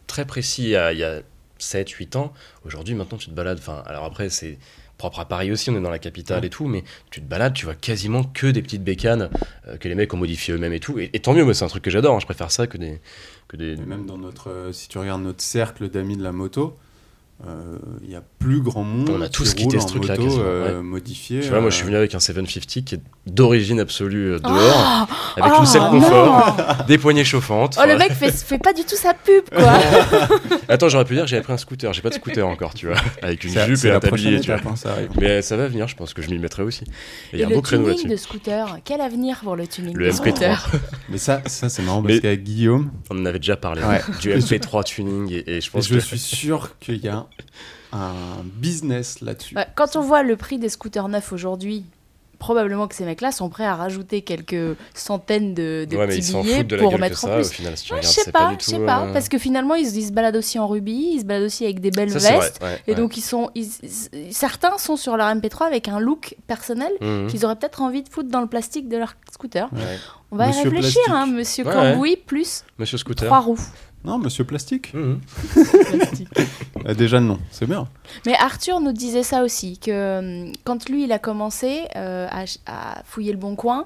très 0.07 0.25
précis 0.25 0.63
il 0.63 0.69
y 0.69 0.75
a, 0.75 0.93
il 0.93 0.99
y 0.99 1.03
a 1.03 1.21
7-8 1.59 2.17
ans. 2.17 2.33
Aujourd'hui, 2.65 2.95
maintenant, 2.95 3.17
tu 3.17 3.27
te 3.29 3.35
balades. 3.35 3.59
Enfin, 3.59 3.81
alors 3.85 4.03
après, 4.03 4.29
c'est 4.29 4.57
propre 4.97 5.19
à 5.19 5.25
Paris 5.25 5.51
aussi, 5.51 5.69
on 5.69 5.75
est 5.77 5.81
dans 5.81 5.89
la 5.89 5.99
capitale 5.99 6.41
Ouais. 6.41 6.47
et 6.47 6.49
tout, 6.49 6.67
mais 6.67 6.83
tu 7.11 7.21
te 7.21 7.25
balades, 7.27 7.53
tu 7.53 7.65
vois 7.65 7.75
quasiment 7.75 8.23
que 8.23 8.47
des 8.47 8.61
petites 8.61 8.83
bécanes 8.83 9.29
euh, 9.67 9.77
que 9.77 9.87
les 9.89 9.95
mecs 9.95 10.13
ont 10.13 10.17
modifiées 10.17 10.53
eux-mêmes 10.53 10.71
et 10.73 10.79
tout. 10.79 10.97
Et, 10.99 11.09
et 11.13 11.19
tant 11.19 11.33
mieux, 11.33 11.43
moi, 11.43 11.53
c'est 11.53 11.65
un 11.65 11.69
truc 11.69 11.83
que 11.83 11.91
j'adore. 11.91 12.15
hein. 12.15 12.19
Je 12.19 12.25
préfère 12.25 12.49
ça 12.51 12.65
que 12.65 12.77
des. 12.77 12.99
Que 13.47 13.57
des... 13.57 13.73
Et 13.73 13.77
même 13.77 14.05
dans 14.05 14.17
notre, 14.17 14.49
euh, 14.49 14.71
si 14.73 14.87
tu 14.89 14.97
regardes 14.97 15.21
notre 15.21 15.41
cercle 15.43 15.89
d'amis 15.89 16.17
de 16.17 16.23
la 16.23 16.31
moto, 16.31 16.77
il 18.03 18.09
y 18.09 18.15
a 18.15 18.23
plus 18.39 18.61
grand 18.61 18.83
monde 18.83 19.09
On 19.09 19.21
a 19.21 19.27
tous 19.29 19.53
qui 19.53 19.63
quitté 19.63 19.79
ce 19.79 19.85
en 19.85 19.87
truc-là, 19.87 20.15
euh, 20.17 20.77
ouais. 20.77 20.81
modifiée. 20.83 21.41
Tu 21.41 21.49
vois, 21.49 21.59
moi, 21.61 21.69
je 21.69 21.75
suis 21.75 21.83
euh, 21.83 21.87
venu 21.87 21.97
avec 21.97 22.15
un 22.15 22.19
750 22.19 22.85
qui 22.85 22.95
est 22.95 22.99
d'origine 23.27 23.79
absolue 23.79 24.33
euh, 24.33 24.39
dehors, 24.39 24.53
Ah 24.77 25.07
avec 25.37 25.51
Oh, 25.55 25.59
une 25.59 25.65
selle 25.65 25.81
non 25.81 25.99
confort, 25.99 26.57
des 26.87 26.97
poignées 26.97 27.23
chauffantes. 27.25 27.77
Oh 27.79 27.85
le 27.87 27.97
mec 27.97 28.13
fait, 28.13 28.31
fait 28.31 28.57
pas 28.57 28.71
du 28.73 28.83
tout 28.83 28.95
sa 28.95 29.13
pub 29.13 29.43
quoi. 29.53 29.73
Attends, 30.69 30.89
j'aurais 30.89 31.05
pu 31.05 31.15
dire 31.15 31.27
j'avais 31.27 31.41
pris 31.41 31.53
un 31.53 31.57
scooter. 31.57 31.91
J'ai 31.93 32.01
pas 32.01 32.09
de 32.09 32.13
scooter 32.15 32.47
encore, 32.47 32.73
tu 32.73 32.87
vois, 32.87 32.95
avec 33.21 33.43
une 33.43 33.51
jupe 33.51 33.83
et 33.85 33.91
un 33.91 33.99
tablier, 33.99 34.39
tu 34.39 34.47
vois. 34.47 34.55
étape, 34.57 34.71
hein, 34.71 34.75
ça. 34.75 34.95
Mais 35.19 35.41
ça 35.41 35.57
va 35.57 35.67
venir, 35.67 35.87
je 35.87 35.95
pense 35.95 36.13
que 36.13 36.21
je 36.21 36.29
m'y 36.29 36.39
mettrai 36.39 36.63
aussi. 36.63 36.83
Et 36.85 36.87
il 37.33 37.39
y 37.39 37.41
a 37.41 37.43
Et 37.43 37.45
un 37.47 37.49
le 37.49 37.55
beau 37.55 37.61
créneau 37.61 37.93
tuning 37.93 38.11
de 38.11 38.15
scooter, 38.17 38.77
quel 38.85 39.01
avenir 39.01 39.39
pour 39.43 39.55
le 39.55 39.67
tuning 39.67 39.95
Le 39.95 40.05
de 40.07 40.11
MP3. 40.11 40.15
scooter 40.15 40.71
Mais 41.09 41.17
ça, 41.17 41.41
ça 41.47 41.67
c'est 41.69 41.83
marrant 41.83 42.01
parce 42.01 42.19
qu'avec 42.19 42.43
Guillaume, 42.43 42.91
On 43.09 43.19
en 43.19 43.25
avait 43.25 43.39
déjà 43.39 43.57
parlé 43.57 43.81
Ouais. 43.83 44.01
du 44.21 44.29
MP3 44.31 44.83
tuning 44.85 45.31
et, 45.31 45.57
et 45.57 45.61
je 45.61 45.69
pense 45.69 45.87
je 45.87 45.95
que 45.95 45.99
suis 45.99 46.17
sûr 46.19 46.71
qu'il 46.79 46.97
y 47.03 47.09
a 47.09 47.24
un 47.91 48.13
business 48.43 49.21
là-dessus. 49.21 49.55
Bah, 49.55 49.67
Quand 49.75 49.95
on 49.95 50.01
voit 50.01 50.23
le 50.23 50.35
prix 50.35 50.57
des 50.59 50.69
scooters 50.69 51.07
neufs 51.07 51.31
aujourd'hui, 51.31 51.85
probablement 52.37 52.87
que 52.89 52.95
ces 52.95 53.05
mecs-là 53.05 53.31
sont 53.31 53.47
prêts 53.47 53.63
à 53.65 53.75
rajouter 53.75 54.21
quelques 54.21 54.75
centaines 54.93 55.53
de, 55.53 55.87
ouais, 55.89 56.07
petits 56.07 56.33
billets 56.35 56.63
de 56.65 56.75
pour 56.75 56.99
mettre 56.99 57.23
en 57.23 57.27
ça. 57.27 57.33
Au 57.35 57.39
plus. 57.39 57.49
final, 57.49 57.77
si 57.77 57.85
tu 57.85 57.93
Ouais, 57.93 58.01
je 58.01 58.07
sais 58.07 58.29
pas, 58.31 58.53
je 58.59 58.65
sais 58.65 58.79
pas, 58.85 59.05
euh, 59.05 59.13
parce 59.13 59.29
que 59.29 59.37
finalement 59.37 59.73
ils, 59.75 59.95
ils 59.95 60.07
se 60.07 60.11
baladent 60.11 60.35
aussi 60.35 60.59
en 60.59 60.67
rubis, 60.67 61.11
ils 61.13 61.21
se 61.21 61.25
baladent 61.25 61.45
aussi 61.45 61.63
avec 61.63 61.79
des 61.79 61.91
belles 61.91 62.11
ça, 62.19 62.37
vestes. 62.37 62.61
ouais, 62.61 62.81
Et 62.87 62.93
donc 62.95 63.15
ils 63.15 63.21
sont, 63.21 63.49
ils- 63.55 63.71
ils- 64.11 64.33
certains 64.33 64.77
sont 64.77 64.97
sur 64.97 65.15
leur 65.15 65.27
MP3 65.33 65.65
avec 65.65 65.87
un 65.87 65.99
look 65.99 66.35
personnel 66.45 66.91
Mhm. 66.99 67.27
qu'ils 67.27 67.45
auraient 67.45 67.55
peut-être 67.55 67.81
envie 67.81 68.03
de 68.03 68.09
foutre 68.09 68.29
dans 68.29 68.41
le 68.41 68.47
plastique 68.47 68.89
de 68.89 68.97
leur 68.97 69.13
scooter. 69.31 69.69
Ouais. 69.71 69.79
On 70.31 70.35
va 70.35 70.47
Monsieur 70.47 70.65
y 70.65 70.75
réfléchir, 70.75 71.01
hein, 71.11 71.27
Monsieur 71.27 71.65
Ouais, 71.65 71.71
Cambouis 71.73 72.17
plus 72.17 72.65
Monsieur 72.77 72.97
Scooter. 72.97 73.27
trois 73.27 73.39
roues. 73.39 73.57
Non, 74.05 74.17
Monsieur 74.19 74.43
Plastique 74.43 74.93
Mhm. 74.93 75.19
Euh, 76.85 76.93
Déjà 76.93 77.19
non, 77.19 77.39
c'est 77.51 77.65
bien. 77.65 77.87
Mais 78.25 78.35
Arthur 78.35 78.79
nous 78.79 78.91
disait 78.93 79.23
ça 79.23 79.43
aussi, 79.43 79.77
que 79.79 80.19
hum, 80.47 80.53
quand 80.63 80.87
lui 80.89 81.05
il 81.05 81.11
a 81.11 81.19
commencé 81.19 81.81
euh, 81.95 82.27
à, 82.29 82.43
à 82.67 83.01
fouiller 83.05 83.31
le 83.31 83.37
bon 83.39 83.55
coin, 83.55 83.85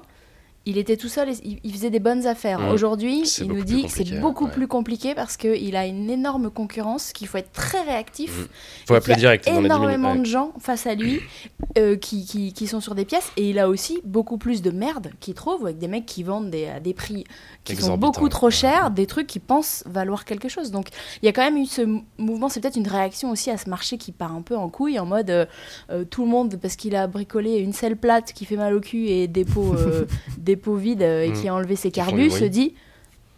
il 0.66 0.78
était 0.78 0.96
tout 0.96 1.08
seul 1.08 1.30
et 1.30 1.36
il, 1.42 1.58
il 1.64 1.72
faisait 1.72 1.90
des 1.90 2.00
bonnes 2.00 2.26
affaires. 2.26 2.68
Aujourd'hui, 2.72 3.22
il 3.40 3.48
nous 3.48 3.64
dit 3.64 3.84
que 3.84 3.90
c'est 3.90 4.20
beaucoup 4.20 4.44
ouais. 4.44 4.50
plus 4.50 4.68
compliqué 4.68 5.14
parce 5.14 5.36
qu'il 5.36 5.74
a 5.76 5.86
une 5.86 6.10
énorme 6.10 6.50
concurrence, 6.50 7.12
qu'il 7.12 7.28
faut 7.28 7.38
être 7.38 7.52
très 7.52 7.80
réactif. 7.82 8.30
Mmh. 8.30 8.46
Faut 8.86 8.94
appeler 8.94 9.14
qu'il 9.14 9.22
y 9.22 9.26
a 9.26 9.36
direct 9.36 9.46
dans 9.46 9.52
les 9.52 9.56
10 9.56 9.62
minutes, 9.62 9.72
énormément 9.72 10.14
de 10.16 10.26
gens 10.26 10.52
face 10.58 10.86
à 10.86 10.94
lui 10.94 11.20
euh, 11.78 11.96
qui, 11.96 12.26
qui, 12.26 12.52
qui 12.52 12.66
sont 12.66 12.80
sur 12.80 12.94
des 12.94 13.04
pièces 13.04 13.30
et 13.36 13.48
il 13.48 13.58
a 13.58 13.68
aussi 13.68 14.00
beaucoup 14.04 14.38
plus 14.38 14.62
de 14.62 14.70
merde 14.70 15.10
qu'il 15.20 15.34
trouve 15.34 15.64
avec 15.64 15.78
des 15.78 15.88
mecs 15.88 16.06
qui 16.06 16.22
vendent 16.22 16.50
des, 16.50 16.68
à 16.68 16.80
des 16.80 16.94
prix 16.94 17.24
qui 17.64 17.76
sont 17.76 17.96
beaucoup 17.96 18.28
trop 18.28 18.50
chers, 18.50 18.90
des 18.90 19.06
trucs 19.06 19.26
qui 19.26 19.38
pensent 19.38 19.82
valoir 19.86 20.24
quelque 20.24 20.48
chose. 20.48 20.70
Donc 20.70 20.88
il 21.22 21.26
y 21.26 21.28
a 21.28 21.32
quand 21.32 21.42
même 21.42 21.56
eu 21.56 21.66
ce 21.66 21.82
mouvement, 22.18 22.48
c'est 22.48 22.60
peut-être 22.60 22.76
une 22.76 22.88
réaction 22.88 23.30
aussi 23.30 23.50
à 23.50 23.56
ce 23.56 23.68
marché 23.68 23.98
qui 23.98 24.12
part 24.12 24.32
un 24.32 24.42
peu 24.42 24.56
en 24.56 24.68
couille 24.68 24.98
en 24.98 25.06
mode 25.06 25.30
euh, 25.30 25.46
euh, 25.90 26.04
tout 26.04 26.24
le 26.24 26.30
monde 26.30 26.56
parce 26.60 26.76
qu'il 26.76 26.96
a 26.96 27.06
bricolé 27.06 27.58
une 27.58 27.72
selle 27.72 27.96
plate 27.96 28.32
qui 28.32 28.44
fait 28.44 28.56
mal 28.56 28.74
au 28.74 28.80
cul 28.80 29.06
et 29.06 29.28
des 29.28 29.44
pots, 29.44 29.74
pots 30.56 30.76
vides 30.76 31.02
euh, 31.02 31.24
et 31.24 31.30
Mm. 31.30 31.32
qui 31.40 31.48
a 31.48 31.54
enlevé 31.54 31.76
ses 31.76 31.90
carbus 31.90 32.30
se 32.30 32.44
dit 32.44 32.74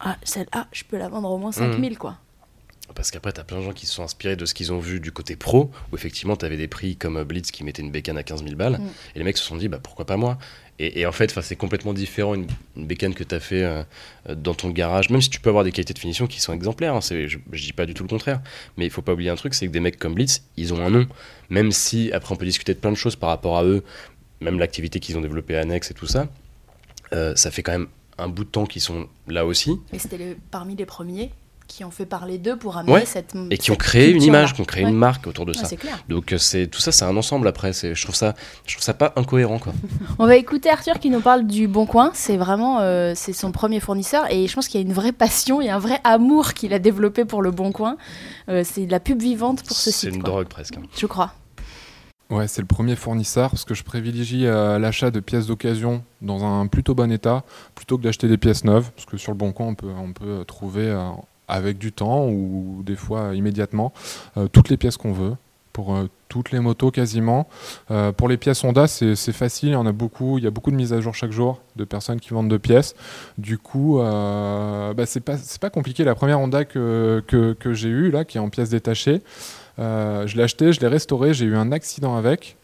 ah 0.01 0.17
celle-là 0.25 0.67
je 0.73 0.85
peux 0.85 0.97
la 0.99 1.09
vendre 1.09 1.31
au 1.31 1.39
moins 1.39 1.53
5000 1.53 1.99
quoi. 1.99 2.17
Parce 2.95 3.11
qu'après, 3.11 3.33
t'as 3.33 3.45
plein 3.45 3.57
de 3.59 3.63
gens 3.63 3.73
qui 3.73 3.87
se 3.87 3.95
sont 3.95 4.03
inspirés 4.03 4.37
de 4.37 4.45
ce 4.45 4.53
qu'ils 4.53 4.71
ont 4.71 4.79
vu 4.79 5.01
du 5.01 5.13
côté 5.13 5.35
pro, 5.35 5.71
où 5.91 5.97
effectivement, 5.97 6.37
t'avais 6.37 6.59
des 6.59 6.69
prix 6.69 6.95
comme 6.97 7.17
euh, 7.17 7.25
Blitz 7.25 7.51
qui 7.51 7.65
mettait 7.65 7.81
une 7.81 7.91
bécane 7.91 8.19
à 8.19 8.23
15 8.23 8.43
000 8.45 8.55
balles, 8.55 8.75
Mm. 8.81 8.87
et 9.15 9.19
les 9.19 9.25
mecs 9.25 9.39
se 9.39 9.45
sont 9.45 9.57
dit, 9.57 9.69
bah 9.69 9.79
pourquoi 9.83 10.05
pas 10.05 10.19
moi? 10.19 10.37
Et, 10.79 11.01
et 11.01 11.07
en 11.07 11.13
fait, 11.13 11.33
c'est 11.41 11.57
complètement 11.57 11.95
différent 11.95 12.35
une, 12.35 12.47
une 12.77 12.87
bécane 12.87 13.15
que 13.15 13.25
t'as 13.25 13.41
fait 13.41 13.63
euh, 13.63 13.83
dans 14.35 14.53
ton 14.53 14.69
garage, 14.69 15.09
même 15.09 15.23
si 15.23 15.31
tu 15.31 15.41
peux 15.41 15.49
avoir 15.49 15.65
des 15.65 15.73
qualités 15.73 15.95
de 15.95 15.99
finition 15.99 16.27
qui 16.27 16.39
sont 16.43 16.53
exemplaires, 16.53 16.95
hein, 16.95 17.01
je, 17.01 17.39
je 17.53 17.63
dis 17.65 17.73
pas 17.73 17.87
du 17.87 17.95
tout 17.95 18.03
le 18.03 18.09
contraire, 18.11 18.43
mais 18.77 18.85
il 18.85 18.91
faut 18.91 19.01
pas 19.01 19.13
oublier 19.15 19.31
un 19.31 19.37
truc, 19.37 19.55
c'est 19.55 19.67
que 19.67 19.73
des 19.73 19.81
mecs 19.81 19.99
comme 19.99 20.13
Blitz, 20.15 20.43
ils 20.59 20.75
ont 20.75 20.85
un 20.85 20.91
nom, 20.91 21.07
même 21.49 21.73
si 21.73 22.13
après 22.13 22.35
on 22.35 22.37
peut 22.37 22.45
discuter 22.45 22.75
de 22.75 22.79
plein 22.79 22.91
de 22.93 22.97
choses 22.97 23.17
par 23.17 23.31
rapport 23.31 23.57
à 23.57 23.65
eux, 23.65 23.83
même 24.43 24.59
l'activité 24.59 25.01
qu'ils 25.01 25.17
ont 25.17 25.23
développée 25.23 25.57
annexe 25.57 25.91
et 25.91 25.95
tout 25.95 26.07
ça, 26.07 26.29
euh, 27.13 27.35
ça 27.37 27.51
fait 27.51 27.63
quand 27.63 27.73
même 27.73 27.89
un 28.19 28.29
bout 28.29 28.45
de 28.45 28.49
temps 28.51 28.67
qu'ils 28.67 28.83
sont 28.83 29.07
là 29.29 29.45
aussi, 29.47 29.79
Et 29.93 29.99
c'était 29.99 30.19
les- 30.19 30.37
parmi 30.51 30.77
les 30.77 30.87
premiers 30.87 31.31
qui 31.69 31.85
ont 31.85 31.91
fait 31.91 32.05
parler 32.05 32.37
d'eux 32.37 32.57
pour 32.57 32.77
amener 32.77 32.93
Ouais. 32.93 33.05
cette 33.07 33.35
et 33.51 33.57
qui 33.57 33.71
ont 33.71 33.77
créé 33.77 34.11
une 34.11 34.23
image, 34.23 34.53
qui 34.53 34.61
ont 34.61 34.65
créé 34.65 34.85
Ouais. 34.85 34.91
une 34.91 34.97
marque 34.97 35.27
autour 35.27 35.47
de 35.47 35.53
Ouais, 35.53 35.59
ça. 35.59 35.65
c'est 35.65 35.77
clair. 35.79 36.05
Donc 36.11 36.33
euh, 36.35 36.37
c'est 36.39 36.67
tout 36.67 36.81
ça, 36.81 36.93
c'est 36.93 37.07
un 37.07 37.17
ensemble 37.17 37.49
après. 37.49 37.73
C'est, 37.73 37.95
je 37.95 38.03
trouve 38.03 38.15
ça, 38.15 38.35
je 38.67 38.75
trouve 38.75 38.83
ça 38.85 38.93
pas 38.93 39.15
incohérent 39.17 39.59
quoi. 39.59 39.73
On 40.19 40.27
va 40.27 40.37
écouter 40.37 40.69
Arthur 40.69 40.99
qui 41.01 41.09
nous 41.09 41.21
parle 41.23 41.47
du 41.47 41.69
Bon 41.69 41.87
Coin. 41.87 42.11
C'est 42.13 42.37
vraiment 42.37 42.81
euh, 42.81 43.15
c'est 43.17 43.33
son 43.33 43.53
premier 43.53 43.81
fournisseur 43.81 44.31
et 44.31 44.47
je 44.49 44.55
pense 44.55 44.69
qu'il 44.69 44.81
y 44.83 44.85
a 44.85 44.87
une 44.87 44.93
vraie 44.93 45.13
passion, 45.13 45.63
il 45.63 45.67
y 45.69 45.71
a 45.71 45.77
un 45.77 45.79
vrai 45.79 45.99
amour 46.05 46.53
qu'il 46.53 46.75
a 46.75 46.79
développé 46.79 47.25
pour 47.25 47.41
le 47.41 47.51
Bon 47.53 47.73
Coin. 47.73 47.97
Euh, 48.51 48.65
c'est 48.67 48.85
de 48.85 48.91
la 48.91 49.01
pub 49.01 49.23
vivante 49.23 49.63
pour 49.63 49.75
ce 49.77 49.91
c'est 49.91 49.99
site. 50.09 50.15
une 50.15 50.23
quoi. 50.23 50.31
drogue 50.31 50.49
presque. 50.49 50.77
hein. 50.77 50.83
Je 50.95 51.07
crois. 51.07 51.33
Ouais, 52.33 52.49
c'est 52.49 52.63
le 52.63 52.67
premier 52.67 52.97
fournisseur 52.97 53.51
parce 53.51 53.67
que 53.67 53.75
je 53.75 53.85
privilégie 53.85 54.47
euh, 54.47 54.79
l'achat 54.79 55.11
de 55.11 55.21
pièces 55.21 55.49
d'occasion 55.49 56.03
dans 56.23 56.47
un 56.47 56.67
plutôt 56.67 56.95
bon 56.95 57.13
état 57.13 57.45
plutôt 57.75 57.99
que 57.99 58.03
d'acheter 58.03 58.27
des 58.27 58.39
pièces 58.39 58.65
neuves 58.65 58.91
parce 58.97 59.05
que 59.05 59.19
sur 59.19 59.33
le 59.33 59.37
bon 59.37 59.53
coin 59.53 59.67
on 59.67 59.75
peut, 59.75 59.91
on 59.95 60.15
peut 60.15 60.43
trouver 60.47 60.87
euh, 60.87 61.11
avec 61.47 61.77
du 61.77 61.93
temps 61.93 62.27
ou 62.27 62.83
des 62.87 62.97
fois 62.97 63.35
immédiatement 63.35 63.93
euh, 64.39 64.49
toutes 64.51 64.71
les 64.71 64.79
pièces 64.79 64.97
qu'on 64.97 65.13
veut 65.13 65.35
pour 65.75 65.95
toutes 66.29 66.51
les 66.51 66.61
motos 66.61 66.91
quasiment. 66.91 67.49
Pour 68.19 68.29
les 68.29 68.37
pièces 68.37 68.63
Honda 68.63 68.87
c'est 68.87 69.15
facile, 69.33 69.71
il 69.71 69.73
y 69.73 69.77
en 69.77 69.87
a 69.87 69.93
beaucoup, 69.93 70.37
il 70.37 70.45
y 70.45 70.47
a 70.47 70.51
beaucoup 70.51 70.71
de 70.71 70.77
mises 70.77 70.93
à 70.93 71.01
jour 71.01 71.15
chaque 71.15 71.33
jour 71.33 71.63
de 71.77 71.85
personnes 71.85 72.21
qui 72.21 72.29
vendent 72.29 72.51
de 72.51 72.59
pièces. 72.59 72.95
Du 73.39 73.57
coup, 73.57 73.97
bah, 73.97 75.07
c'est 75.07 75.21
pas, 75.21 75.37
pas 75.63 75.71
compliqué. 75.71 76.05
La 76.05 76.15
première 76.15 76.41
Honda 76.41 76.67
que, 76.67 77.25
que, 77.27 77.73
j'ai 77.73 77.89
eue 77.89 78.11
là 78.11 78.27
qui 78.27 78.37
est 78.37 78.41
en 78.41 78.51
pièces 78.51 78.69
détachées, 78.69 79.23
je 79.79 80.37
l'ai 80.37 80.43
acheté, 80.43 80.73
je 80.73 80.81
l'ai 80.81 80.89
restauré, 80.89 81.35
j'ai 81.35 81.47
eu 81.47 81.57
un 81.57 81.73
accident 81.73 82.17
avec. 82.17 82.57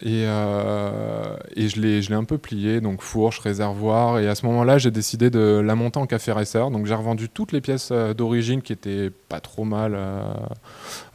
Et, 0.00 0.24
euh, 0.24 1.36
je 1.54 1.80
l'ai 1.80 2.14
un 2.14 2.24
peu 2.24 2.38
plié, 2.38 2.80
donc 2.80 3.02
fourche, 3.02 3.40
réservoir. 3.40 4.18
Et 4.18 4.28
à 4.28 4.34
ce 4.34 4.46
moment-là, 4.46 4.78
j'ai 4.78 4.90
décidé 4.90 5.28
de 5.28 5.60
la 5.62 5.74
monter 5.74 5.98
en 5.98 6.06
café 6.06 6.32
racer. 6.32 6.70
Donc 6.70 6.86
j'ai 6.86 6.94
revendu 6.94 7.28
toutes 7.28 7.52
les 7.52 7.60
pièces 7.60 7.90
euh, 7.92 8.14
d'origine 8.14 8.62
qui 8.62 8.72
étaient 8.72 9.10
pas 9.28 9.40
trop 9.40 9.64
mal, 9.64 9.92
euh, 9.94 10.22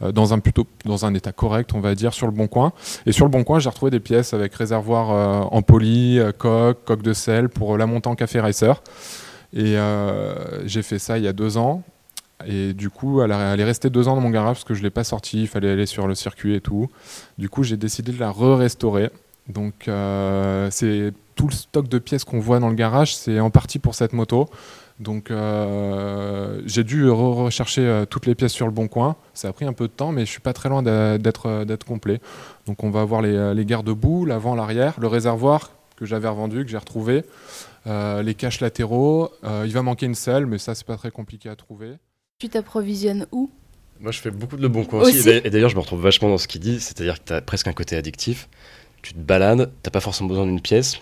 euh, 0.02 0.12
dans, 0.12 0.32
un 0.32 0.38
plutôt, 0.38 0.66
dans 0.84 1.04
un 1.04 1.14
état 1.14 1.32
correct, 1.32 1.74
on 1.74 1.80
va 1.80 1.96
dire, 1.96 2.14
sur 2.14 2.26
le 2.26 2.32
bon 2.32 2.46
coin. 2.46 2.72
Et 3.04 3.10
sur 3.10 3.24
le 3.24 3.30
bon 3.30 3.42
coin, 3.42 3.58
j'ai 3.58 3.68
retrouvé 3.68 3.90
des 3.90 4.00
pièces 4.00 4.32
avec 4.32 4.54
réservoir 4.54 5.10
euh, 5.10 5.48
en 5.50 5.62
poly, 5.62 6.20
euh, 6.20 6.30
coque, 6.30 6.84
coque 6.84 7.02
de 7.02 7.12
sel 7.12 7.48
pour 7.48 7.76
la 7.78 7.86
monter 7.86 8.08
en 8.08 8.14
café 8.14 8.38
racer. 8.38 8.80
Et 9.52 9.76
euh, 9.76 10.66
j'ai 10.66 10.82
fait 10.82 11.00
ça 11.00 11.18
il 11.18 11.24
y 11.24 11.28
a 11.28 11.32
deux 11.32 11.56
ans. 11.56 11.82
Et 12.46 12.72
du 12.72 12.88
coup, 12.88 13.20
elle, 13.20 13.32
est 13.32 13.64
restée 13.64 13.90
deux 13.90 14.06
ans 14.08 14.14
dans 14.14 14.20
mon 14.20 14.30
garage 14.30 14.56
parce 14.56 14.64
que 14.64 14.74
je 14.74 14.80
ne 14.80 14.84
l'ai 14.84 14.90
pas 14.90 15.04
sortie, 15.04 15.42
il 15.42 15.48
fallait 15.48 15.70
aller 15.70 15.86
sur 15.86 16.06
le 16.06 16.14
circuit 16.14 16.54
et 16.54 16.60
tout. 16.60 16.88
Du 17.36 17.48
coup, 17.48 17.64
j'ai 17.64 17.76
décidé 17.76 18.12
de 18.12 18.20
la 18.20 18.30
re-restaurer. 18.30 19.10
Donc, 19.48 19.88
euh, 19.88 20.68
c'est 20.70 21.12
tout 21.34 21.48
le 21.48 21.52
stock 21.52 21.88
de 21.88 21.98
pièces 21.98 22.24
qu'on 22.24 22.38
voit 22.38 22.60
dans 22.60 22.68
le 22.68 22.74
garage, 22.74 23.16
c'est 23.16 23.40
en 23.40 23.50
partie 23.50 23.78
pour 23.78 23.94
cette 23.94 24.12
moto. 24.12 24.48
Donc, 25.00 25.30
euh, 25.30 26.60
j'ai 26.66 26.84
dû 26.84 27.06
re- 27.06 27.44
rechercher 27.44 27.82
euh, 27.82 28.04
toutes 28.04 28.26
les 28.26 28.34
pièces 28.34 28.52
sur 28.52 28.66
le 28.66 28.72
bon 28.72 28.88
coin. 28.88 29.16
Ça 29.32 29.48
a 29.48 29.52
pris 29.52 29.64
un 29.64 29.72
peu 29.72 29.86
de 29.86 29.92
temps, 29.92 30.12
mais 30.12 30.26
je 30.26 30.30
suis 30.30 30.40
pas 30.40 30.52
très 30.52 30.68
loin 30.68 30.82
d'être 30.82 31.84
complet. 31.84 32.20
Donc, 32.66 32.84
on 32.84 32.90
va 32.90 33.00
avoir 33.00 33.22
les, 33.22 33.54
les 33.54 33.64
garde-boue, 33.64 34.26
l'avant, 34.26 34.54
l'arrière, 34.54 34.94
le 35.00 35.06
réservoir 35.06 35.70
que 35.96 36.04
j'avais 36.04 36.28
revendu, 36.28 36.64
que 36.64 36.70
j'ai 36.70 36.78
retrouvé, 36.78 37.24
les 37.86 38.34
caches 38.34 38.60
latéraux. 38.60 39.30
Il 39.64 39.72
va 39.72 39.82
manquer 39.82 40.06
une 40.06 40.14
selle, 40.14 40.46
mais 40.46 40.58
ça, 40.58 40.74
c'est 40.74 40.86
pas 40.86 40.96
très 40.96 41.10
compliqué 41.10 41.48
à 41.48 41.56
trouver. 41.56 41.94
Tu 42.40 42.48
t'approvisionnes 42.48 43.26
où? 43.32 43.50
Moi, 43.98 44.12
je 44.12 44.20
fais 44.20 44.30
beaucoup 44.30 44.56
de 44.56 44.62
le 44.62 44.68
bon 44.68 44.84
coin 44.84 45.00
aussi. 45.00 45.18
Aussi. 45.18 45.28
Et 45.28 45.50
d'ailleurs- 45.50 45.70
je 45.70 45.74
me 45.74 45.80
retrouve 45.80 46.00
vachement 46.00 46.28
dans 46.28 46.38
ce 46.38 46.46
qu'il 46.46 46.60
dit, 46.60 46.78
c'est-à-dire 46.78 47.14
que 47.18 47.24
t'as 47.24 47.40
presque 47.40 47.66
un 47.66 47.72
côté 47.72 47.96
addictif. 47.96 48.48
Tu 49.02 49.12
te 49.12 49.18
balades, 49.18 49.72
t'as 49.82 49.90
pas 49.90 49.98
forcément 49.98 50.28
besoin 50.28 50.46
d'une 50.46 50.60
pièce. 50.60 50.98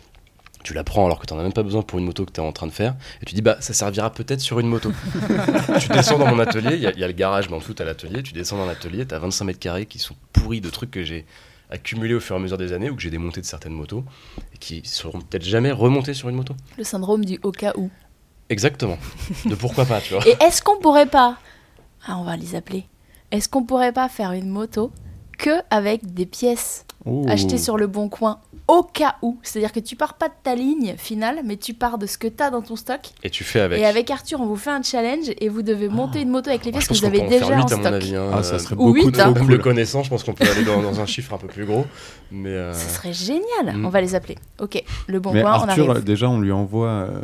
Tu 0.65 0.73
la 0.73 0.83
prends 0.83 1.05
alors 1.05 1.19
que 1.21 1.27
t'en 1.27 1.39
as 1.39 1.43
même 1.43 1.53
pas 1.53 1.63
besoin 1.63 1.83
pour 1.83 1.99
une 1.99 2.07
moto 2.07 2.25
que 2.25 2.31
t'es 2.33 2.41
en 2.41 2.53
train 2.53 2.67
de 2.67 2.73
faire. 2.73 2.97
Et 3.21 3.27
tu 3.27 3.35
dis, 3.35 3.43
bah, 3.43 3.59
ça 3.61 3.75
servira 3.75 4.11
peut-être 4.15 4.41
sur 4.41 4.61
une 4.61 4.67
moto. 4.69 4.91
tu 5.81 5.89
descends 5.89 6.19
dans 6.19 6.27
mon 6.27 6.39
atelier, 6.39 6.75
il 6.77 6.81
y, 6.81 6.87
a- 6.87 6.93
il 6.93 6.99
y 7.01 7.05
a 7.05 7.07
le 7.07 7.13
garage, 7.13 7.51
mais 7.51 7.57
en 7.57 7.59
dessous, 7.59 7.75
t'as 7.75 7.85
l'atelier. 7.85 8.23
Tu 8.23 8.33
descends 8.33 8.57
dans 8.57 8.65
l'atelier, 8.65 9.05
t'as 9.05 9.19
25 9.19 9.45
mètres 9.45 9.59
carrés 9.59 9.85
qui 9.85 9.99
sont 9.99 10.17
pourris 10.33 10.63
de 10.63 10.71
trucs 10.71 10.91
que 10.91 11.03
j'ai 11.05 11.27
accumulés 11.69 12.15
au 12.15 12.21
fur 12.21 12.35
et 12.35 12.39
à 12.39 12.41
mesure 12.43 12.57
des 12.57 12.73
années 12.73 12.89
ou 12.89 12.97
que 12.97 13.03
j'ai 13.03 13.11
démontés 13.11 13.43
de 13.43 13.47
certaines 13.47 13.75
motos 13.75 14.05
et 14.55 14.59
qui 14.59 14.81
seront 14.85 15.21
peut-être 15.21 15.45
jamais 15.45 15.71
remontés 15.71 16.15
sur 16.15 16.31
une 16.31 16.37
moto. 16.37 16.55
Le 16.79 16.85
syndrome 16.85 17.27
du 17.27 17.39
au 17.43 17.53
cas 17.53 17.75
où. 17.77 17.91
Exactement. 18.49 18.99
De 19.45 19.55
pourquoi 19.55 19.85
pas, 19.85 20.01
tu 20.01 20.15
vois. 20.15 20.27
Et 20.27 20.37
est-ce 20.43 20.63
qu'on 20.63 20.79
pourrait 20.79 21.07
pas 21.07 21.37
Ah, 22.07 22.17
on 22.19 22.25
va 22.25 22.37
les 22.37 22.55
appeler. 22.55 22.85
Est-ce 23.33 23.49
qu'on 23.49 23.65
pourrait 23.65 23.93
pas 23.93 24.09
faire 24.09 24.33
une 24.33 24.49
moto 24.49 24.93
que 25.39 25.51
avec 25.71 26.15
des 26.15 26.27
pièces 26.27 26.85
achetées 27.29 27.59
sur 27.59 27.77
le 27.77 27.87
bon 27.87 28.09
coin 28.09 28.39
au 28.69 28.83
cas 28.83 29.17
où? 29.23 29.39
C'est-à-dire 29.43 29.73
que 29.73 29.81
tu 29.81 29.97
pars 29.97 30.15
pas 30.15 30.29
de 30.29 30.35
ta 30.45 30.55
ligne 30.55 30.95
finale, 30.97 31.41
mais 31.45 31.57
tu 31.57 31.75
pars 31.75 31.99
de 31.99 32.07
ce 32.07 32.19
que 32.19 32.29
tu 32.29 32.41
as 32.43 32.51
dans 32.51 32.63
ton 32.63 32.77
stock. 32.77 33.01
Et 33.25 33.31
tu 33.31 33.43
fais 33.45 33.61
avec. 33.61 33.81
Et 33.81 33.85
avec 33.87 34.11
Arthur, 34.13 34.41
on 34.41 34.47
vous 34.47 34.57
fait 34.57 34.71
un 34.71 34.83
challenge 34.83 35.27
et 35.41 35.49
vous 35.49 35.63
devez 35.63 35.89
monter 35.89 36.21
une 36.21 36.31
moto 36.31 36.51
avec 36.51 36.65
les 36.65 36.71
Moi, 36.71 36.79
pièces 36.81 36.85
je 36.85 36.89
que 36.89 37.07
pense 37.07 37.13
vous 37.13 37.19
qu'on 37.19 37.27
avez 37.27 37.39
peut 37.39 37.45
en 37.45 37.49
faire 37.49 37.49
déjà 37.49 37.63
en 37.63 37.67
8 37.67 37.73
à 37.73 37.77
mon 37.77 37.83
stock. 37.83 37.93
avis. 37.95 38.17
hein. 38.17 38.31
Ah, 38.33 38.43
ça 38.45 38.59
serait 38.61 38.75
Ou 38.77 38.93
beaucoup 38.95 39.11
trop 39.11 39.23
hein. 39.31 39.35
Le 39.49 39.59
connaissant, 39.59 40.03
je 40.05 40.11
pense 40.11 40.23
qu'on 40.25 40.35
peut 40.35 40.49
aller 40.49 40.65
dans, 40.65 40.81
dans 40.83 41.01
un 41.01 41.07
chiffre 41.07 41.33
un 41.35 41.39
peu 41.39 41.49
plus 41.49 41.65
gros. 41.67 41.85
Mais 42.31 42.51
euh, 42.51 42.73
Ce 42.73 42.95
serait 42.95 43.13
génial. 43.13 43.77
Mm. 43.77 43.87
On 43.87 43.89
va 43.89 44.01
les 44.01 44.15
appeler. 44.15 44.37
Ok, 44.61 44.83
le 45.09 45.19
bon 45.21 45.33
Mais 45.33 45.43
coin, 45.43 45.51
on 45.65 45.69
Arthur, 45.69 45.91
arrive. 45.91 46.05
déjà, 46.05 46.29
on 46.31 46.41
lui 46.41 46.53
envoie 46.53 46.89
euh, 46.89 47.21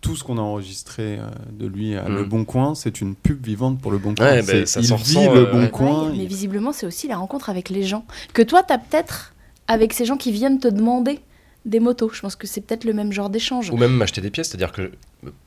tout 0.00 0.16
ce 0.16 0.24
qu'on 0.24 0.38
a 0.38 0.40
enregistré 0.40 1.18
euh, 1.18 1.26
de 1.52 1.66
lui 1.66 1.94
à 1.96 2.08
Mm. 2.08 2.14
Le 2.16 2.24
Bon 2.24 2.44
Coin. 2.44 2.74
C'est 2.74 3.00
une 3.00 3.14
pub 3.14 3.44
vivante 3.44 3.80
pour 3.80 3.90
Le 3.90 3.98
Bon 3.98 4.14
Coin. 4.14 4.26
Ouais, 4.26 4.42
bah, 4.42 4.66
ça 4.66 4.80
il 4.80 4.86
s'en 4.86 4.96
vit 4.96 5.02
ressent, 5.18 5.34
Le 5.34 5.40
euh, 5.48 5.52
Bon 5.52 5.60
ouais. 5.62 5.70
Coin. 5.70 6.04
Ouais, 6.06 6.12
mais 6.16 6.22
il- 6.24 6.28
visiblement, 6.28 6.72
c'est 6.72 6.86
aussi 6.86 7.06
la 7.08 7.16
rencontre 7.18 7.50
avec 7.50 7.68
les 7.68 7.82
gens. 7.82 8.04
Que 8.32 8.42
toi, 8.42 8.62
tu 8.62 8.72
as 8.72 8.78
peut-être 8.78 9.34
avec 9.68 9.92
ces 9.92 10.04
gens 10.04 10.16
qui 10.16 10.32
viennent 10.32 10.58
te 10.58 10.68
demander 10.68 11.20
des 11.66 11.78
motos. 11.80 12.10
Je 12.14 12.20
pense 12.22 12.36
que 12.36 12.46
c'est 12.46 12.62
peut-être 12.62 12.84
le 12.84 12.94
même 12.94 13.12
genre 13.12 13.28
d'échange. 13.28 13.70
Ou 13.70 13.76
même 13.76 13.92
m'acheter 13.92 14.22
des 14.22 14.30
pièces, 14.30 14.48
c'est-à-dire 14.48 14.72
que, 14.72 14.90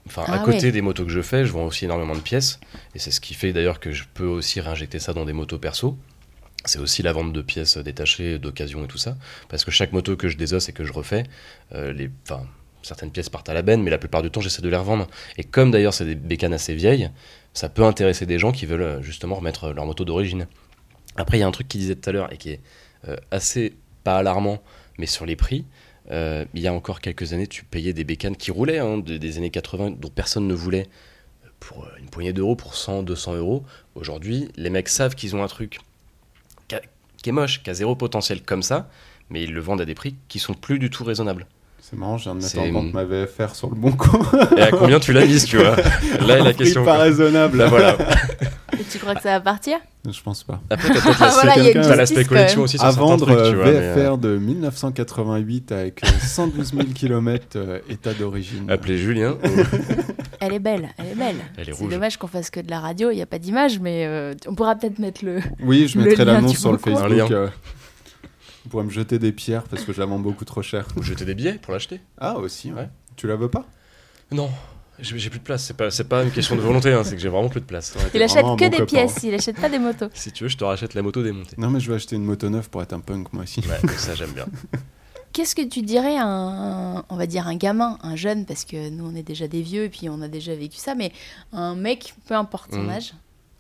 enfin, 0.06 0.24
Ah 0.28 0.34
à 0.36 0.40
côté 0.40 0.66
ouais. 0.68 0.72
des 0.72 0.82
motos 0.82 1.06
que 1.06 1.12
je 1.12 1.22
fais, 1.24 1.44
je 1.46 1.52
vends 1.52 1.66
aussi 1.66 1.86
énormément 1.86 2.14
de 2.14 2.20
pièces, 2.22 2.60
et 2.94 3.00
c'est 3.00 3.10
ce 3.10 3.20
qui 3.20 3.34
fait 3.34 3.52
d'ailleurs 3.54 3.80
que 3.80 3.92
je 3.92 4.04
peux 4.14 4.28
aussi 4.28 4.62
réinjecter 4.62 5.00
ça 5.00 5.14
dans 5.14 5.26
des 5.26 5.34
motos 5.34 5.58
perso. 5.58 5.98
C'est 6.66 6.78
aussi 6.80 7.02
la 7.02 7.12
vente 7.12 7.34
de 7.34 7.42
pièces 7.42 7.78
détachées, 7.80 8.38
d'occasion 8.38 8.86
et 8.86 8.88
tout 8.88 9.00
ça, 9.00 9.18
parce 9.50 9.66
que 9.66 9.72
chaque 9.72 9.92
moto 9.92 10.16
que 10.16 10.30
je 10.30 10.38
désosse 10.38 10.70
et 10.70 10.72
que 10.74 10.84
je 10.86 10.94
refais, 10.94 11.24
euh, 11.74 11.92
les, 11.92 12.10
enfin, 12.30 12.44
certaines 12.84 13.12
pièces 13.12 13.30
partent 13.30 13.50
à 13.50 13.54
la 13.54 13.62
benne, 13.62 13.82
mais 13.82 13.90
la 13.92 13.98
plupart 13.98 14.22
du 14.22 14.30
temps 14.30 14.42
j'essaie 14.42 14.62
de 14.62 14.70
les 14.70 14.78
revendre. 14.78 15.08
Et 15.38 15.44
comme 15.44 15.72
d'ailleurs 15.72 15.94
c'est 15.94 16.06
des 16.06 16.16
bécanes 16.16 16.54
assez 16.54 16.76
vieilles, 16.76 17.10
ça 17.54 17.70
peut 17.70 17.84
intéresser 17.84 18.26
des 18.26 18.40
gens 18.40 18.52
qui 18.52 18.66
veulent 18.66 18.82
euh, 18.82 19.02
justement 19.02 19.36
remettre 19.36 19.72
leur 19.72 19.86
moto 19.86 20.06
d'origine. 20.06 20.48
Après, 21.16 21.38
il 21.38 21.42
y 21.42 21.44
a 21.44 21.48
un 21.48 21.52
truc 21.52 21.68
qu'il 21.68 21.80
disait 21.80 21.96
tout 21.96 22.10
à 22.10 22.14
l'heure 22.14 22.34
et 22.34 22.38
qui 22.38 22.50
est 22.52 22.60
euh, 23.08 23.16
assez 23.32 23.74
pas 24.04 24.18
alarmant, 24.18 24.62
mais 24.98 25.06
sur 25.06 25.26
les 25.26 25.36
prix. 25.36 25.66
Euh, 26.12 26.44
il 26.54 26.62
y 26.62 26.68
a 26.68 26.74
encore 26.74 27.00
quelques 27.00 27.32
années, 27.34 27.48
tu 27.48 27.64
payais 27.64 27.94
des 27.94 28.04
bécanes 28.04 28.36
qui 28.36 28.52
roulaient 28.52 28.80
hein, 28.80 28.98
de- 28.98 29.18
des 29.18 29.38
années 29.38 29.52
80, 29.52 29.92
dont 29.92 30.10
personne 30.10 30.48
ne 30.48 30.54
voulait, 30.54 30.88
pour 31.60 31.86
euh, 31.86 31.88
une 32.00 32.08
poignée 32.10 32.34
d'euros, 32.34 32.56
pour 32.56 32.76
100, 32.76 33.04
200 33.04 33.36
euros. 33.36 33.64
Aujourd'hui, 33.96 34.50
les 34.58 34.70
mecs 34.70 34.90
savent 34.90 35.16
qu'ils 35.16 35.36
ont 35.36 35.44
un 35.44 35.48
truc 35.48 35.80
qui 37.22 37.30
est 37.30 37.32
moche, 37.32 37.64
qui 37.64 37.70
a 37.70 37.74
zéro 37.74 37.96
potentiel 37.96 38.42
comme 38.42 38.64
ça, 38.64 38.90
mais 39.30 39.44
ils 39.44 39.54
le 39.54 39.62
vendent 39.62 39.80
à 39.82 39.86
des 39.86 39.96
prix 39.96 40.16
qui 40.28 40.40
sont 40.40 40.54
plus 40.54 40.78
du 40.80 40.90
tout 40.90 41.04
raisonnables. 41.06 41.48
C'est 41.94 42.00
marrant, 42.00 42.18
je 42.18 42.24
viens 42.24 42.34
de 42.34 42.42
mettre 42.42 42.58
en 42.60 42.72
vente 42.72 42.94
ma 42.94 43.04
VFR 43.04 43.54
sur 43.54 43.70
Le 43.70 43.76
Bon 43.76 43.92
Coin. 43.92 44.20
Et 44.58 44.62
à 44.64 44.72
combien 44.72 45.00
tu 45.00 45.14
l'as 45.14 45.28
mise, 45.28 45.46
tu 45.46 45.58
vois 45.58 45.76
Là 46.26 46.38
est 46.40 46.42
la 46.42 46.50
Un 46.50 46.54
question. 46.54 46.84
pas 46.84 46.96
quoi. 46.96 47.04
raisonnable. 47.04 47.58
Là, 47.60 47.68
voilà. 47.68 47.96
Et 48.80 48.84
tu 48.92 48.98
crois 48.98 49.14
que 49.14 49.22
ça 49.22 49.30
va 49.34 49.42
partir 49.42 49.78
Je 50.10 50.20
pense 50.24 50.44
pas. 50.44 50.60
Après, 50.72 50.88
t'as 50.88 51.02
peut-être 51.02 51.20
l'aspect 51.96 52.24
voilà, 52.24 52.28
collection 52.28 52.62
aussi 52.64 52.80
sur 52.80 52.88
À 52.88 52.92
certains 52.92 53.06
vendre 53.08 53.26
trucs, 53.28 53.38
tu 53.38 53.44
euh, 53.60 53.64
mais, 53.64 53.76
euh, 53.76 54.08
VFR 54.10 54.18
de 54.18 54.38
1988 54.40 55.72
avec 55.72 56.04
euh, 56.04 56.08
112 56.20 56.74
000 56.74 56.84
km 56.96 57.60
état 57.88 58.14
d'origine. 58.16 58.72
Appelez 58.72 58.98
Julien. 58.98 59.38
Elle 60.40 60.54
est 60.54 60.60
belle, 60.60 60.90
elle 60.98 61.06
est 61.06 61.16
belle. 61.16 61.36
Elle 61.56 61.70
est 61.70 61.74
C'est 61.74 61.80
rouge. 61.84 61.92
dommage 61.94 62.18
qu'on 62.18 62.28
fasse 62.28 62.50
que 62.50 62.60
de 62.60 62.70
la 62.70 62.80
radio, 62.82 63.12
il 63.12 63.16
n'y 63.16 63.22
a 63.22 63.26
pas 63.26 63.40
d'image, 63.40 63.80
mais 63.80 64.06
euh, 64.08 64.34
on 64.46 64.56
pourra 64.56 64.76
peut-être 64.76 65.00
mettre 65.00 65.24
le. 65.24 65.40
Oui, 65.64 65.88
je 65.88 65.98
Le 65.98 66.04
mettrai 66.06 66.26
l'annonce 66.26 66.58
sur 66.58 66.72
le. 66.74 66.78
Facebook. 66.80 67.32
Vous 68.64 68.70
pourrez 68.70 68.84
me 68.84 68.90
jeter 68.90 69.20
des 69.20 69.32
pierres 69.32 69.64
parce 69.64 69.84
que 69.84 69.92
je 69.94 70.00
la 70.00 70.06
vends 70.06 70.20
beaucoup 70.20 70.46
trop 70.46 70.62
cher. 70.62 70.88
Ou 70.96 71.04
jeter 71.04 71.26
des 71.26 71.36
billets 71.36 71.54
pour 71.62 71.74
l'acheter 71.74 72.00
Ah, 72.18 72.38
aussi. 72.38 72.72
ouais. 72.72 72.82
Ouais. 72.82 72.90
Tu 73.16 73.28
la 73.28 73.36
veux 73.36 73.50
pas? 73.50 73.66
Non, 74.32 74.50
j'ai 75.00 75.18
j'ai 75.20 75.30
plus 75.30 75.40
de 75.40 75.44
place. 75.44 75.66
C'est 75.66 75.76
pas, 75.76 75.92
c'est 75.92 76.06
pas 76.06 76.24
une 76.24 76.32
question 76.32 76.56
de 76.56 76.62
volonté, 76.62 76.92
hein, 76.94 77.04
c'est 77.04 77.16
que 77.16 77.22
j'ai 77.22 77.30
vraiment 77.30 77.50
plus 77.50 77.60
de 77.62 77.66
place. 77.66 77.94
Il 78.14 78.22
achète 78.24 78.38
que 78.38 78.42
bon 78.44 78.56
des 78.56 78.70
copain. 78.70 78.86
pièces, 78.86 79.20
il 79.24 79.34
achète 79.34 79.60
pas 79.60 79.70
des 79.70 79.80
motos. 79.80 80.08
Si 80.14 80.32
tu 80.32 80.44
veux, 80.46 80.50
je 80.50 80.58
te 80.58 80.64
rachète 80.64 80.94
la 80.94 81.02
moto 81.02 81.22
démontée. 81.22 81.56
Non, 81.58 81.70
mais 81.70 81.80
je 81.80 81.90
vais 81.90 81.96
acheter 81.96 82.16
une 82.16 82.24
moto 82.26 82.50
neuve 82.50 82.70
pour 82.70 82.82
être 82.82 82.94
un 82.94 83.00
punk 83.02 83.32
moi 83.34 83.44
aussi. 83.44 83.60
Ouais, 83.62 83.80
ça 83.98 84.16
j'aime 84.16 84.32
bien. 84.32 84.46
Qu'est-ce 85.34 85.56
que 85.56 85.68
tu 85.68 85.82
dirais 85.82 86.16
à 86.16 86.26
un, 86.28 86.98
on 87.10 87.16
va 87.16 87.26
dire 87.26 87.48
un 87.48 87.56
gamin, 87.56 87.98
un 88.04 88.16
jeune, 88.16 88.46
parce 88.46 88.66
que 88.66 88.90
nous 88.90 89.06
on 89.06 89.16
est 89.16 89.24
déjà 89.24 89.48
des 89.48 89.62
vieux 89.64 89.86
et 89.86 89.90
puis 89.90 90.08
on 90.10 90.22
a 90.22 90.28
déjà 90.28 90.54
vécu 90.56 90.78
ça, 90.78 90.94
mais 90.94 91.12
un 91.52 91.74
mec, 91.76 92.14
peu 92.28 92.36
importe 92.36 92.72
son 92.72 92.84
Mhm. 92.84 92.90
âge, 92.92 93.14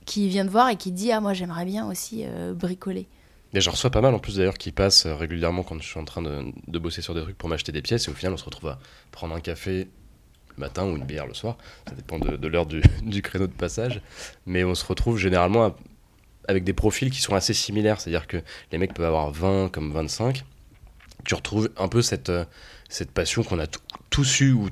qui 0.05 0.29
vient 0.29 0.45
te 0.45 0.51
voir 0.51 0.69
et 0.69 0.75
qui 0.75 0.91
dit 0.91 1.11
ah 1.11 1.19
moi 1.19 1.33
j'aimerais 1.33 1.65
bien 1.65 1.87
aussi 1.89 2.23
euh, 2.25 2.53
bricoler. 2.53 3.07
Mais 3.53 3.61
j'en 3.61 3.71
reçois 3.71 3.91
pas 3.91 4.01
mal 4.01 4.13
en 4.13 4.19
plus 4.19 4.37
d'ailleurs 4.37 4.57
qui 4.57 4.71
passent 4.71 5.05
euh, 5.05 5.15
régulièrement 5.15 5.63
quand 5.63 5.79
je 5.79 5.87
suis 5.87 5.99
en 5.99 6.05
train 6.05 6.21
de, 6.21 6.45
de 6.67 6.79
bosser 6.79 7.01
sur 7.01 7.13
des 7.13 7.21
trucs 7.21 7.37
pour 7.37 7.49
m'acheter 7.49 7.71
des 7.71 7.81
pièces 7.81 8.07
et 8.07 8.11
au 8.11 8.15
final 8.15 8.33
on 8.33 8.37
se 8.37 8.45
retrouve 8.45 8.69
à 8.69 8.79
prendre 9.11 9.35
un 9.35 9.39
café 9.39 9.87
le 10.55 10.61
matin 10.61 10.85
ou 10.85 10.97
une 10.97 11.05
bière 11.05 11.25
le 11.27 11.33
soir, 11.33 11.57
ça 11.87 11.95
dépend 11.95 12.19
de, 12.19 12.47
l'heure 12.47 12.65
du, 12.65 12.81
du 13.03 13.21
créneau 13.21 13.47
de 13.47 13.53
passage, 13.53 14.01
mais 14.45 14.63
on 14.63 14.75
se 14.75 14.85
retrouve 14.85 15.17
généralement 15.17 15.75
avec 16.47 16.63
des 16.63 16.73
profils 16.73 17.09
qui 17.09 17.21
sont 17.21 17.35
assez 17.35 17.53
similaires, 17.53 17.99
c'est-à-dire 17.99 18.27
que 18.27 18.37
les 18.71 18.77
mecs 18.77 18.93
peuvent 18.93 19.05
avoir 19.05 19.31
20 19.31 19.69
comme 19.71 19.91
25, 19.91 20.43
tu 21.25 21.35
retrouves 21.35 21.69
un 21.77 21.87
peu 21.87 22.01
cette, 22.01 22.29
euh, 22.29 22.45
cette 22.89 23.11
passion 23.11 23.43
qu'on 23.43 23.59
a 23.59 23.67
tous 24.09 24.41
eu, 24.41 24.51
ou 24.51 24.69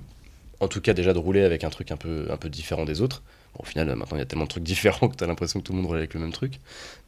en 0.60 0.68
tout 0.68 0.82
cas 0.82 0.94
déjà 0.94 1.14
de 1.14 1.20
rouler 1.20 1.42
avec 1.42 1.64
un 1.64 1.70
truc 1.70 1.92
un 1.92 1.98
peu, 1.98 2.28
un 2.30 2.38
peu 2.38 2.50
différent 2.50 2.86
des 2.86 3.02
autres. 3.02 3.24
Au 3.62 3.66
final, 3.66 3.88
maintenant 3.96 4.18
il 4.18 4.20
y 4.20 4.24
a 4.24 4.26
tellement 4.26 4.46
de 4.46 4.50
trucs 4.50 4.64
différents 4.64 5.08
que 5.08 5.16
tu 5.16 5.24
as 5.24 5.28
l'impression 5.28 5.60
que 5.60 5.66
tout 5.66 5.72
le 5.72 5.78
monde 5.78 5.88
roule 5.88 5.98
avec 5.98 6.14
le 6.16 6.20
même 6.20 6.32
truc. 6.32 6.60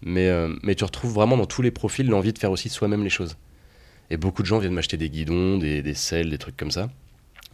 Mais, 0.04 0.28
euh, 0.28 0.56
mais 0.62 0.76
tu 0.76 0.84
retrouves 0.84 1.14
vraiment 1.14 1.36
dans 1.36 1.48
tous 1.48 1.64
les 1.64 1.72
profils 1.72 2.08
l'envie 2.08 2.32
de 2.32 2.38
faire 2.38 2.52
aussi 2.52 2.70
soi-même 2.70 3.04
les 3.04 3.10
choses. 3.10 3.38
Et 4.12 4.18
beaucoup 4.18 4.44
de 4.44 4.48
gens 4.48 4.60
viennent 4.60 4.74
m'acheter 4.74 4.98
des 4.98 5.10
guidons, 5.10 5.58
des, 5.58 5.82
des 5.82 5.96
selles, 5.96 6.30
des 6.30 6.38
trucs 6.38 6.56
comme 6.56 6.70
ça, 6.70 6.90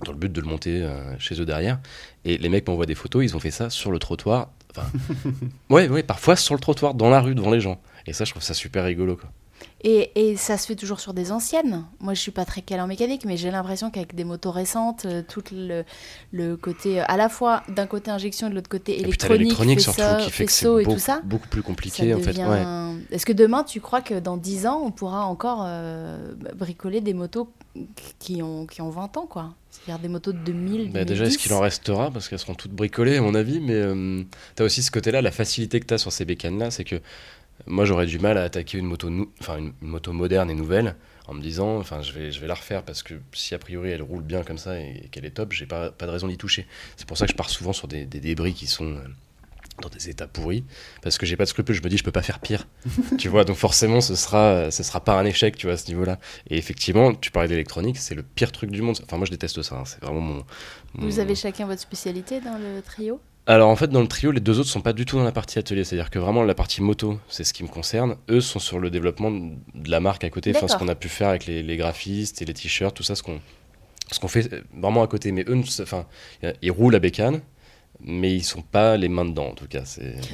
dans 0.04 0.12
le 0.12 0.18
but 0.18 0.32
de 0.32 0.42
le 0.42 0.48
monter 0.48 0.82
euh, 0.82 1.18
chez 1.18 1.40
eux 1.40 1.46
derrière. 1.46 1.80
Et 2.26 2.38
les 2.38 2.50
mecs 2.50 2.68
m'envoient 2.68 2.86
des 2.86 2.96
photos, 2.96 3.24
ils 3.24 3.36
ont 3.38 3.40
fait 3.40 3.52
ça 3.52 3.70
sur 3.70 3.92
le 3.92 4.00
trottoir. 4.00 4.50
Enfin, 4.76 4.88
ouais, 5.70 5.88
ouais, 5.88 6.04
parfois 6.04 6.36
sur 6.36 6.56
le 6.56 6.60
trottoir, 6.60 6.94
dans 6.94 7.10
la 7.10 7.22
rue, 7.22 7.36
devant 7.36 7.52
les 7.52 7.62
gens. 7.62 7.82
Et 8.06 8.14
ça, 8.14 8.26
je 8.26 8.32
trouve 8.32 8.44
ça 8.44 8.54
super 8.54 8.84
rigolo. 8.84 9.16
Quoi. 9.16 9.30
Et, 9.84 10.12
et 10.32 10.36
ça 10.36 10.58
se 10.58 10.68
fait 10.68 10.76
toujours 10.76 11.00
sur 11.00 11.14
des 11.14 11.32
anciennes. 11.32 11.86
Moi, 12.02 12.14
je 12.14 12.20
suis 12.20 12.32
pas 12.32 12.44
très 12.44 12.62
calée 12.62 12.82
en 12.82 12.88
mécanique, 12.88 13.24
mais 13.26 13.38
j'ai 13.38 13.50
l'impression 13.50 13.90
qu'avec 13.92 14.14
des 14.14 14.26
motos 14.26 14.52
récentes, 14.52 15.06
euh, 15.06 15.22
tout 15.26 15.42
le, 15.54 15.86
le 16.34 16.58
côté, 16.58 17.00
euh, 17.00 17.06
à 17.08 17.16
la 17.16 17.30
fois 17.30 17.64
d'un 17.70 17.86
côté 17.88 18.12
injection 18.12 18.48
et 18.48 18.50
de 18.50 18.56
l'autre 18.56 18.70
côté 18.70 19.00
électronique, 19.00 19.40
l'électronique 19.40 19.80
surtout 19.80 20.02
qui 20.26 20.32
fait 20.32 20.46
que 20.46 20.52
c'est 20.52 20.66
et 20.66 20.70
beaucoup, 20.84 20.94
tout 20.96 21.00
ça. 21.00 21.22
beaucoup 21.24 21.48
plus 21.48 21.62
compliqué 21.64 22.14
en 22.14 22.20
fait. 22.20 22.38
Ouais. 22.38 22.64
Est-ce 23.12 23.26
que 23.26 23.32
demain, 23.34 23.64
tu 23.64 23.80
crois 23.80 24.02
que 24.02 24.20
dans 24.20 24.36
10 24.36 24.68
ans, 24.68 24.82
on 24.84 24.92
pourra 24.92 25.26
encore 25.26 25.64
euh, 25.66 26.34
bricoler 26.56 27.00
des 27.00 27.14
motos 27.14 27.50
qui 28.20 28.42
ont, 28.44 28.66
qui 28.66 28.82
ont 28.82 28.90
20 28.90 29.16
ans, 29.16 29.28
quoi? 29.28 29.54
C'est-à-dire 29.72 30.02
des 30.02 30.10
motos 30.10 30.34
de 30.34 30.40
2000, 30.40 30.92
Bah, 30.92 31.06
déjà, 31.06 31.24
est-ce 31.24 31.36
2010? 31.36 31.38
qu'il 31.38 31.54
en 31.54 31.60
restera? 31.62 32.12
Parce 32.12 32.28
qu'elles 32.28 32.40
seront 32.40 32.56
toutes 32.56 32.72
bricolées, 32.74 33.18
à 33.18 33.22
mon 33.22 33.34
avis. 33.36 33.62
Mais 33.62 33.82
tu 34.58 34.62
as 34.64 34.66
aussi 34.66 34.82
ce 34.84 34.92
côté-là, 34.92 35.22
la 35.22 35.32
facilité 35.32 35.80
que 35.80 35.86
tu 35.86 35.94
as 35.94 35.98
sur 36.00 36.12
ces 36.12 36.26
bécanes-là, 36.26 36.72
c'est 36.72 36.84
que 36.84 37.00
moi, 37.68 37.86
j'aurais 37.86 38.06
du 38.06 38.20
mal 38.20 38.38
à 38.38 38.44
attaquer 38.44 38.78
une 38.78 38.86
moto, 38.86 39.10
enfin, 39.40 39.58
une, 39.58 39.74
une 39.82 39.88
moto 39.90 40.14
moderne 40.14 40.50
et 40.50 40.56
nouvelle 40.56 40.96
en 41.28 41.34
me 41.34 41.42
disant, 41.42 41.78
enfin, 41.78 42.02
je 42.02 42.12
vais, 42.12 42.32
je 42.32 42.40
vais 42.40 42.48
la 42.48 42.56
refaire 42.56 42.82
parce 42.84 43.04
que 43.04 43.14
si 43.34 43.54
a 43.54 43.60
priori 43.60 43.92
elle 43.92 44.02
roule 44.02 44.24
bien 44.24 44.44
comme 44.44 44.58
ça 44.58 44.80
et, 44.80 45.10
qu'elle 45.12 45.26
est 45.26 45.32
top, 45.32 45.54
j'ai 45.54 45.68
pas, 45.68 45.92
pas 45.92 46.08
de 46.08 46.12
raison 46.12 46.28
d'y 46.28 46.38
toucher. 46.38 46.66
C'est 46.98 47.08
pour 47.08 47.18
ça 47.18 47.26
que 47.26 47.32
je 47.32 47.38
pars 47.38 47.50
souvent 47.50 47.74
sur 47.74 47.88
des, 47.88 48.06
des 48.06 48.20
débris 48.20 48.54
qui 48.54 48.66
sont 48.66 48.96
euh, 48.96 49.04
dans 49.82 49.90
des 49.90 50.10
états 50.10 50.28
pourris 50.28 50.64
parce 51.02 51.20
que 51.20 51.28
j'ai 51.28 51.38
pas 51.38 51.44
de 51.44 51.50
scrupules. 51.50 51.76
Je 51.76 51.84
me 51.84 51.90
dis, 51.90 51.98
je 51.98 52.04
peux 52.04 52.12
pas 52.12 52.24
faire 52.24 52.40
pire. 52.40 52.68
tu 53.20 53.30
vois, 53.30 53.44
donc 53.44 53.58
forcément, 53.58 54.02
ce 54.02 54.16
sera, 54.16 54.72
ce 54.72 54.82
sera 54.82 55.04
pas 55.04 55.20
un 55.20 55.26
échec, 55.26 55.56
tu 55.56 55.68
vois, 55.68 55.76
à 55.76 55.78
ce 55.78 55.88
niveau-là. 55.88 56.18
Et 56.50 56.58
effectivement, 56.58 57.14
tu 57.14 57.30
parlais 57.30 57.48
d'électronique, 57.50 57.98
c'est 57.98 58.16
le 58.16 58.24
pire 58.24 58.52
truc 58.52 58.72
du 58.72 58.82
monde. 58.82 58.98
Enfin, 59.04 59.18
moi, 59.18 59.26
je 59.26 59.32
déteste 59.32 59.62
ça. 59.62 59.76
hein. 59.76 59.84
C'est 59.86 60.02
vraiment 60.02 60.22
mon. 60.22 60.46
Vous 60.96 61.20
avez 61.20 61.36
chacun 61.36 61.68
votre 61.68 61.82
spécialité 61.82 62.42
dans 62.42 62.58
le 62.58 62.82
trio? 62.82 63.22
Alors 63.50 63.70
en 63.70 63.76
fait 63.76 63.88
dans 63.88 64.02
le 64.02 64.08
trio 64.08 64.32
les 64.32 64.40
deux 64.40 64.60
autres 64.60 64.70
sont 64.70 64.82
pas 64.82 64.94
du 64.94 65.06
tout 65.06 65.18
dans 65.18 65.24
la 65.24 65.32
partie 65.32 65.60
atelier, 65.60 65.84
c'est-à-dire 65.84 66.10
que 66.10 66.20
vraiment 66.20 66.44
la 66.44 66.56
partie 66.56 66.82
moto 66.82 67.20
c'est 67.30 67.44
ce 67.44 67.54
qui 67.54 67.64
me 67.64 67.68
concerne, 67.68 68.16
eux 68.30 68.42
sont 68.42 68.60
sur 68.60 68.80
le 68.80 68.90
développement 68.90 69.32
de 69.32 69.90
la 69.90 70.00
marque 70.00 70.24
à 70.24 70.30
côté, 70.30 70.54
enfin 70.56 70.68
ce 70.68 70.78
qu'on 70.78 70.88
a 70.88 70.96
pu 70.96 71.10
faire 71.10 71.30
avec 71.30 71.46
les, 71.46 71.64
les 71.64 71.78
graphistes 71.78 72.42
et 72.42 72.46
les 72.46 72.54
t-shirts, 72.54 72.96
tout 72.96 73.04
ça 73.04 73.16
ce 73.16 73.24
qu'on 73.24 73.40
ce 74.12 74.20
qu'on 74.20 74.28
fait 74.28 74.52
euh, 74.54 74.62
vraiment 74.76 75.04
à 75.04 75.08
côté, 75.08 75.32
mais 75.32 75.44
eux 75.48 75.60
enfin 75.82 76.06
ils 76.62 76.72
roulent 76.72 76.96
à 76.96 77.00
bécane, 77.00 77.42
mais 78.02 78.34
ils 78.36 78.44
sont 78.44 78.62
pas 78.62 78.98
les 78.98 79.10
mains 79.10 79.26
dedans 79.26 79.48
en 79.50 79.54
tout 79.54 79.68
cas, 79.68 79.84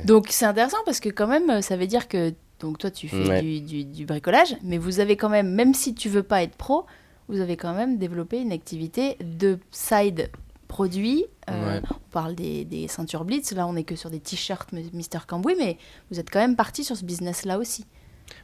Donc 0.05 0.27
c'est 0.29 0.45
intéressant 0.45 0.77
parce 0.85 0.99
que 0.99 1.09
quand 1.09 1.27
même, 1.27 1.61
ça 1.61 1.75
veut 1.77 1.87
dire 1.87 2.07
que 2.07 2.33
donc 2.59 2.77
toi 2.77 2.89
tu 2.91 3.07
fais 3.09 3.27
Ouais. 3.27 3.41
du, 3.41 3.59
du- 3.61 3.83
du 3.85 4.05
bricolage, 4.05 4.55
mais 4.63 4.77
vous 4.77 4.99
avez 4.99 5.17
quand 5.17 5.29
même, 5.29 5.51
même 5.53 5.73
si 5.73 5.93
tu 5.93 6.07
veux 6.09 6.23
pas 6.23 6.41
être 6.43 6.55
pro, 6.55 6.85
vous 7.27 7.41
avez 7.41 7.57
quand 7.57 7.73
même 7.73 7.97
développé 7.97 8.39
une 8.39 8.51
activité 8.51 9.17
de 9.21 9.59
side 9.71 10.29
produits. 10.67 11.25
Euh, 11.49 11.75
Ouais. 11.75 11.81
On 11.91 11.95
parle 12.11 12.33
des, 12.35 12.65
des 12.65 12.87
ceintures 12.87 13.23
Blitz, 13.25 13.51
là 13.51 13.67
on 13.67 13.75
est 13.75 13.83
que 13.83 13.95
sur 13.95 14.09
des 14.09 14.19
t-shirts 14.19 14.71
Mister 14.93 15.19
Cambouis, 15.27 15.55
mais 15.59 15.77
vous 16.09 16.19
êtes 16.19 16.29
quand 16.31 16.39
même 16.39 16.55
parti 16.55 16.83
sur 16.83 16.95
ce 16.97 17.05
business-là 17.05 17.59
aussi. 17.59 17.85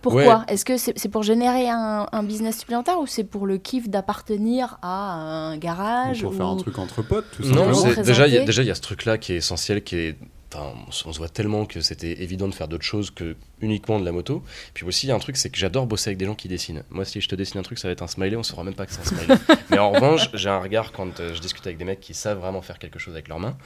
Pourquoi 0.04 0.46
Est-ce 0.48 0.64
que 0.66 0.78
c'est 0.78 1.10
pour 1.10 1.24
générer 1.24 1.68
un, 1.68 2.08
un 2.12 2.22
business 2.24 2.60
supplémentaire 2.60 3.00
ou 3.00 3.08
c'est 3.08 3.24
pour 3.24 3.48
le 3.48 3.58
kiff 3.58 3.90
d'appartenir 3.90 4.78
à 4.84 5.14
un 5.14 5.58
garage 5.58 6.22
Pour 6.22 6.32
ou- 6.32 6.36
faire 6.36 6.46
un 6.46 6.58
truc 6.58 6.78
entre 6.78 7.02
potes, 7.02 7.26
tout 7.36 7.42
Non, 7.44 7.48
simplement. 7.56 7.78
Représenter. 7.78 8.04
déjà 8.04 8.28
il 8.28 8.34
y 8.36 8.38
a- 8.38 8.46
déjà 8.46 8.62
il 8.62 8.68
y 8.68 8.72
a 8.72 8.76
ce 8.76 8.82
truc 8.82 9.06
là 9.06 9.18
qui 9.18 9.34
est 9.34 9.38
essentiel, 9.38 9.84
qui 9.84 9.96
est 9.96 10.18
Enfin, 10.54 10.74
on 11.06 11.14
se 11.14 11.18
voit 11.18 11.30
tellement 11.30 11.66
que 11.66 11.80
c'était 11.82 12.22
évident 12.22 12.48
de 12.50 12.54
faire 12.54 12.68
d'autres 12.68 12.84
choses 12.84 13.10
que 13.10 13.36
uniquement 13.62 14.00
de 14.00 14.06
la 14.06 14.12
moto. 14.12 14.44
Puis 14.74 14.86
aussi, 14.86 15.06
il 15.06 15.10
y 15.10 15.12
a 15.14 15.16
un 15.16 15.20
truc, 15.20 15.38
c'est 15.38 15.50
que 15.50 15.58
j'adore 15.58 15.88
bosser 15.88 16.10
avec 16.10 16.18
des 16.18 16.26
gens 16.26 16.36
qui 16.36 16.48
dessinent. 16.50 16.84
Moi, 16.90 17.06
si 17.06 17.22
je 17.22 17.30
te 17.30 17.36
dessine 17.36 17.60
un 17.60 17.64
truc, 17.64 17.80
ça 17.80 17.88
va 17.88 17.94
être 17.94 18.02
un 18.02 18.08
smiley, 18.08 18.36
on 18.36 18.44
saura 18.44 18.64
même 18.64 18.74
pas 18.74 18.86
que 18.86 18.92
c'est 18.92 19.00
un 19.02 19.06
smiley. 19.06 19.36
Mais 19.70 19.78
en 19.80 19.92
revanche, 19.92 20.30
j'ai 20.34 20.50
un 20.50 20.60
regard 20.60 20.92
quand 20.92 21.20
euh, 21.20 21.34
je 21.34 21.40
discute 21.40 21.66
avec 21.66 21.78
des 21.78 21.86
mecs 21.86 22.02
qui 22.02 22.14
savent 22.14 22.40
vraiment 22.40 22.62
faire 22.62 22.80
quelque 22.80 23.00
chose 23.00 23.14
avec 23.14 23.30
leurs 23.30 23.40
mains. 23.40 23.58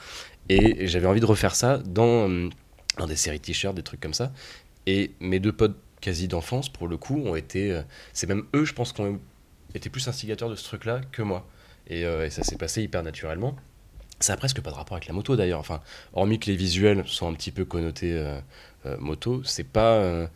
Et 0.48 0.86
j'avais 0.86 1.06
envie 1.06 1.20
de 1.20 1.26
refaire 1.26 1.56
ça 1.56 1.78
dans, 1.78 2.28
euh, 2.30 2.48
dans 2.98 3.06
des 3.06 3.16
séries 3.16 3.40
t-shirts, 3.40 3.74
des 3.74 3.82
trucs 3.82 4.00
comme 4.00 4.14
ça. 4.14 4.32
Et 4.86 5.10
mes 5.20 5.40
deux 5.40 5.52
potes 5.52 5.76
quasi 6.00 6.28
d'enfance, 6.28 6.68
pour 6.68 6.86
le 6.86 6.96
coup, 6.96 7.20
ont 7.26 7.34
été. 7.34 7.72
euh, 7.72 7.82
c'est 8.12 8.28
même 8.28 8.44
eux, 8.54 8.64
je 8.64 8.72
pense, 8.74 8.92
qui 8.92 9.00
ont 9.00 9.18
été 9.74 9.90
plus 9.90 10.06
instigateurs 10.06 10.48
de 10.50 10.54
ce 10.54 10.64
truc-là 10.64 11.00
que 11.10 11.22
moi. 11.22 11.48
Et, 11.88 12.04
euh, 12.04 12.26
et 12.26 12.30
ça 12.30 12.44
s'est 12.44 12.56
passé 12.56 12.82
hyper 12.82 13.02
naturellement. 13.02 13.56
Ça 14.20 14.32
a 14.32 14.36
presque 14.36 14.60
pas 14.62 14.70
de 14.70 14.76
rapport 14.76 14.96
avec 14.96 15.06
la 15.08 15.14
moto 15.14 15.36
d'ailleurs. 15.36 15.60
Enfin, 15.60 15.80
hormis 16.14 16.38
que 16.38 16.46
les 16.50 16.56
visuels 16.56 17.02
sont 17.06 17.28
un 17.28 17.34
petit 17.34 17.50
peu 17.50 17.64
connotés 17.64 18.12
euh, 18.14 18.40
euh, 18.86 18.96
moto, 18.98 19.42
c'est 19.44 19.64
pas. 19.64 19.92
euh, 19.94 20.26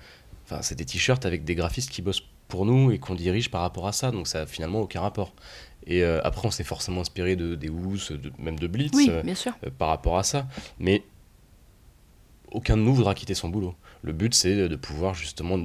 Enfin, 0.44 0.62
c'est 0.62 0.74
des 0.74 0.84
t-shirts 0.84 1.24
avec 1.26 1.44
des 1.44 1.54
graphistes 1.54 1.90
qui 1.90 2.02
bossent 2.02 2.24
pour 2.48 2.66
nous 2.66 2.90
et 2.90 2.98
qu'on 2.98 3.14
dirige 3.14 3.50
par 3.52 3.60
rapport 3.60 3.86
à 3.86 3.92
ça. 3.92 4.10
Donc 4.10 4.26
ça 4.26 4.40
a 4.42 4.46
finalement 4.46 4.80
aucun 4.80 5.00
rapport. 5.00 5.32
Et 5.86 6.02
après, 6.04 6.46
on 6.46 6.50
s'est 6.50 6.64
forcément 6.64 7.00
inspiré 7.02 7.36
de, 7.36 7.54
des 7.54 7.68
Woos, 7.70 8.10
de- 8.10 8.32
même 8.38 8.58
de 8.58 8.66
Blitz. 8.66 8.92
Oui, 8.94 9.08
bien 9.24 9.34
sûr. 9.36 9.52
par 9.78 9.88
rapport 9.88 10.18
à 10.18 10.24
ça. 10.24 10.46
Mais 10.80 11.04
aucun 12.50 12.76
de 12.76 12.82
nous 12.82 12.94
voudra 12.94 13.14
quitter 13.14 13.34
son 13.34 13.48
boulot. 13.48 13.74
Le 14.02 14.12
but, 14.12 14.34
c'est 14.34 14.68
de 14.68 14.76
pouvoir 14.76 15.14
justement, 15.14 15.58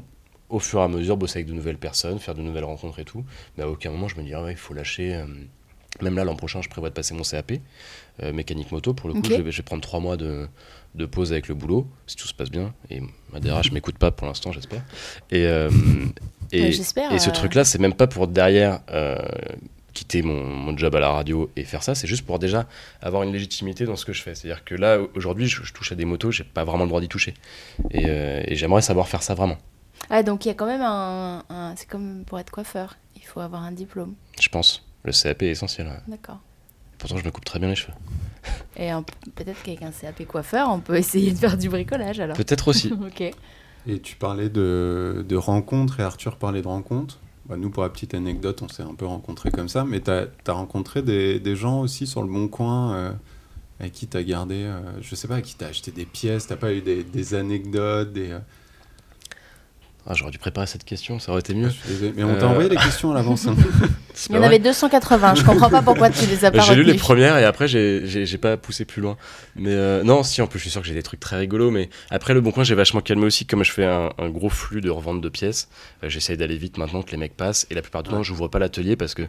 au 0.50 0.60
fur 0.60 0.80
et 0.80 0.84
à 0.84 0.88
mesure, 0.88 1.18
bosser 1.18 1.40
avec 1.40 1.48
de 1.48 1.54
nouvelles 1.54 1.78
personnes, 1.80 2.20
faire 2.20 2.36
de 2.36 2.42
nouvelles 2.42 2.64
rencontres 2.64 3.00
et 3.00 3.06
tout. 3.06 3.26
Mais 3.58 3.64
à 3.64 3.70
aucun 3.70 3.90
moment, 3.90 4.08
je 4.08 4.16
me 4.18 4.24
dis, 4.24 4.34
ah 4.34 4.44
ouais, 4.44 4.52
il 4.52 4.58
faut 4.58 4.74
lâcher. 4.74 5.16
euh, 5.16 5.26
Même 6.02 6.16
là, 6.18 6.24
l'an 6.26 6.36
prochain, 6.36 6.62
je 6.62 6.70
prévois 6.70 6.90
de 6.90 6.94
passer 6.94 7.14
mon 7.14 7.24
CAP, 7.24 7.54
euh, 8.24 8.34
mécanique 8.34 8.72
moto. 8.72 8.94
Pour 8.94 9.08
le 9.10 9.16
coup, 9.16 9.22
je, 9.30 9.42
vais, 9.42 9.52
je 9.52 9.58
vais 9.58 9.64
prendre 9.64 9.82
trois 9.82 10.00
mois 10.00 10.18
de, 10.18 10.48
de 10.96 11.06
pause 11.06 11.32
avec 11.32 11.48
le 11.48 11.56
boulot, 11.56 11.88
si 12.08 12.16
tout 12.16 12.28
se 12.28 12.34
passe 12.34 12.50
bien. 12.52 12.74
Et 12.90 13.02
ma 13.32 13.40
DRH 13.40 13.72
m'écoute 13.74 13.98
pas 13.98 14.12
pour 14.12 14.28
l'instant, 14.28 14.52
j'espère. 14.52 14.82
Et, 15.32 15.46
euh, 15.46 15.70
et, 16.52 16.62
Ouais, 16.64 16.72
J'espère. 16.72 17.12
et 17.14 17.20
ce 17.20 17.30
euh, 17.30 17.34
truc-là, 17.34 17.64
c'est 17.64 17.80
même 17.80 17.94
pas 17.94 18.08
pour 18.08 18.28
derrière 18.28 18.82
euh, 18.92 19.18
quitter 19.94 20.22
mon, 20.22 20.44
mon 20.44 20.78
job 20.78 20.94
à 20.96 21.00
la 21.00 21.10
radio 21.10 21.50
et 21.56 21.64
faire 21.64 21.82
ça, 21.82 21.96
c'est 21.96 22.08
juste 22.08 22.26
pour 22.26 22.38
déjà 22.40 22.68
avoir 23.02 23.24
une 23.24 23.32
légitimité 23.32 23.86
dans 23.86 23.96
ce 23.96 24.06
que 24.06 24.12
je 24.14 24.22
fais. 24.22 24.36
C'est-à-dire 24.36 24.64
que 24.66 24.76
là, 24.76 25.00
aujourd'hui, 25.16 25.48
je, 25.48 25.64
je 25.64 25.72
touche 25.74 25.92
à 25.92 25.96
des 25.96 26.06
motos, 26.06 26.32
j'ai 26.32 26.44
pas 26.44 26.66
vraiment 26.66 26.84
le 26.84 26.90
droit 26.90 27.00
d'y 27.02 27.08
toucher. 27.08 27.34
Et, 27.92 28.04
et 28.06 28.56
j'aimerais 28.56 28.82
savoir 28.82 29.08
faire 29.08 29.24
ça 29.24 29.34
vraiment. 29.34 29.58
Ah, 30.10 30.22
donc 30.24 30.46
il 30.46 30.50
y 30.50 30.52
a 30.52 30.54
quand 30.54 30.68
même 30.68 30.82
un. 30.84 31.44
un- 31.50 31.74
C'est 31.78 31.88
comme 31.90 32.26
pour 32.26 32.38
être 32.40 32.52
coiffeur. 32.52 32.98
Il 33.16 33.24
faut 33.24 33.40
avoir 33.40 33.64
un 33.64 33.72
diplôme. 33.72 34.14
Je 34.40 34.50
pense. 34.50 34.85
Le 35.06 35.12
CAP 35.12 35.44
est 35.44 35.50
essentiel. 35.50 35.88
ouais. 35.88 36.00
D'accord. 36.08 36.40
Pourtant, 36.98 37.18
je 37.18 37.26
me 37.26 37.32
coupe 37.32 37.46
très 37.46 37.60
bien 37.60 37.70
les 37.70 37.76
cheveux. 37.76 37.94
Et 38.78 38.90
peut-être 39.36 39.62
qu'avec 39.64 39.82
un 39.84 39.92
CAP 39.92 40.26
coiffeur, 40.26 40.70
on 40.70 40.80
peut 40.80 40.96
essayer 40.98 41.32
de 41.32 41.38
faire 41.38 41.58
du 41.58 41.70
bricolage 41.70 42.20
alors. 42.20 42.36
Peut-être 42.36 42.68
aussi. 42.70 42.92
ok. 43.06 43.32
Et 43.88 44.00
tu 44.00 44.16
parlais 44.16 44.50
de, 44.50 45.24
de 45.28 45.36
rencontres, 45.36 46.00
et 46.00 46.04
Arthur 46.04 46.38
parlait 46.38 46.62
de 46.64 46.68
rencontres. 46.68 47.20
Bah, 47.48 47.56
nous, 47.58 47.70
pour 47.70 47.84
la 47.84 47.90
petite 47.90 48.16
anecdote, 48.16 48.64
on 48.64 48.68
s'est 48.68 48.82
un 48.82 48.96
peu 48.96 49.06
rencontrés 49.06 49.52
comme 49.52 49.70
ça, 49.70 49.86
mais 49.86 50.02
tu 50.02 50.10
as, 50.10 50.28
rencontré 50.52 51.04
des, 51.04 51.40
des 51.40 51.56
gens 51.56 51.82
aussi 51.82 52.08
sur 52.08 52.24
le 52.24 52.28
Bon 52.28 52.48
Coin, 52.48 52.94
euh, 52.96 53.12
avec 53.80 53.92
qui 53.94 54.08
t'as 54.08 54.24
gardé, 54.24 54.64
euh, 54.64 54.80
je 55.02 55.14
sais 55.14 55.28
pas, 55.28 55.36
à 55.36 55.42
qui 55.42 55.54
t'as 55.56 55.68
acheté 55.68 55.92
des 55.92 56.06
pièces, 56.06 56.48
t'as 56.48 56.56
pas 56.56 56.74
eu 56.74 56.82
des, 56.82 57.04
des 57.04 57.36
anecdotes, 57.36 58.12
des. 58.14 58.32
euh, 58.32 58.40
Ah, 60.08 60.14
J'aurais 60.14 60.32
dû 60.32 60.38
préparer 60.38 60.68
cette 60.68 60.84
question, 60.84 61.18
ça 61.18 61.32
aurait 61.32 61.40
été 61.40 61.56
mieux. 61.56 61.70
je 61.70 61.88
désolé, 61.92 62.14
Mais 62.16 62.24
on 62.24 62.36
t'a 62.36 62.46
Euh. 62.46 62.50
envoyé 62.50 62.70
les 62.70 62.76
questions 62.76 63.12
à 63.12 63.16
l'avance. 63.16 63.48
hein. 63.48 63.56
Il 64.30 64.36
y 64.36 64.40
en 64.40 64.44
avait 64.44 64.60
280. 64.60 65.36
Je 65.36 65.44
comprends 65.44 65.70
pas 65.70 65.82
pourquoi 65.82 66.10
tu 66.10 66.26
les 66.28 66.46
as 66.46 66.52
pas 66.52 66.60
J'ai 66.62 66.76
lu 66.76 66.84
les 66.84 66.94
premières 66.94 67.38
et 67.38 67.44
après 67.44 67.68
j'ai- 67.68 68.38
pas 68.38 68.56
poussé 68.56 68.86
plus 68.86 69.02
loin. 69.02 69.18
Mais 69.58 69.72
euh, 69.74 70.04
non, 70.04 70.24
si 70.24 70.42
en 70.42 70.48
plus 70.48 70.60
je 70.60 70.64
suis 70.64 70.72
sûr 70.72 70.82
que 70.82 70.88
j'ai 70.88 70.94
des 70.94 71.04
trucs 71.04 71.20
très 71.20 71.38
rigolos. 71.38 71.70
Mais 71.72 71.90
après 72.12 72.34
le 72.34 72.40
bon 72.42 72.52
coin 72.52 72.64
j'ai 72.64 72.76
vachement 72.76 73.02
calmé 73.02 73.26
aussi 73.26 73.46
comme 73.46 73.64
je 73.64 73.72
fais 73.74 73.84
un, 73.86 74.12
un 74.18 74.30
gros 74.30 74.50
flux 74.50 74.80
de 74.82 74.90
revente 74.90 75.20
de 75.22 75.28
pièces. 75.30 75.68
euh, 76.04 76.10
J'essaye 76.10 76.38
d'aller 76.38 76.56
vite 76.58 76.78
maintenant 76.78 77.02
que 77.02 77.12
les 77.12 77.18
mecs 77.18 77.36
passent 77.36 77.66
et 77.70 77.74
la 77.76 77.82
plupart 77.82 78.04
du 78.04 78.10
temps 78.12 78.24
j'ouvre 78.24 78.48
pas 78.48 78.60
l'atelier 78.60 78.96
parce 78.96 79.16
que 79.16 79.24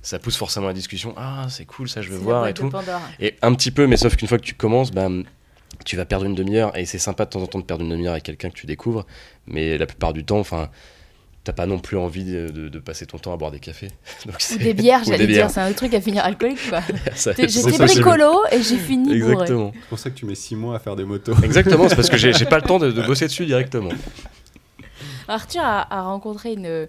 ça 0.00 0.18
pousse 0.18 0.36
forcément 0.36 0.66
à 0.66 0.70
la 0.70 0.74
discussion. 0.74 1.12
Ah 1.18 1.46
c'est 1.50 1.64
cool 1.66 1.88
ça 1.88 2.00
je 2.00 2.08
veux 2.10 2.16
voir 2.18 2.46
et 2.48 2.54
tout. 2.54 2.68
Pandore. 2.70 3.00
Et 3.18 3.34
un 3.42 3.52
petit 3.54 3.70
peu 3.72 3.86
mais 3.86 3.96
sauf 3.98 4.16
qu'une 4.16 4.28
fois 4.28 4.38
que 4.38 4.44
tu 4.44 4.54
commences 4.54 4.90
bah, 4.90 5.08
tu 5.84 5.96
vas 5.96 6.04
perdre 6.04 6.26
une 6.26 6.34
demi-heure 6.34 6.76
et 6.76 6.84
c'est 6.86 6.98
sympa 6.98 7.24
de 7.24 7.30
temps 7.30 7.42
en 7.42 7.46
temps 7.46 7.58
de 7.58 7.64
perdre 7.64 7.84
une 7.84 7.90
demi-heure 7.90 8.12
avec 8.12 8.24
quelqu'un 8.24 8.50
que 8.50 8.54
tu 8.54 8.66
découvres. 8.66 9.06
Mais 9.46 9.78
la 9.78 9.86
plupart 9.86 10.12
du 10.12 10.24
temps 10.24 10.38
enfin 10.38 10.70
t'as 11.42 11.54
pas 11.54 11.64
non 11.64 11.78
plus 11.78 11.96
envie 11.96 12.24
de, 12.24 12.48
de- 12.50 12.68
de 12.68 12.78
passer 12.78 13.06
ton 13.06 13.16
temps 13.18 13.32
à 13.32 13.36
boire 13.38 13.50
des 13.50 13.60
cafés. 13.60 13.88
Donc 14.26 14.34
Ou 14.54 14.58
des 14.58 14.74
bières, 14.74 15.02
j'allais 15.06 15.18
des 15.20 15.26
dire. 15.28 15.36
bières. 15.36 15.50
C'est 15.50 15.60
un 15.60 15.72
truc 15.72 15.94
à 15.94 16.00
finir 16.02 16.22
alcoolique, 16.22 16.68
quoi. 16.68 16.80
J'étais 17.16 17.78
bricolo 17.78 18.42
et 18.52 18.62
j'ai 18.62 18.76
fini. 18.76 19.14
Exactement. 19.14 19.72
C'est 19.74 19.88
pour 19.88 19.98
ça 19.98 20.10
que 20.10 20.16
tu 20.16 20.26
mets 20.26 20.34
6 20.34 20.54
mois 20.56 20.76
à 20.76 20.78
faire 20.80 20.96
des 20.96 21.04
motos. 21.04 21.34
Exactement, 21.42 21.88
c'est 21.88 21.96
parce 21.96 22.10
que 22.10 22.18
j'ai 22.18 22.34
j'ai 22.34 22.44
pas 22.44 22.56
le 22.56 22.62
temps 22.64 22.78
de, 22.78 22.90
de 22.92 23.02
bosser 23.02 23.24
dessus 23.26 23.46
directement. 23.46 23.88
Arthur 25.28 25.62
a, 25.62 25.86
a 25.98 26.02
rencontré 26.02 26.52
une, 26.52 26.88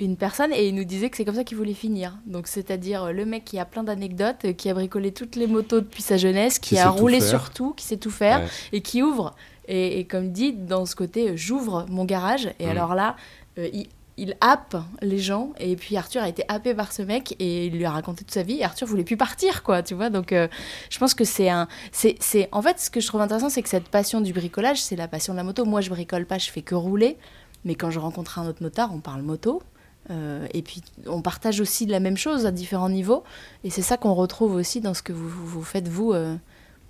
une 0.00 0.16
personne 0.16 0.52
et 0.52 0.66
il 0.68 0.74
nous 0.74 0.84
disait 0.84 1.08
que 1.10 1.16
c'est 1.16 1.24
comme 1.24 1.34
ça 1.36 1.44
qu'il 1.44 1.56
voulait 1.56 1.74
finir. 1.74 2.18
Donc, 2.26 2.46
c'est-à-dire 2.48 3.04
euh, 3.04 3.12
le 3.12 3.24
mec 3.24 3.44
qui 3.44 3.58
a 3.58 3.64
plein 3.64 3.84
d'anecdotes, 3.84 4.44
euh, 4.44 4.52
qui 4.52 4.68
a 4.68 4.74
bricolé 4.74 5.12
toutes 5.12 5.36
les 5.36 5.46
motos 5.46 5.80
depuis 5.80 6.02
sa 6.02 6.16
jeunesse, 6.16 6.58
qui, 6.58 6.70
Qui 6.74 6.78
a 6.80 6.86
tout 6.86 6.94
roulé 6.94 7.20
sur 7.20 7.50
tout, 7.50 7.72
qui 7.74 7.84
sait 7.84 7.96
tout 7.96 8.10
faire 8.10 8.40
Ouais. 8.40 8.46
et 8.72 8.80
qui 8.80 9.02
ouvre. 9.02 9.34
Et, 9.68 10.00
et 10.00 10.04
comme 10.04 10.30
dit, 10.32 10.52
dans 10.52 10.84
ce 10.84 10.96
côté, 10.96 11.30
euh, 11.30 11.36
j'ouvre 11.36 11.86
mon 11.88 12.04
garage. 12.04 12.48
Et 12.58 12.66
Mm. 12.66 12.70
alors 12.70 12.94
là, 12.94 13.16
euh, 13.58 13.68
il, 13.72 13.86
il 14.16 14.36
happe 14.40 14.76
les 15.00 15.18
gens. 15.18 15.52
Et 15.58 15.74
puis 15.76 15.96
Arthur 15.96 16.22
a 16.22 16.28
été 16.28 16.44
happé 16.48 16.74
par 16.74 16.92
ce 16.92 17.02
mec 17.02 17.34
et 17.38 17.66
il 17.66 17.72
lui 17.76 17.84
a 17.84 17.90
raconté 17.90 18.24
toute 18.24 18.32
sa 18.34 18.42
vie. 18.42 18.58
Et 18.58 18.64
Arthur 18.64 18.86
voulait 18.88 19.04
plus 19.04 19.16
partir, 19.16 19.62
quoi, 19.62 19.82
tu 19.82 19.94
vois. 19.94 20.10
Donc, 20.10 20.32
euh, 20.32 20.48
je 20.90 20.98
pense 20.98 21.14
que 21.14 21.24
c'est 21.24 21.48
un. 21.48 21.66
c'est 21.92 22.16
c'est 22.20 22.48
En 22.52 22.62
fait, 22.62 22.78
ce 22.80 22.90
que 22.90 23.00
je 23.00 23.06
trouve 23.06 23.20
intéressant, 23.20 23.48
c'est 23.48 23.62
que 23.62 23.68
cette 23.68 23.88
passion 23.88 24.20
du 24.20 24.32
bricolage, 24.32 24.82
c'est 24.82 24.96
la 24.96 25.06
passion 25.08 25.32
de 25.34 25.36
la 25.38 25.44
moto. 25.44 25.64
Moi, 25.64 25.80
je 25.80 25.90
bricole 25.90 26.26
pas, 26.26 26.38
je 26.38 26.50
fais 26.50 26.62
que 26.62 26.74
rouler. 26.74 27.16
Mais 27.64 27.74
quand 27.76 27.90
je 27.90 27.98
rencontre 27.98 28.38
un 28.38 28.46
autre 28.46 28.62
motard, 28.62 28.90
on 28.92 28.98
parle 29.00 29.22
moto. 29.22 29.62
Euh, 30.10 30.46
et 30.52 30.62
puis, 30.62 30.82
on 31.06 31.22
partage 31.22 31.60
aussi 31.60 31.86
la 31.86 32.00
même 32.00 32.16
chose 32.16 32.46
à 32.46 32.50
différents 32.50 32.88
niveaux. 32.88 33.24
Et 33.64 33.70
c'est 33.70 33.82
ça 33.82 33.96
qu'on 33.96 34.14
retrouve 34.14 34.54
aussi 34.54 34.80
dans 34.80 34.94
ce 34.94 35.02
que 35.02 35.12
vous, 35.12 35.62
faites, 35.62 35.88
vous, 35.88 36.12
euh, 36.12 36.36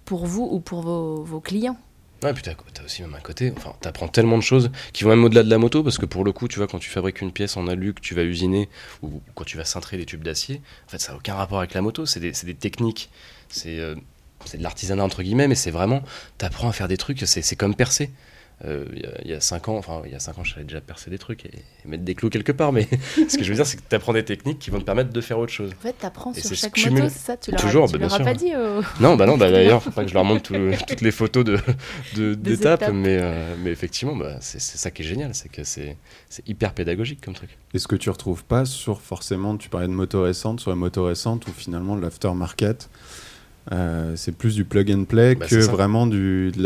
pour 0.05 0.27
vous 0.27 0.49
ou 0.51 0.61
pour 0.61 0.83
vos, 0.83 1.23
vos 1.23 1.41
clients. 1.41 1.79
Ouais, 2.23 2.33
puis 2.33 2.43
t'as 2.43 2.85
aussi 2.85 3.03
même 3.03 3.15
un 3.15 3.21
côté, 3.21 3.53
enfin, 3.55 3.75
t'apprends 3.83 4.09
tellement 4.09 4.39
de 4.39 4.43
choses 4.43 4.71
qui 4.95 5.05
vont 5.05 5.11
même 5.11 5.25
au-delà 5.25 5.43
de 5.43 5.51
la 5.51 5.59
moto, 5.59 5.83
parce 5.83 5.99
que 5.99 6.07
pour 6.07 6.25
le 6.25 6.33
coup, 6.33 6.49
tu 6.49 6.59
vois, 6.59 6.67
quand 6.67 6.79
tu 6.79 6.89
fabriques 6.89 7.21
une 7.21 7.33
pièce 7.33 7.59
en 7.59 7.69
alu 7.69 7.93
que 7.93 8.01
tu 8.01 8.15
vas 8.15 8.23
usiner, 8.23 8.71
ou 9.03 9.21
quand 9.35 9.45
tu 9.45 9.59
vas 9.59 9.67
cintrer 9.67 9.99
des 9.99 10.07
tubes 10.07 10.23
d'acier, 10.23 10.63
en 10.87 10.91
fait, 10.91 10.99
ça 10.99 11.13
n'a 11.13 11.19
aucun 11.19 11.35
rapport 11.35 11.59
avec 11.59 11.75
la 11.75 11.83
moto, 11.83 12.07
c'est 12.07 12.21
des, 12.21 12.55
techniques, 12.55 13.11
c'est 13.51 13.79
euh, 13.79 13.95
c'est 14.47 14.59
de 14.59 14.63
l'artisanat 14.63 15.05
entre 15.05 15.23
guillemets, 15.23 15.49
mais 15.49 15.55
c'est 15.55 15.71
vraiment, 15.71 16.03
t'apprends 16.39 16.69
à 16.69 16.73
faire 16.73 16.89
des 16.89 16.97
trucs, 16.97 17.21
c'est 17.27 17.57
comme 17.57 17.75
percer. 17.75 18.11
Euh, 18.65 18.85
Il 18.95 19.03
y 19.03 19.05
a- 19.07 19.21
il 19.25 19.31
y, 19.31 19.35
a 19.35 19.41
5 19.41 19.69
ans, 19.69 19.77
enfin, 19.77 20.01
il 20.07 20.13
y 20.13 20.15
a 20.15 20.21
5 20.21 20.39
ans, 20.39 20.45
je 20.45 20.53
savais 20.55 20.65
déjà 20.65 20.81
percer 20.81 21.11
des 21.11 21.19
trucs 21.19 21.45
et, 21.45 21.51
et 21.85 21.89
mettre 21.89 22.05
des 22.05 22.15
clous 22.15 22.31
quelque 22.31 22.53
part, 22.53 22.73
mais 22.73 22.87
ce 23.29 23.37
que 23.37 23.43
je 23.43 23.49
veux 23.49 23.57
dire, 23.57 23.67
c'est 23.67 23.77
que 23.79 23.83
t'apprends 23.83 24.13
des 24.13 24.25
techniques 24.25 24.61
qui 24.61 24.71
vont 24.71 24.79
te 24.79 24.85
permettre 24.85 25.11
de 25.11 25.21
faire 25.21 25.39
autre 25.41 25.53
chose. 25.53 25.73
En 25.77 25.83
fait, 25.83 25.93
t'apprends 25.99 26.33
Et 26.33 26.41
sur 26.41 26.55
chaque 26.55 26.73
cumulé. 26.73 27.03
moto, 27.03 27.13
c'est 27.13 27.27
ça 27.27 27.37
Tu 27.37 27.51
leur, 27.51 27.61
as- 27.61 27.63
Toujours, 27.65 27.87
tu 27.89 27.95
bah, 27.95 27.99
leur 27.99 28.09
bien 28.09 28.15
as 28.15 28.19
sûr. 28.19 28.25
pas 28.25 28.35
dit 28.35 28.55
euh, 28.55 28.81
Non, 29.01 29.17
bah 29.17 29.27
non, 29.27 29.37
bah 29.37 29.51
d'ailleurs, 29.51 29.83
faut 29.83 29.91
pas 29.91 30.03
que 30.05 30.09
je 30.09 30.15
leur 30.15 30.25
montre 30.25 30.43
tout- 30.43 30.55
toutes 30.89 31.01
les 31.01 31.11
photos 31.11 31.45
de 31.45 31.59
de- 32.15 32.35
d'étapes, 32.35 32.83
étapes. 32.83 32.95
mais, 32.95 33.19
euh, 33.21 33.55
mais 33.59 33.71
effectivement, 33.73 34.15
bah, 34.15 34.37
c'est 34.41 34.61
ça 34.61 34.91
qui 34.93 35.03
est 35.03 35.07
génial, 35.07 35.35
c'est 35.35 35.49
que 35.51 35.65
c'est 35.65 35.97
c'est 36.29 36.49
hyper 36.49 36.75
pédagogique 36.75 37.21
comme 37.25 37.35
truc. 37.35 37.51
Et 37.75 37.79
ce 37.81 37.89
que 37.89 37.97
tu 37.97 38.09
retrouves 38.09 38.45
pas 38.45 38.65
sur 38.65 39.01
forcément, 39.01 39.57
tu 39.57 39.69
parlais 39.69 39.89
de 39.89 39.93
moto 39.93 40.23
récente, 40.23 40.61
sur 40.61 40.71
les 40.71 40.77
motos 40.77 41.05
récentes 41.05 41.47
où 41.49 41.51
finalement 41.53 41.97
l'aftermarket, 41.97 42.89
euh, 43.73 44.15
c'est 44.17 44.33
plus 44.33 44.55
du 44.55 44.65
plug 44.65 44.91
and 44.93 45.05
play 45.07 45.35
Bah, 45.35 45.47
que 45.47 45.57
vraiment 45.57 46.07
du, 46.07 46.53
de 46.53 46.63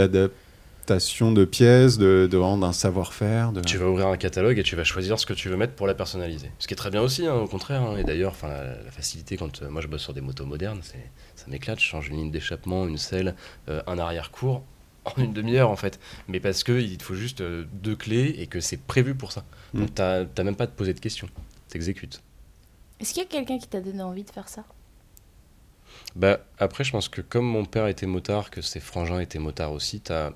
de 0.88 1.44
pièces, 1.44 1.98
de, 1.98 2.26
d'un 2.26 2.72
savoir-faire. 2.72 3.52
De... 3.52 3.60
Tu 3.60 3.78
vas 3.78 3.86
ouvrir 3.86 4.08
un 4.08 4.16
catalogue 4.16 4.58
et 4.58 4.62
tu 4.62 4.76
vas 4.76 4.84
choisir 4.84 5.18
ce 5.18 5.26
que 5.26 5.32
tu 5.34 5.48
veux 5.48 5.56
mettre 5.56 5.74
pour 5.74 5.86
la 5.86 5.94
personnaliser. 5.94 6.50
Ce 6.58 6.66
qui 6.66 6.74
est 6.74 6.76
très 6.76 6.90
bien 6.90 7.02
aussi, 7.02 7.26
hein, 7.26 7.34
au 7.34 7.46
contraire. 7.46 7.82
hein. 7.82 7.96
Et 7.96 8.04
d'ailleurs, 8.04 8.32
enfin, 8.32 8.48
la, 8.48 8.82
la 8.82 8.90
facilité, 8.90 9.36
quand 9.36 9.62
euh, 9.62 9.70
moi 9.70 9.80
je 9.80 9.86
bosse 9.86 10.02
sur 10.02 10.14
des 10.14 10.20
motos 10.20 10.46
modernes, 10.46 10.80
c'est 10.82 11.10
ça 11.36 11.44
m'éclate. 11.48 11.78
Je 11.78 11.84
change 11.84 12.08
une 12.08 12.16
ligne 12.16 12.30
d'échappement, 12.30 12.86
une 12.86 12.98
selle, 12.98 13.34
euh, 13.68 13.82
un 13.86 13.98
arrière-cours 13.98 14.62
en 15.04 15.22
une 15.22 15.32
demi-heure 15.32 15.70
en 15.70 15.76
fait. 15.76 16.00
Mais 16.26 16.40
parce 16.40 16.64
qu'il 16.64 16.96
te 16.98 17.02
faut 17.02 17.14
juste 17.14 17.40
euh, 17.40 17.64
deux 17.72 17.96
clés 17.96 18.34
et 18.38 18.46
que 18.46 18.60
c'est 18.60 18.80
prévu 18.80 19.14
pour 19.14 19.32
ça. 19.32 19.44
Mm. 19.74 19.80
Donc 19.80 19.94
t'as 19.94 20.24
t'as 20.24 20.42
même 20.44 20.56
pas 20.56 20.64
à 20.64 20.66
te 20.68 20.76
poser 20.76 20.94
de 20.94 21.00
questions. 21.00 21.28
T'exécutes. 21.68 22.22
Est-ce 23.00 23.14
qu'il 23.14 23.22
y 23.22 23.26
a 23.26 23.28
quelqu'un 23.28 23.58
qui 23.58 23.68
t'a 23.68 23.80
donné 23.80 24.02
envie 24.02 24.24
de 24.24 24.30
faire 24.30 24.48
ça? 24.48 24.64
Bah, 26.16 26.40
après, 26.58 26.84
je 26.84 26.92
pense 26.92 27.08
que 27.08 27.20
comme 27.20 27.44
mon 27.44 27.64
père 27.64 27.86
était 27.86 28.06
motard, 28.06 28.50
que 28.50 28.60
ses 28.60 28.80
frangins 28.80 29.20
étaient 29.20 29.38
motards 29.38 29.72
aussi, 29.72 30.00
t'as 30.00 30.32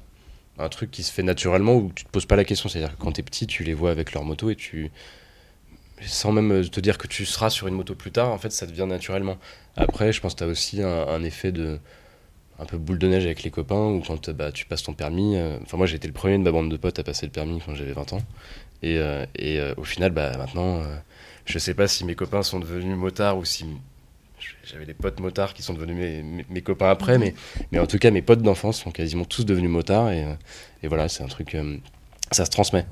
un 0.59 0.69
truc 0.69 0.91
qui 0.91 1.03
se 1.03 1.13
fait 1.13 1.23
naturellement 1.23 1.77
où 1.77 1.93
tu 1.95 2.05
te 2.05 2.11
poses 2.11 2.27
pas 2.27 2.37
la 2.37 2.45
question. 2.45 2.69
C'est-à-dire 2.69 2.97
que 2.97 3.03
quand 3.03 3.13
t'es 3.13 3.23
petit, 3.23 3.47
tu 3.47 3.65
les 3.65 3.75
vois 3.75 3.91
avec 3.91 4.13
leur 4.13 4.25
moto 4.25 4.51
et 4.51 4.57
tu. 4.57 4.91
Sans 6.05 6.33
même 6.33 6.69
te 6.69 6.81
dire 6.81 6.99
que 6.99 7.07
tu 7.07 7.25
seras 7.25 7.49
sur 7.49 7.69
une 7.69 7.75
moto 7.75 7.95
plus 7.95 8.11
tard, 8.11 8.31
en 8.31 8.39
fait, 8.39 8.51
ça 8.51 8.67
devient 8.67 8.87
naturellement. 8.89 9.39
Après, 9.77 10.13
je 10.13 10.21
pense 10.21 10.35
que 10.35 10.41
t'as 10.41 10.47
aussi 10.47 10.83
un, 10.83 11.07
un 11.09 11.23
effet 11.25 11.53
de. 11.53 11.79
Un 12.59 12.67
peu 12.67 12.77
boule 12.77 12.99
de 12.99 13.09
neige 13.09 13.25
avec 13.25 13.43
les 13.43 13.51
copains, 13.51 13.87
ou 13.89 14.01
quand 14.07 14.31
bah, 14.31 14.53
tu 14.53 14.67
passes 14.67 14.83
ton 14.85 14.93
permis. 14.95 15.37
euh, 15.37 15.59
Enfin, 15.63 15.77
moi, 15.77 15.87
j'ai 15.87 15.97
été 15.97 16.07
le 16.07 16.13
premier 16.13 16.39
de 16.39 16.43
ma 16.43 16.53
bande 16.53 16.71
de 16.71 16.77
potes 16.77 16.99
à 16.99 17.03
passer 17.03 17.27
le 17.27 17.33
permis 17.33 17.61
quand 17.65 17.75
j'avais 17.75 17.93
20 17.93 18.13
ans. 18.13 18.23
Et, 18.83 18.99
euh, 18.99 19.25
et 19.37 19.59
euh, 19.59 19.75
au 19.77 19.85
final, 19.85 20.13
bah, 20.13 20.37
maintenant, 20.37 20.81
euh, 20.83 20.97
je 21.45 21.59
sais 21.59 21.75
pas 21.75 21.89
si 21.89 22.05
mes 22.05 22.15
copains 22.15 22.43
sont 22.43 22.61
devenus 22.61 22.97
motards 22.97 23.39
ou 23.39 23.45
si 23.45 23.65
j'avais 24.65 24.87
des 24.87 24.95
potes 24.95 25.21
motards 25.21 25.55
qui 25.55 25.63
sont 25.63 25.75
devenus 25.75 25.97
mes, 25.97 26.23
mes- 26.23 26.47
mes 26.49 26.63
copains 26.63 26.89
après, 26.91 27.19
mais, 27.19 27.35
mais 27.73 27.79
en 27.79 27.87
tout 27.87 27.99
cas, 27.99 28.11
mes 28.11 28.23
potes 28.23 28.43
d'enfance 28.43 28.81
sont 28.83 28.91
quasiment 28.91 29.25
tous 29.25 29.45
devenus 29.45 29.71
motards. 29.71 30.11
Et, 30.11 30.25
euh, 30.25 30.35
et 30.83 30.89
voilà, 30.89 31.09
c'est 31.09 31.23
un 31.23 31.29
truc. 31.29 31.55
euh, 31.55 31.77
ça 32.31 32.45
se 32.45 32.51
transmet. 32.51 32.87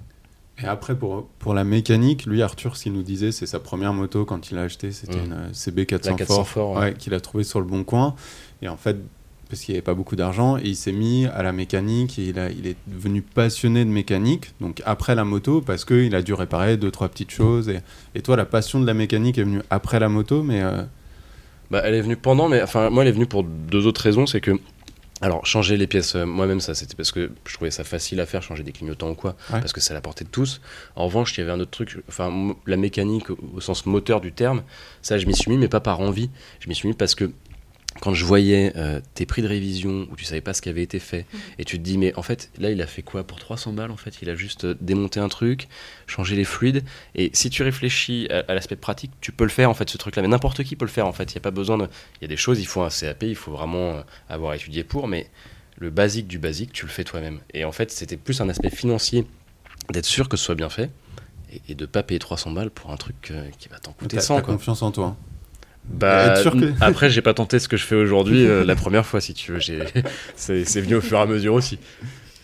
Et 0.63 0.67
après, 0.67 0.95
pour, 0.95 1.27
pour 1.39 1.55
la 1.55 1.65
mécanique, 1.65 2.27
lui, 2.27 2.43
Arthur, 2.43 2.77
ce 2.77 2.83
qu'il 2.83 2.93
nous 2.93 3.03
disait, 3.03 3.33
c'est 3.33 3.47
sa 3.47 3.61
première 3.61 3.95
moto 3.95 4.25
quand 4.27 4.51
il 4.51 4.57
l'a 4.57 4.63
acheté, 4.63 4.93
c'était 4.93 5.17
Mm. 5.17 5.33
une 5.49 5.55
CB 5.55 5.87
400 5.87 6.11
La 6.11 6.17
400 6.19 6.35
Fort, 6.35 6.49
Fort, 6.49 6.71
ouais. 6.73 6.79
ouais, 6.81 6.95
qu'il 6.95 7.15
a 7.15 7.21
trouvé 7.21 7.45
sur 7.45 7.61
le 7.61 7.67
bon 7.67 7.83
coin. 7.85 8.15
Et 8.61 8.69
en 8.69 8.77
fait, 8.77 8.99
parce 9.49 9.63
qu'il 9.63 9.73
n'y 9.73 9.79
avait 9.79 9.83
pas 9.85 9.95
beaucoup 9.95 10.17
d'argent, 10.17 10.59
et 10.59 10.63
il 10.65 10.77
s'est 10.77 10.93
mis 10.93 11.25
à 11.27 11.43
la 11.43 11.53
mécanique, 11.53 12.19
et 12.19 12.27
il, 12.29 12.39
a, 12.39 12.51
il 12.51 12.67
est 12.67 12.77
devenu 12.87 13.23
passionné 13.23 13.85
de 13.87 13.91
mécanique, 13.91 14.53
donc 14.61 14.83
après 14.85 15.15
la 15.15 15.25
moto, 15.25 15.61
parce 15.63 15.85
qu'il 15.87 16.15
a 16.15 16.21
dû 16.23 16.35
réparer 16.35 16.77
deux, 16.77 16.91
trois 16.91 17.09
petites 17.09 17.31
choses. 17.33 17.69
Et, 17.71 17.81
et 18.15 18.21
toi, 18.21 18.37
la 18.37 18.45
passion 18.45 18.79
de 18.81 18.87
la 18.87 18.95
mécanique 18.95 19.39
est 19.39 19.43
venue 19.45 19.63
après 19.71 19.99
la 19.99 20.09
moto, 20.11 20.43
mais 20.43 20.61
euh, 20.63 20.83
Bah, 21.71 21.83
elle 21.85 21.95
est 21.95 22.01
venue 22.01 22.17
pendant, 22.17 22.49
mais 22.49 22.63
enfin, 22.63 22.91
moi, 22.91 23.03
elle 23.05 23.09
est 23.09 23.13
venue 23.13 23.27
pour 23.27 23.45
deux 23.45 23.87
autres 23.87 24.01
raisons. 24.03 24.27
C'est 24.27 24.41
que. 24.41 24.53
Alors, 25.23 25.45
changer 25.45 25.77
les 25.77 25.87
pièces, 25.87 26.15
euh, 26.17 26.25
moi-même, 26.25 26.61
ça, 26.61 26.75
c'était 26.75 26.95
parce 26.97 27.13
que 27.13 27.31
je 27.47 27.53
trouvais 27.55 27.71
ça 27.71 27.85
facile 27.85 28.21
à 28.21 28.27
faire, 28.27 28.43
changer 28.43 28.63
des 28.63 28.73
clignotants 28.73 29.11
ou 29.11 29.15
quoi, 29.15 29.37
Ouais. 29.53 29.61
parce 29.61 29.75
que 29.75 29.79
c'est 29.81 29.91
à 29.91 29.95
la 29.95 30.01
portée 30.01 30.25
de 30.25 30.31
tous. 30.31 30.63
En 30.97 31.05
revanche, 31.05 31.37
il 31.37 31.41
y 31.41 31.43
avait 31.43 31.53
un 31.53 31.61
autre 31.61 31.71
truc, 31.73 31.99
enfin, 32.09 32.55
la 32.67 32.79
mécanique 32.79 33.29
au, 33.29 33.39
au 33.55 33.61
sens 33.61 33.85
moteur 33.85 34.23
du 34.23 34.33
terme, 34.33 34.63
ça, 35.03 35.19
je 35.19 35.27
m'y 35.27 35.35
suis 35.37 35.51
mis, 35.51 35.59
mais 35.59 35.69
pas 35.69 35.81
par 35.81 36.01
envie. 36.01 36.31
Je 36.61 36.69
m'y 36.71 36.75
suis 36.75 36.89
mis 36.89 36.95
parce 36.95 37.15
que 37.15 37.31
quand 37.98 38.14
je 38.14 38.24
voyais 38.24 38.72
euh, 38.76 39.00
tes 39.14 39.26
prix 39.26 39.42
de 39.42 39.48
révision 39.48 40.07
où 40.11 40.16
tu 40.16 40.24
savais 40.24 40.40
pas 40.40 40.55
ce 40.55 40.62
qui 40.62 40.68
avait 40.68 40.83
été 40.83 41.00
fait, 41.00 41.26
et 41.59 41.64
tu 41.64 41.76
te 41.76 41.83
dis, 41.83 41.98
mais 41.98 42.14
en 42.16 42.22
fait, 42.22 42.50
là, 42.59 42.70
il 42.70 42.81
a 42.81 42.87
fait 42.87 43.03
quoi 43.03 43.24
pour 43.24 43.38
300 43.38 43.72
balles 43.72 43.90
En 43.90 43.96
fait, 43.96 44.18
il 44.22 44.31
a 44.31 44.37
juste 44.37 44.64
euh, 44.64 44.76
démonté 44.81 45.18
un 45.18 45.29
truc, 45.29 45.68
changé 46.07 46.37
les 46.37 46.44
fluides. 46.44 46.85
Et 47.16 47.31
si 47.33 47.50
tu 47.50 47.62
réfléchis 47.62 48.29
à, 48.31 48.44
à 48.46 48.55
l'aspect 48.55 48.76
pratique, 48.76 49.11
tu 49.20 49.33
peux 49.33 49.44
le 49.44 49.50
faire, 49.50 49.68
en 49.68 49.74
fait, 49.74 49.90
ce 49.90 49.98
truc-là. 49.98 50.22
Mais 50.22 50.29
n'importe 50.29 50.62
qui 50.62 50.76
peut 50.76 50.85
le 50.85 50.90
faire, 50.90 51.07
en 51.07 51.12
fait. 51.12 51.33
Il 51.33 51.35
n'y 51.35 51.38
a 51.38 51.42
pas 51.42 51.50
besoin 51.50 51.79
de. 51.79 51.85
Il 51.85 52.22
y 52.22 52.24
a 52.26 52.29
des 52.29 52.37
choses, 52.37 52.61
il 52.61 52.66
faut 52.66 52.83
un 52.83 52.90
CAP, 52.90 53.24
il 53.24 53.35
faut 53.35 53.53
vraiment 53.53 53.96
euh, 53.96 54.03
avoir 54.29 54.55
étudié 54.55 54.85
pour, 54.85 55.09
mais 55.09 55.29
le 55.76 55.90
basique 55.90 56.29
du 56.29 56.38
basique, 56.38 56.72
tu 56.72 56.87
le 56.87 56.90
fais 56.90 57.05
toi-même. 57.05 57.40
Et 57.55 57.64
en 57.64 57.72
fait, 57.72 57.90
c'était 57.90 58.16
plus 58.16 58.40
un 58.40 58.48
aspect 58.48 58.70
financier 58.70 59.26
d'être 59.90 60.07
sûr 60.07 60.29
que 60.29 60.37
ce 60.37 60.44
soit 60.44 60.55
bien 60.55 60.70
fait. 60.70 60.90
Et, 61.53 61.72
et 61.72 61.74
de 61.74 61.87
pas 61.87 62.05
payer 62.05 62.20
300 62.20 62.53
balles 62.53 62.70
pour 62.70 62.92
un 62.92 62.96
truc 62.96 63.33
euh, 63.33 63.48
qui 63.59 63.68
va 63.68 63.81
t'en 63.81 63.92
coûter 63.92 64.18
t'as 64.18 64.22
100. 64.22 64.37
t'as 64.37 64.42
quoi. 64.42 64.55
confiance 64.55 64.83
en 64.83 64.92
toi. 64.92 65.16
Bah, 65.85 66.37
sûr 66.43 66.53
que- 66.53 66.73
Après, 66.81 67.11
j'ai 67.11 67.23
pas 67.23 67.35
tenté 67.35 67.59
ce 67.59 67.69
que 67.69 67.77
je 67.77 67.85
fais 67.85 67.97
aujourd'hui 67.97 68.47
euh, 68.47 68.64
la 68.64 68.77
première 68.77 69.05
fois, 69.07 69.21
si 69.21 69.35
tu 69.35 69.53
veux. 69.53 69.59
J'ai- 69.59 69.83
C'est 70.37 70.64
c'est 70.64 70.81
venu 70.81 70.95
au 70.97 71.01
fur 71.01 71.19
et 71.19 71.23
à 71.23 71.27
mesure 71.27 71.55
aussi. 71.55 71.79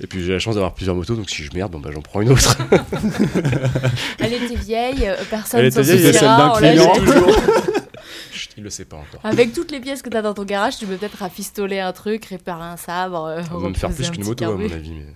Et 0.02 0.06
puis 0.06 0.22
j'ai 0.24 0.32
la 0.34 0.38
chance 0.38 0.54
d'avoir 0.56 0.74
plusieurs 0.74 0.94
motos, 0.94 1.14
donc 1.16 1.30
si 1.30 1.42
je 1.42 1.50
merde, 1.54 1.72
bon, 1.72 1.78
bah, 1.80 1.88
j'en 1.92 2.02
prends 2.02 2.20
une 2.20 2.28
autre. 2.30 2.56
Elle 4.18 4.34
était 4.34 4.54
vieille, 4.56 5.06
euh, 5.08 5.14
personne 5.30 5.60
Elle 5.60 5.72
s'en 5.72 5.80
était 5.80 5.92
vieille, 5.96 6.12
c'est 6.12 6.18
celle 6.18 6.28
d'un 6.28 6.50
client. 6.50 6.92
Chut, 8.32 8.50
il 8.58 8.62
le 8.64 8.68
sait 8.70 8.84
pas 8.84 8.96
encore. 8.96 9.20
Avec 9.24 9.52
toutes 9.54 9.70
les 9.70 9.80
pièces 9.80 10.02
que 10.02 10.10
tu 10.10 10.16
as 10.16 10.22
dans 10.22 10.34
ton 10.34 10.44
garage, 10.44 10.76
tu 10.76 10.84
peux 10.86 10.96
peut-être 10.96 11.16
rafistoler 11.18 11.78
un 11.80 11.92
truc, 11.92 12.26
réparer 12.26 12.64
un 12.64 12.76
sabre. 12.76 13.24
euh, 13.24 13.42
On 13.54 13.58
va 13.58 13.68
me 13.70 13.74
faire 13.74 13.90
plus 13.90 14.04
un 14.06 14.10
qu'une 14.10 14.24
moto, 14.24 14.44
à 14.44 14.48
mon 14.56 14.64
avis. 14.70 14.90
mais- 14.90 15.06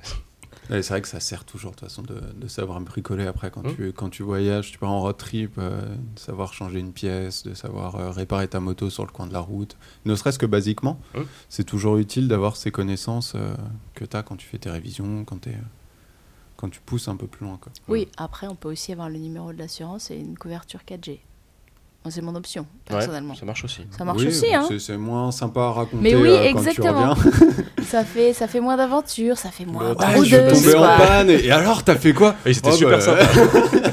c'est 0.71 0.89
vrai 0.91 1.03
que 1.03 1.09
ça 1.09 1.21
sert 1.21 1.45
toujours 1.45 1.73
de 1.73 1.77
toute 1.77 1.89
façon 1.89 2.03
de, 2.03 2.21
de 2.35 2.47
savoir 2.49 2.81
bricoler 2.81 3.27
après 3.27 3.51
quand, 3.51 3.63
Mm. 3.67 3.75
tu, 3.75 3.93
quand 3.93 4.09
tu 4.09 4.23
voyages, 4.23 4.71
tu 4.73 4.79
pars 4.79 4.91
en 4.91 5.01
road 5.01 5.17
trip, 5.17 5.55
euh, 5.59 5.81
de 6.15 6.19
savoir 6.19 6.53
changer 6.55 6.79
une 6.79 6.93
pièce, 6.93 7.43
de 7.43 7.55
savoir 7.55 7.97
euh, 7.97 8.11
réparer 8.11 8.47
ta 8.49 8.61
moto 8.61 8.89
sur 8.91 9.05
le 9.05 9.11
coin 9.13 9.27
de 9.27 9.33
la 9.33 9.41
route. 9.41 9.77
Ne 10.05 10.15
serait-ce 10.15 10.39
que 10.39 10.47
basiquement, 10.47 11.01
Mm. 11.15 11.21
c'est 11.49 11.65
toujours 11.65 11.97
utile 11.99 12.29
d'avoir 12.29 12.57
ces 12.57 12.71
connaissances 12.71 13.33
euh, 13.35 13.55
que 13.95 14.05
tu 14.05 14.17
as 14.17 14.23
quand 14.23 14.37
tu 14.37 14.47
fais 14.47 14.59
tes 14.59 14.71
révisions, 14.71 15.25
quand, 15.25 15.47
euh, 15.47 15.53
quand 16.57 16.69
tu 16.69 16.81
pousses 16.81 17.09
un 17.09 17.17
peu 17.17 17.27
plus 17.27 17.47
loin. 17.47 17.59
Quoi. 17.61 17.73
Oui, 17.89 18.09
après, 18.17 18.47
on 18.47 18.55
peut 18.55 18.71
aussi 18.71 18.93
avoir 18.93 19.09
le 19.09 19.19
numéro 19.19 19.53
de 19.53 19.59
l'assurance 19.59 20.11
et 20.11 20.17
une 20.17 20.37
couverture 20.39 20.81
4G. 20.87 21.21
C'est 22.09 22.23
mon 22.23 22.35
option, 22.35 22.67
personnellement. 22.87 23.35
Ouais, 23.35 23.39
ça 23.41 23.45
marche 23.45 23.63
aussi. 23.65 23.83
Ça 23.97 24.05
marche 24.05 24.21
Oui, 24.21 24.29
aussi, 24.29 24.55
hein. 24.55 24.67
c'est, 24.79 24.97
moins 24.97 25.31
sympa 25.31 25.61
à 25.61 25.71
raconter 25.73 26.03
Mais 26.03 26.15
oui, 26.15 26.31
euh, 26.31 26.51
quand 26.53 26.59
exactement. 26.59 27.15
tu. 27.15 27.85
Ça 27.85 28.05
fait, 28.05 28.33
ça 28.33 28.47
fait 28.47 28.61
moins 28.61 28.77
d'aventure, 28.77 29.37
ça 29.37 29.51
fait 29.51 29.65
moins 29.65 29.93
Ouais, 29.95 29.97
je 30.19 30.25
suis 30.25 30.37
broudeuse, 30.37 30.63
tombé 30.63 30.75
en 30.77 30.97
panne. 30.97 31.31
Et, 31.31 31.47
et 31.47 31.51
alors, 31.51 31.83
t'as 31.83 31.97
fait 31.97 32.13
quoi? 32.13 32.37
Oui, 32.47 32.55
c'était 32.55 32.69
Oh, 32.71 32.77
super 32.77 32.99
bah, 32.99 33.01
sympa. 33.01 33.25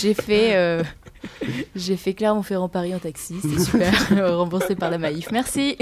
J'ai 0.00 0.12
fait, 0.12 0.54
euh, 0.56 0.82
j'ai 1.74 1.96
fait 1.96 2.14
Clermont-Ferrand-Paris 2.14 2.94
en 2.94 2.98
taxi, 2.98 3.36
c'était 3.40 3.58
super, 3.62 3.92
remboursé 4.36 4.74
par 4.76 4.90
la 4.90 4.98
Maïf. 4.98 5.30
Merci. 5.32 5.76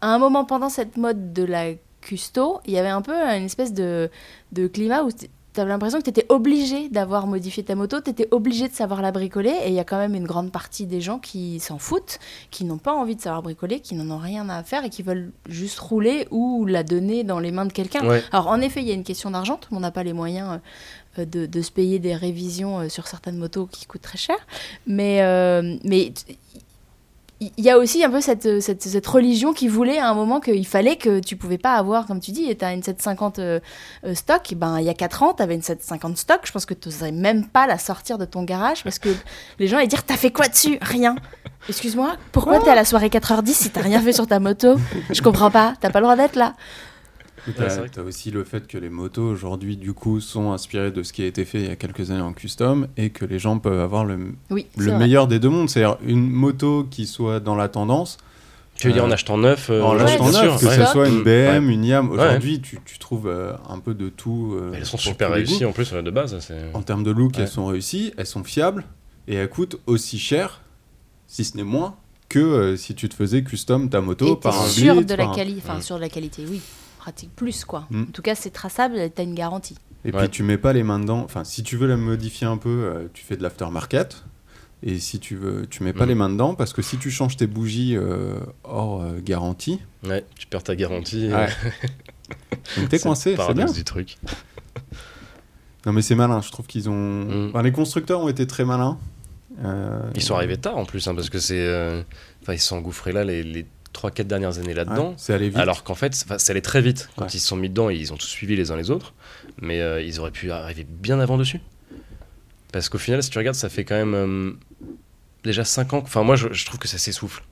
À 0.00 0.14
un 0.14 0.18
moment 0.18 0.44
pendant 0.44 0.68
cette 0.68 0.96
mode 0.96 1.32
de 1.32 1.42
la 1.44 1.70
custo, 2.00 2.60
il 2.66 2.72
y 2.72 2.78
avait 2.78 2.88
un 2.88 3.02
peu 3.02 3.12
une 3.12 3.44
espèce 3.44 3.72
de, 3.72 4.10
de 4.52 4.66
climat 4.68 5.02
où 5.02 5.10
tu 5.54 5.60
avais 5.60 5.70
l'impression 5.70 5.98
que 5.98 6.04
tu 6.04 6.10
étais 6.10 6.26
obligé 6.28 6.88
d'avoir 6.88 7.26
modifié 7.26 7.62
ta 7.62 7.74
moto, 7.74 8.00
tu 8.00 8.10
étais 8.10 8.28
obligé 8.30 8.68
de 8.68 8.74
savoir 8.74 9.02
la 9.02 9.12
bricoler, 9.12 9.54
et 9.64 9.68
il 9.68 9.74
y 9.74 9.80
a 9.80 9.84
quand 9.84 9.98
même 9.98 10.14
une 10.14 10.26
grande 10.26 10.50
partie 10.50 10.86
des 10.86 11.00
gens 11.00 11.18
qui 11.18 11.60
s'en 11.60 11.78
foutent, 11.78 12.18
qui 12.50 12.64
n'ont 12.64 12.78
pas 12.78 12.92
envie 12.92 13.16
de 13.16 13.20
savoir 13.20 13.42
bricoler, 13.42 13.80
qui 13.80 13.94
n'en 13.94 14.14
ont 14.14 14.18
rien 14.18 14.48
à 14.48 14.62
faire 14.62 14.84
et 14.84 14.90
qui 14.90 15.02
veulent 15.02 15.30
juste 15.48 15.78
rouler 15.78 16.26
ou 16.30 16.64
la 16.64 16.82
donner 16.82 17.22
dans 17.24 17.38
les 17.38 17.50
mains 17.50 17.66
de 17.66 17.72
quelqu'un. 17.72 18.06
Ouais. 18.06 18.22
Alors, 18.32 18.48
en 18.48 18.60
effet, 18.60 18.80
il 18.80 18.88
y 18.88 18.90
a 18.90 18.94
une 18.94 19.04
question 19.04 19.30
d'argent. 19.30 19.56
Tout 19.56 19.68
le 19.70 19.74
monde 19.76 19.82
n'a 19.82 19.90
pas 19.90 20.02
les 20.02 20.12
moyens 20.12 20.60
euh, 21.18 21.24
de, 21.24 21.46
de 21.46 21.62
se 21.62 21.70
payer 21.70 21.98
des 21.98 22.14
révisions 22.14 22.80
euh, 22.80 22.88
sur 22.88 23.06
certaines 23.06 23.36
motos 23.36 23.66
qui 23.66 23.86
coûtent 23.86 24.02
très 24.02 24.18
cher. 24.18 24.36
Mais, 24.86 25.22
euh, 25.22 25.76
mais 25.84 26.12
il 27.56 27.64
y 27.64 27.70
a 27.70 27.78
aussi 27.78 28.04
un 28.04 28.10
peu 28.10 28.20
cette, 28.20 28.60
cette, 28.60 28.82
cette 28.82 29.06
religion 29.06 29.52
qui 29.52 29.66
voulait 29.68 29.98
à 29.98 30.08
un 30.08 30.14
moment 30.14 30.40
qu'il 30.40 30.66
fallait 30.66 30.96
que 30.96 31.20
tu 31.20 31.36
pouvais 31.36 31.58
pas 31.58 31.74
avoir, 31.74 32.06
comme 32.06 32.20
tu 32.20 32.30
dis, 32.30 32.54
tu 32.54 32.64
as 32.64 32.72
une 32.72 32.82
750 32.82 33.38
euh, 33.38 33.60
euh, 34.04 34.14
stock. 34.14 34.54
Ben, 34.56 34.78
il 34.78 34.84
y 34.84 34.88
a 34.88 34.94
4 34.94 35.22
ans, 35.22 35.34
tu 35.34 35.42
avais 35.42 35.54
une 35.54 35.62
750 35.62 36.16
stock. 36.16 36.40
Je 36.44 36.52
pense 36.52 36.66
que 36.66 36.74
tu 36.74 36.88
n'oserais 36.88 37.12
même 37.12 37.46
pas 37.46 37.66
la 37.66 37.78
sortir 37.78 38.18
de 38.18 38.24
ton 38.24 38.44
garage 38.44 38.84
parce 38.84 38.98
que 38.98 39.08
les 39.58 39.66
gens 39.66 39.78
allaient 39.78 39.86
dire 39.86 40.04
T'as 40.04 40.16
fait 40.16 40.30
quoi 40.30 40.48
dessus? 40.48 40.78
Rien. 40.80 41.16
Excuse-moi, 41.68 42.16
pourquoi 42.32 42.58
t'es 42.58 42.70
à 42.70 42.74
la 42.74 42.84
soirée 42.84 43.08
4h10 43.08 43.52
si 43.52 43.70
t'as 43.70 43.82
rien 43.82 44.00
fait 44.00 44.12
sur 44.12 44.26
ta 44.26 44.40
moto? 44.40 44.76
Je 45.10 45.22
comprends 45.22 45.50
pas, 45.50 45.74
t'as 45.80 45.90
pas 45.90 46.00
le 46.00 46.06
droit 46.06 46.16
d'être 46.16 46.36
là. 46.36 46.54
Ouais, 47.48 47.88
T'as 47.90 48.02
aussi 48.02 48.30
le 48.30 48.44
fait 48.44 48.66
que 48.68 48.78
les 48.78 48.88
motos 48.88 49.22
aujourd'hui 49.28 49.76
du 49.76 49.92
coup 49.94 50.20
sont 50.20 50.52
inspirées 50.52 50.92
de 50.92 51.02
ce 51.02 51.12
qui 51.12 51.22
a 51.22 51.26
été 51.26 51.44
fait 51.44 51.60
il 51.60 51.66
y 51.66 51.70
a 51.70 51.76
quelques 51.76 52.10
années 52.12 52.20
en 52.20 52.32
custom 52.32 52.86
et 52.96 53.10
que 53.10 53.24
les 53.24 53.38
gens 53.40 53.58
peuvent 53.58 53.80
avoir 53.80 54.04
le, 54.04 54.18
Oui, 54.50 54.66
le 54.76 54.96
meilleur 54.96 55.26
des 55.26 55.38
deux 55.40 55.48
mondes, 55.48 55.68
c'est-à-dire 55.68 55.96
une 56.06 56.28
moto 56.30 56.86
qui 56.90 57.06
soit 57.06 57.40
dans 57.40 57.56
la 57.56 57.68
tendance, 57.68 58.18
Tu 58.76 58.86
veux 58.88 58.94
dire 58.94 59.04
en 59.04 59.10
Euh, 59.10 59.12
achetant 59.14 59.36
neuf 59.38 59.68
euh, 59.70 59.82
en 59.82 59.92
l'achetant 59.94 60.30
bien 60.30 60.42
neuf, 60.44 60.58
sûr, 60.58 60.68
que 60.68 60.74
ouais. 60.74 60.84
ce 60.86 60.90
soit 60.92 61.08
une 61.08 61.20
Mm, 61.20 61.24
BM, 61.24 61.66
ouais. 61.68 61.74
une 61.74 61.84
YAM. 61.84 62.10
Ouais. 62.10 62.14
Aujourd'hui, 62.18 62.60
tu, 62.60 62.78
tu 62.84 62.98
trouves 62.98 63.26
euh, 63.28 63.52
un 63.68 63.78
peu 63.80 63.92
de 63.94 64.08
tout. 64.08 64.54
euh, 64.56 64.72
Elles 64.74 64.86
sont 64.86 64.96
super 64.96 65.30
réussies 65.30 65.64
en 65.66 65.72
plus 65.72 65.92
euh, 65.92 66.00
de 66.02 66.10
base. 66.10 66.36
c'est- 66.40 66.70
En 66.74 66.82
termes 66.82 67.02
de 67.04 67.10
look, 67.10 67.32
Ouais. 67.36 67.42
elles 67.42 67.48
sont 67.48 67.66
réussies, 67.66 68.12
elles 68.16 68.26
sont 68.26 68.42
fiables 68.44 68.84
et 69.28 69.34
elles 69.34 69.48
coûtent 69.50 69.78
aussi 69.86 70.18
cher, 70.18 70.62
si 71.26 71.44
ce 71.44 71.56
n'est 71.56 71.64
moins, 71.64 71.96
que 72.28 72.38
euh, 72.38 72.76
si 72.76 72.94
tu 72.94 73.08
te 73.10 73.14
faisais 73.14 73.42
custom 73.44 73.90
ta 73.90 74.00
moto 74.00 74.32
Et 74.32 74.40
par 74.40 74.58
un 74.60 74.66
sûr 74.66 74.94
de 75.04 75.10
la 75.14 75.16
par 75.26 75.38
un- 75.38 75.56
enfin 75.58 75.78
Mm. 75.78 75.82
sûr 75.82 75.96
de 75.96 76.00
la 76.00 76.08
qualité, 76.08 76.44
oui. 76.48 76.60
Pratique 77.02 77.34
plus 77.34 77.64
quoi. 77.64 77.86
Mm. 77.90 78.02
En 78.02 78.12
tout 78.12 78.22
cas, 78.22 78.36
c'est 78.36 78.50
traçable, 78.50 78.96
t'as 79.12 79.24
une 79.24 79.34
garantie. 79.34 79.76
Et 80.04 80.12
Ouais. 80.12 80.20
puis 80.20 80.28
tu 80.30 80.42
mets 80.44 80.56
pas 80.56 80.72
les 80.72 80.84
mains 80.84 81.00
dedans. 81.00 81.22
Enfin, 81.24 81.42
si 81.42 81.64
tu 81.64 81.76
veux 81.76 81.88
la 81.88 81.96
modifier 81.96 82.46
un 82.46 82.56
peu, 82.56 82.68
euh, 82.68 83.08
tu 83.12 83.24
fais 83.24 83.36
de 83.36 83.42
l'aftermarket. 83.42 84.22
Et 84.84 84.98
si 85.00 85.18
tu 85.18 85.34
veux, 85.34 85.66
tu 85.68 85.82
mets 85.82 85.92
pas 85.92 86.04
Mhm. 86.04 86.08
les 86.08 86.14
mains 86.14 86.28
dedans 86.30 86.54
parce 86.54 86.72
que 86.72 86.80
si 86.80 86.98
tu 86.98 87.10
changes 87.10 87.36
tes 87.36 87.48
bougies 87.48 87.96
euh, 87.96 88.38
hors 88.62 89.02
euh, 89.02 89.18
garantie, 89.20 89.80
Ouais, 90.04 90.24
tu 90.38 90.46
perds 90.46 90.62
ta 90.62 90.76
garantie. 90.76 91.28
Ouais. 91.32 91.48
donc 92.76 92.88
t'es 92.88 92.98
coincé, 93.00 93.34
c'est 93.36 93.54
bien. 93.54 93.66
du 93.66 93.82
truc. 93.84 94.16
Non 95.86 95.92
mais 95.92 96.02
c'est 96.02 96.14
malin. 96.14 96.40
Je 96.40 96.50
trouve 96.52 96.66
qu'ils 96.68 96.88
ont. 96.88 96.94
Mhm. 97.24 97.48
Enfin, 97.48 97.62
les 97.62 97.72
constructeurs 97.72 98.20
ont 98.20 98.28
été 98.28 98.46
très 98.46 98.64
malins. 98.64 98.98
Euh, 99.64 100.00
Ils 100.14 100.22
sont 100.22 100.34
arrivés 100.36 100.56
tard 100.56 100.76
en 100.78 100.84
plus, 100.84 101.06
hein, 101.08 101.14
parce 101.16 101.30
que 101.30 101.38
c'est. 101.40 101.58
euh, 101.66 102.02
Enfin, 102.42 102.54
ils 102.54 102.60
sont 102.60 102.76
engouffrés 102.76 103.12
là 103.12 103.22
les, 103.24 103.42
les 103.42 103.66
3-4 103.94 104.24
dernières 104.24 104.58
années 104.58 104.68
ouais, 104.68 104.74
là-dedans. 104.74 105.14
c'est 105.16 105.34
allé 105.34 105.48
vite. 105.48 105.58
Alors 105.58 105.84
qu'en 105.84 105.94
fait, 105.94 106.14
ça 106.14 106.36
allait 106.50 106.60
très 106.60 106.80
vite. 106.80 107.08
Quand 107.16 107.24
Ouais. 107.24 107.30
ils 107.34 107.40
se 107.40 107.46
sont 107.48 107.56
mis 107.56 107.68
dedans, 107.68 107.90
ils 107.90 108.12
ont 108.12 108.16
tous 108.16 108.26
suivi 108.26 108.56
les 108.56 108.70
uns 108.70 108.76
les 108.76 108.90
autres. 108.90 109.14
Mais 109.60 109.80
euh, 109.80 110.00
ils 110.02 110.18
auraient 110.20 110.30
pu 110.30 110.50
arriver 110.50 110.86
bien 110.88 111.20
avant 111.20 111.36
dessus. 111.36 111.60
Parce 112.72 112.88
qu'au 112.88 112.98
final, 112.98 113.22
si 113.22 113.30
tu 113.30 113.38
regardes, 113.38 113.56
ça 113.56 113.68
fait 113.68 113.84
quand 113.84 113.94
même 113.96 114.14
euh, 114.14 114.52
déjà 115.44 115.64
5 115.64 115.92
ans. 115.92 115.98
Enfin, 116.02 116.22
moi, 116.22 116.36
je, 116.36 116.48
je 116.52 116.64
trouve 116.66 116.78
que 116.78 116.88
ça 116.88 116.96
s'essouffle. 116.98 117.42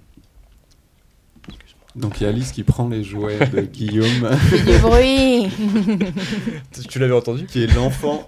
Donc 1.97 2.21
il 2.21 2.23
y 2.23 2.27
a 2.27 2.29
Alice 2.29 2.53
qui 2.53 2.63
prend 2.63 2.89
les 2.89 3.03
jouets 3.03 3.39
de 3.49 3.61
Guillaume, 3.63 4.31
du 4.65 4.79
bruit 4.79 5.49
Tu- 6.73 6.83
Tu 6.89 6.99
l'avais 7.01 7.13
entendu? 7.15 7.47
Qui 7.47 7.65
est 7.65 7.75
l'enfant, 7.75 8.25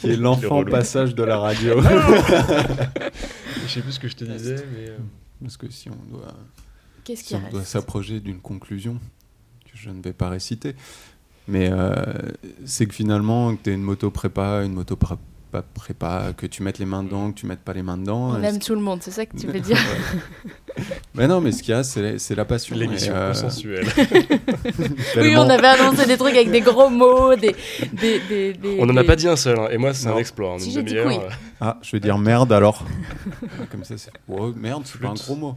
qui 0.00 0.10
est 0.10 0.16
l'enfant 0.16 0.64
passage 0.64 1.14
de 1.14 1.22
la 1.22 1.38
radio. 1.38 1.80
Je 3.66 3.72
sais 3.74 3.80
plus 3.80 3.92
ce 3.92 4.00
que 4.00 4.08
je 4.08 4.16
te 4.16 4.24
disais, 4.24 4.56
mais. 4.74 4.88
euh, 4.90 4.96
Parce 5.40 5.56
que 5.56 5.70
si 5.70 5.88
on 5.88 5.94
doit, 6.16 6.34
Qu'est-ce 7.08 7.24
qui 7.24 7.34
on 7.34 7.50
doit 7.50 7.64
s'approcher 7.64 8.20
d'une 8.20 8.38
conclusion 8.38 8.98
que 9.64 9.70
je 9.78 9.88
ne 9.88 10.02
vais 10.02 10.12
pas 10.12 10.28
réciter, 10.28 10.74
mais 11.46 11.70
euh, 11.72 11.94
c'est 12.66 12.84
que 12.84 12.92
finalement, 12.92 13.56
que 13.56 13.62
tu 13.64 13.72
une 13.72 13.80
moto 13.80 14.10
prépa, 14.10 14.62
une 14.62 14.74
moto 14.74 14.94
pas 14.94 15.16
prépa, 15.72 16.34
que 16.36 16.44
tu 16.44 16.62
mettes 16.62 16.78
les 16.78 16.84
mains 16.84 17.02
dedans, 17.02 17.32
que 17.32 17.40
tu 17.40 17.46
mettes 17.46 17.62
pas 17.62 17.72
les 17.72 17.82
mains 17.82 17.96
dedans. 17.96 18.32
On 18.32 18.42
aime 18.42 18.58
tout 18.58 18.74
le 18.74 18.82
monde, 18.82 19.02
c'est 19.02 19.10
ça 19.10 19.24
que 19.24 19.38
tu 19.38 19.46
veux 19.46 19.58
dire 19.60 19.78
Mais 21.18 21.26
non, 21.28 21.40
mais 21.40 21.52
ce 21.52 21.62
qu'il 21.62 21.74
y 21.74 21.76
a, 21.76 21.82
c'est 21.82 22.00
la- 22.02 22.18
c'est 22.18 22.34
la 22.34 22.44
passion. 22.44 22.76
L'émission 22.76 23.12
euh, 23.14 23.28
consensuelle. 23.32 23.86
Oui, 25.16 25.34
on 25.36 25.48
avait 25.48 25.66
annoncé 25.66 26.06
des 26.06 26.16
trucs 26.16 26.34
avec 26.34 26.50
des 26.50 26.60
gros 26.60 26.88
mots, 26.88 27.34
des. 27.34 27.54
des, 27.92 28.20
des, 28.28 28.52
des- 28.52 28.78
On 28.80 28.86
n'en 28.86 28.96
a 28.96 29.00
des- 29.02 29.06
pas 29.06 29.16
dit 29.16 29.28
un 29.28 29.36
seul, 29.36 29.58
hein, 29.58 29.68
et 29.70 29.78
moi, 29.78 29.92
c'est 29.94 30.08
un 30.08 30.16
exploit. 30.16 30.56
Si 30.58 30.66
une 30.68 30.72
j'ai 30.74 30.82
dit 30.82 30.94
demi-heure, 30.94 31.06
couille. 31.20 31.26
euh, 31.26 31.30
Ah, 31.60 31.78
je 31.82 31.92
vais 31.92 32.00
dire 32.00 32.18
merde 32.18 32.52
alors. 32.52 32.84
Comme 33.70 33.84
ça, 33.84 33.98
c'est. 33.98 34.10
Oh, 34.28 34.52
merde, 34.56 34.82
c'est 34.86 35.00
pas 35.00 35.08
un 35.08 35.14
gros 35.14 35.36
mot. 35.36 35.56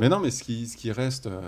Mais 0.00 0.08
non, 0.08 0.18
mais 0.20 0.30
ce 0.30 0.42
qui, 0.42 0.66
ce 0.66 0.76
qui 0.78 0.90
reste, 0.92 1.26
euh, 1.26 1.40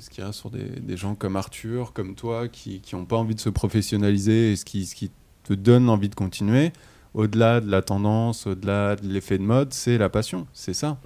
ce 0.00 0.10
qui 0.10 0.20
reste 0.20 0.34
sur 0.40 0.50
des, 0.50 0.64
des 0.64 0.96
gens 0.98 1.14
comme 1.14 1.36
Arthur, 1.36 1.94
comme 1.94 2.14
toi, 2.14 2.46
qui 2.48 2.82
n'ont 2.92 3.06
pas 3.06 3.16
envie 3.16 3.34
de 3.34 3.40
se 3.40 3.48
professionnaliser 3.48 4.52
et 4.52 4.56
ce 4.56 4.66
qui, 4.66 4.84
ce 4.84 4.94
qui 4.94 5.10
te 5.44 5.54
donne 5.54 5.88
envie 5.88 6.10
de 6.10 6.14
continuer, 6.14 6.72
au-delà 7.14 7.60
de 7.62 7.70
la 7.70 7.80
tendance, 7.80 8.46
au-delà 8.46 8.96
de 8.96 9.06
l'effet 9.08 9.38
de 9.38 9.44
mode, 9.44 9.72
c'est 9.72 9.96
la 9.96 10.10
passion. 10.10 10.46
C'est 10.52 10.74
ça. 10.74 10.98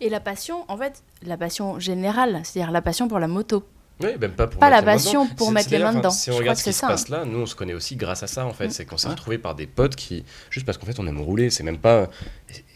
Et 0.00 0.08
la 0.08 0.20
passion, 0.20 0.64
en 0.68 0.76
fait, 0.76 1.02
la 1.24 1.36
passion 1.36 1.78
générale, 1.80 2.40
c'est-à-dire 2.44 2.70
la 2.72 2.82
passion 2.82 3.08
pour 3.08 3.18
la 3.18 3.28
moto. 3.28 3.64
Oui, 4.02 4.10
même 4.20 4.32
pas 4.32 4.46
pour 4.46 4.60
Pas 4.60 4.68
la 4.68 4.82
passion 4.82 5.26
pour 5.26 5.50
mettre 5.52 5.70
les 5.70 5.78
mains 5.78 5.94
dedans. 5.94 6.10
Si 6.10 6.26
Je 6.26 6.30
on 6.32 6.34
crois 6.34 6.40
regarde 6.40 6.58
ce 6.58 6.64
qui 6.64 6.72
se 6.74 6.80
ça. 6.80 6.86
passe 6.86 7.08
là, 7.08 7.24
nous 7.24 7.38
on 7.40 7.46
se 7.46 7.54
connaît 7.54 7.72
aussi 7.72 7.96
grâce 7.96 8.22
à 8.22 8.26
ça 8.26 8.44
en 8.44 8.52
fait. 8.52 8.66
Mm. 8.66 8.70
C'est 8.70 8.84
qu'on 8.84 8.98
s'est 8.98 9.08
retrouvés 9.08 9.38
par 9.38 9.54
des 9.54 9.66
potes 9.66 9.96
qui, 9.96 10.22
juste 10.50 10.66
parce 10.66 10.76
qu'en 10.76 10.84
fait 10.84 10.98
on 10.98 11.06
aime 11.06 11.18
rouler, 11.20 11.48
c'est 11.48 11.62
même 11.62 11.78
pas. 11.78 12.08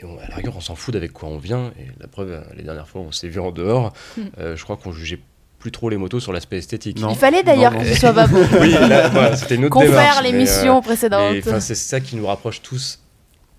et 0.01 0.05
on- 0.07 0.17
à 0.19 0.29
la 0.31 0.37
rigueur, 0.37 0.57
on 0.57 0.61
s'en 0.63 0.75
fout 0.77 0.95
d'avec 0.95 1.13
quoi 1.13 1.29
on 1.29 1.37
vient. 1.37 1.73
Et 1.79 1.89
la 2.01 2.07
preuve, 2.09 2.43
les 2.57 2.63
dernières 2.63 2.89
fois, 2.89 3.03
on 3.03 3.13
s'est 3.13 3.29
vu 3.29 3.39
en 3.39 3.51
dehors. 3.51 3.93
Mm. 4.17 4.23
euh, 4.39 4.57
je 4.57 4.65
crois 4.65 4.79
qu'on 4.79 4.93
jugeait 4.93 5.21
plus 5.59 5.71
trop 5.73 5.91
les 5.91 5.99
motos 5.99 6.21
sur 6.21 6.33
l'aspect 6.33 6.57
esthétique. 6.57 6.99
Non. 6.99 7.11
Il 7.11 7.17
fallait 7.17 7.43
d'ailleurs 7.43 7.77
que 7.77 7.85
ce 7.85 7.95
soit 8.01 8.15
pas 8.15 8.27
bon. 8.27 8.39
Oui, 8.63 8.71
voilà, 8.79 9.37
c'était 9.37 9.57
une 9.57 9.67
autre 9.67 9.75
Confère 9.75 10.23
l'émission 10.23 10.79
euh, 10.79 10.81
précédente. 10.81 11.35
c'est 11.61 11.75
ça 11.75 12.01
qui 12.01 12.17
nous 12.17 12.27
rapproche 12.27 12.63
tous. 12.63 12.99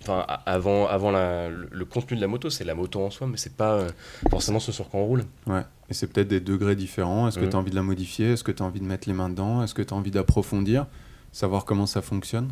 Enfin, 0.02 0.24
a- 0.28 0.42
avant, 0.46 0.86
avant 0.88 1.10
la- 1.10 1.48
le, 1.48 1.68
le 1.70 1.84
contenu 1.84 2.16
de 2.16 2.20
la 2.20 2.26
moto, 2.28 2.50
c'est 2.50 2.64
la 2.64 2.74
moto 2.74 3.00
en 3.04 3.10
soi, 3.10 3.26
mais 3.26 3.36
c'est 3.36 3.54
pas 3.56 3.72
euh, 3.74 3.88
forcément 4.30 4.58
ce 4.60 4.72
sur 4.72 4.88
quoi 4.90 5.00
on 5.00 5.06
roule. 5.06 5.24
Ouais. 5.46 5.62
Et 5.88 5.94
c'est 5.94 6.06
peut-être 6.06 6.28
des 6.28 6.40
degrés 6.40 6.76
différents. 6.76 7.28
Est-ce 7.28 7.38
que 7.38 7.44
Mhm. 7.44 7.50
tu 7.50 7.56
as 7.56 7.58
envie 7.58 7.70
de 7.70 7.76
la 7.76 7.82
modifier? 7.82 8.32
Est-ce 8.32 8.44
que 8.44 8.52
tu 8.52 8.62
as 8.62 8.66
envie 8.66 8.80
de 8.80 8.84
mettre 8.86 9.08
les 9.08 9.14
mains 9.14 9.28
dedans? 9.28 9.62
Est-ce 9.62 9.74
que 9.74 9.82
tu 9.82 9.92
as 9.94 9.96
envie 9.96 10.10
d'approfondir? 10.10 10.86
Savoir 11.32 11.64
comment 11.64 11.86
ça 11.86 12.02
fonctionne? 12.02 12.50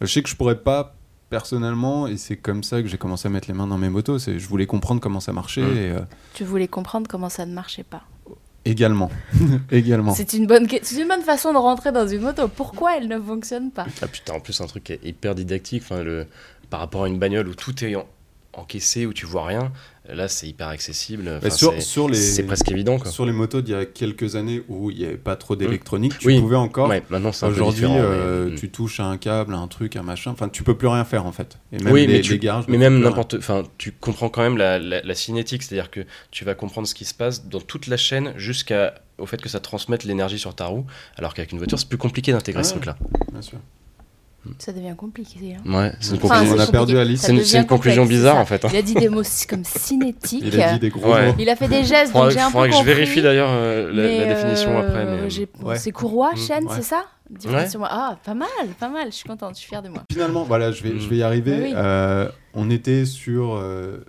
Je 0.00 0.06
sais 0.06 0.22
que 0.22 0.28
je 0.28 0.36
pourrais 0.36 0.58
pas 0.58 0.94
personnellement, 1.30 2.06
et 2.06 2.16
c'est 2.18 2.36
comme 2.36 2.62
ça 2.62 2.82
que 2.82 2.88
j'ai 2.88 2.98
commencé 2.98 3.26
à 3.26 3.30
mettre 3.30 3.48
les 3.48 3.54
mains 3.54 3.66
dans 3.66 3.78
mes 3.78 3.88
motos. 3.88 4.18
C'est 4.18 4.38
je 4.38 4.46
voulais 4.48 4.66
comprendre 4.66 5.00
comment 5.00 5.20
ça 5.20 5.32
marchait 5.32 5.62
Mhm. 5.62 5.76
et 5.76 5.90
euh, 5.90 6.00
Tu 6.34 6.44
voulais 6.44 6.68
comprendre 6.68 7.06
comment 7.08 7.28
ça 7.30 7.46
ne 7.46 7.52
marchait 7.54 7.84
pas. 7.84 8.02
également, 8.64 9.10
également. 9.72 10.14
C'est 10.14 10.34
une, 10.34 10.46
bonne... 10.46 10.68
c'est 10.82 11.00
une 11.00 11.08
bonne 11.08 11.22
façon 11.22 11.52
de 11.52 11.58
rentrer 11.58 11.90
dans 11.90 12.06
une 12.06 12.20
moto. 12.20 12.46
Pourquoi 12.48 12.96
elle 12.96 13.08
ne 13.08 13.18
fonctionne 13.18 13.70
pas? 13.72 13.86
Ah 14.02 14.06
putain, 14.06 14.34
en 14.34 14.40
plus, 14.40 14.60
un 14.60 14.66
truc 14.66 14.84
qui 14.84 14.92
est 14.92 15.00
hyper 15.04 15.34
didactique, 15.34 15.82
enfin, 15.84 16.02
le, 16.02 16.26
par 16.72 16.80
rapport 16.80 17.04
à 17.04 17.08
une 17.08 17.18
bagnole 17.18 17.48
où 17.48 17.54
tout 17.54 17.84
est 17.84 17.94
en- 17.96 18.06
encaissé, 18.54 19.04
où 19.06 19.12
tu 19.12 19.24
vois 19.26 19.44
rien, 19.46 19.72
là 20.08 20.26
c'est 20.26 20.46
hyper 20.48 20.68
accessible. 20.68 21.30
Enfin, 21.38 21.50
sur, 21.50 21.72
c'est- 21.74 21.80
sur 21.82 22.08
les 22.08 22.16
c'est 22.16 22.42
presque 22.44 22.70
évident 22.70 22.98
quoi. 22.98 23.10
sur 23.10 23.24
les 23.26 23.32
motos 23.32 23.60
d'il 23.60 23.74
y 23.74 23.76
a 23.76 23.84
quelques 23.84 24.36
années 24.36 24.62
où 24.68 24.90
il 24.90 24.96
n'y 24.98 25.04
avait 25.04 25.16
pas 25.18 25.36
trop 25.36 25.54
d'électronique, 25.54 26.18
tu 26.18 26.28
Oui. 26.28 26.40
pouvais 26.40 26.56
encore. 26.56 26.88
Ouais, 26.88 27.02
maintenant 27.10 27.30
Aujourd'hui, 27.42 27.84
euh, 27.86 28.48
mais- 28.50 28.56
tu 28.56 28.70
touches 28.70 29.00
à 29.00 29.04
un 29.04 29.16
câble, 29.18 29.54
à 29.54 29.58
un 29.58 29.68
truc, 29.68 29.96
un 29.96 30.02
machin. 30.02 30.30
Enfin, 30.30 30.48
tu 30.48 30.62
peux 30.62 30.76
plus 30.76 30.88
rien 30.88 31.04
faire 31.04 31.24
en 31.26 31.32
fait. 31.32 31.58
Et 31.72 31.78
même 31.78 31.92
Oui, 31.92 32.06
les, 32.06 32.14
mais 32.14 32.20
tu- 32.22 32.32
les 32.32 32.38
garages 32.38 32.64
Mais 32.68 32.78
même 32.78 33.00
n'importe. 33.00 33.34
Enfin, 33.34 33.64
tu 33.78 33.92
comprends 33.92 34.28
quand 34.30 34.42
même 34.42 34.56
la, 34.56 34.78
la- 34.78 35.02
la 35.02 35.14
cinétique, 35.14 35.62
c'est-à-dire 35.62 35.90
que 35.90 36.00
tu 36.30 36.44
vas 36.46 36.54
comprendre 36.54 36.86
ce 36.88 36.94
qui 36.94 37.04
se 37.04 37.14
passe 37.14 37.46
dans 37.48 37.60
toute 37.60 37.86
la 37.86 37.98
chaîne 37.98 38.32
jusqu'à 38.36 38.94
au 39.18 39.26
fait 39.26 39.40
que 39.42 39.48
ça 39.50 39.60
transmette 39.60 40.04
l'énergie 40.04 40.38
sur 40.38 40.54
ta 40.54 40.66
roue, 40.66 40.84
alors 41.16 41.32
qu'avec 41.34 41.52
une 41.52 41.58
voiture, 41.58 41.78
c'est 41.78 41.88
plus 41.88 41.98
compliqué 41.98 42.32
d'intégrer 42.32 42.60
Ah 42.60 42.64
ce 42.64 42.70
truc-là. 42.72 42.96
Bien 43.30 43.42
sûr. 43.42 43.58
Ça 44.58 44.72
devient 44.72 44.94
compliqué. 44.96 45.54
hein. 45.56 45.72
Ouais, 45.72 45.92
c'est 46.00 46.16
une 46.16 46.16
Enfin, 46.24 46.40
conclusion. 46.40 46.56
on 46.56 46.58
a 46.58 46.66
perdu. 46.66 46.98
Alice. 46.98 47.20
C'est 47.20 47.32
une- 47.32 47.66
conclusion 47.66 48.02
complexe, 48.02 48.20
bizarre, 48.20 48.36
en 48.38 48.44
fait, 48.44 48.64
hein. 48.64 48.68
Il 48.72 48.76
a 48.76 48.82
dit 48.82 48.94
des 48.94 49.08
mots 49.08 49.22
comme 49.48 49.64
cinétiques. 49.64 50.42
Il 50.44 50.60
a 50.60 50.72
dit 50.74 50.80
des 50.80 50.88
gros 50.90 51.12
Ouais. 51.12 51.28
mots. 51.28 51.34
Il 51.38 51.48
a 51.48 51.54
fait 51.56 51.68
des 51.68 51.84
gestes, 51.84 52.12
donc 52.12 52.24
Faudra, 52.24 52.30
j'ai 52.30 52.40
un 52.40 52.46
peu 52.46 52.52
faudra 52.52 52.68
que 52.68 52.74
je 52.74 52.82
vérifie 52.82 53.22
d'ailleurs 53.22 53.50
euh, 53.50 53.92
la, 53.92 54.26
la 54.26 54.34
définition 54.34 54.70
euh, 54.76 54.80
après. 54.86 55.04
Mais... 55.04 55.46
Ouais. 55.64 55.78
C'est 55.78 55.92
courroie, 55.92 56.32
Mm, 56.32 56.36
chaîne, 56.38 56.64
ouais. 56.64 56.72
c'est 56.76 56.82
ça? 56.82 57.04
Ah, 57.84 58.18
pas 58.24 58.34
mal, 58.34 58.48
pas 58.78 58.88
mal. 58.88 59.06
Je 59.06 59.14
suis 59.16 59.28
contente, 59.28 59.54
je 59.54 59.60
suis 59.60 59.68
fière 59.68 59.82
de 59.82 59.88
moi. 59.88 60.02
Finalement, 60.10 60.42
voilà, 60.42 60.72
je 60.72 60.82
vais, 60.82 60.98
je 60.98 61.08
vais 61.08 61.16
y 61.16 61.22
arriver. 61.22 61.58
Oui. 61.62 61.72
Euh, 61.76 62.28
on 62.52 62.68
était 62.68 63.04
sur 63.06 63.54
euh, 63.54 64.04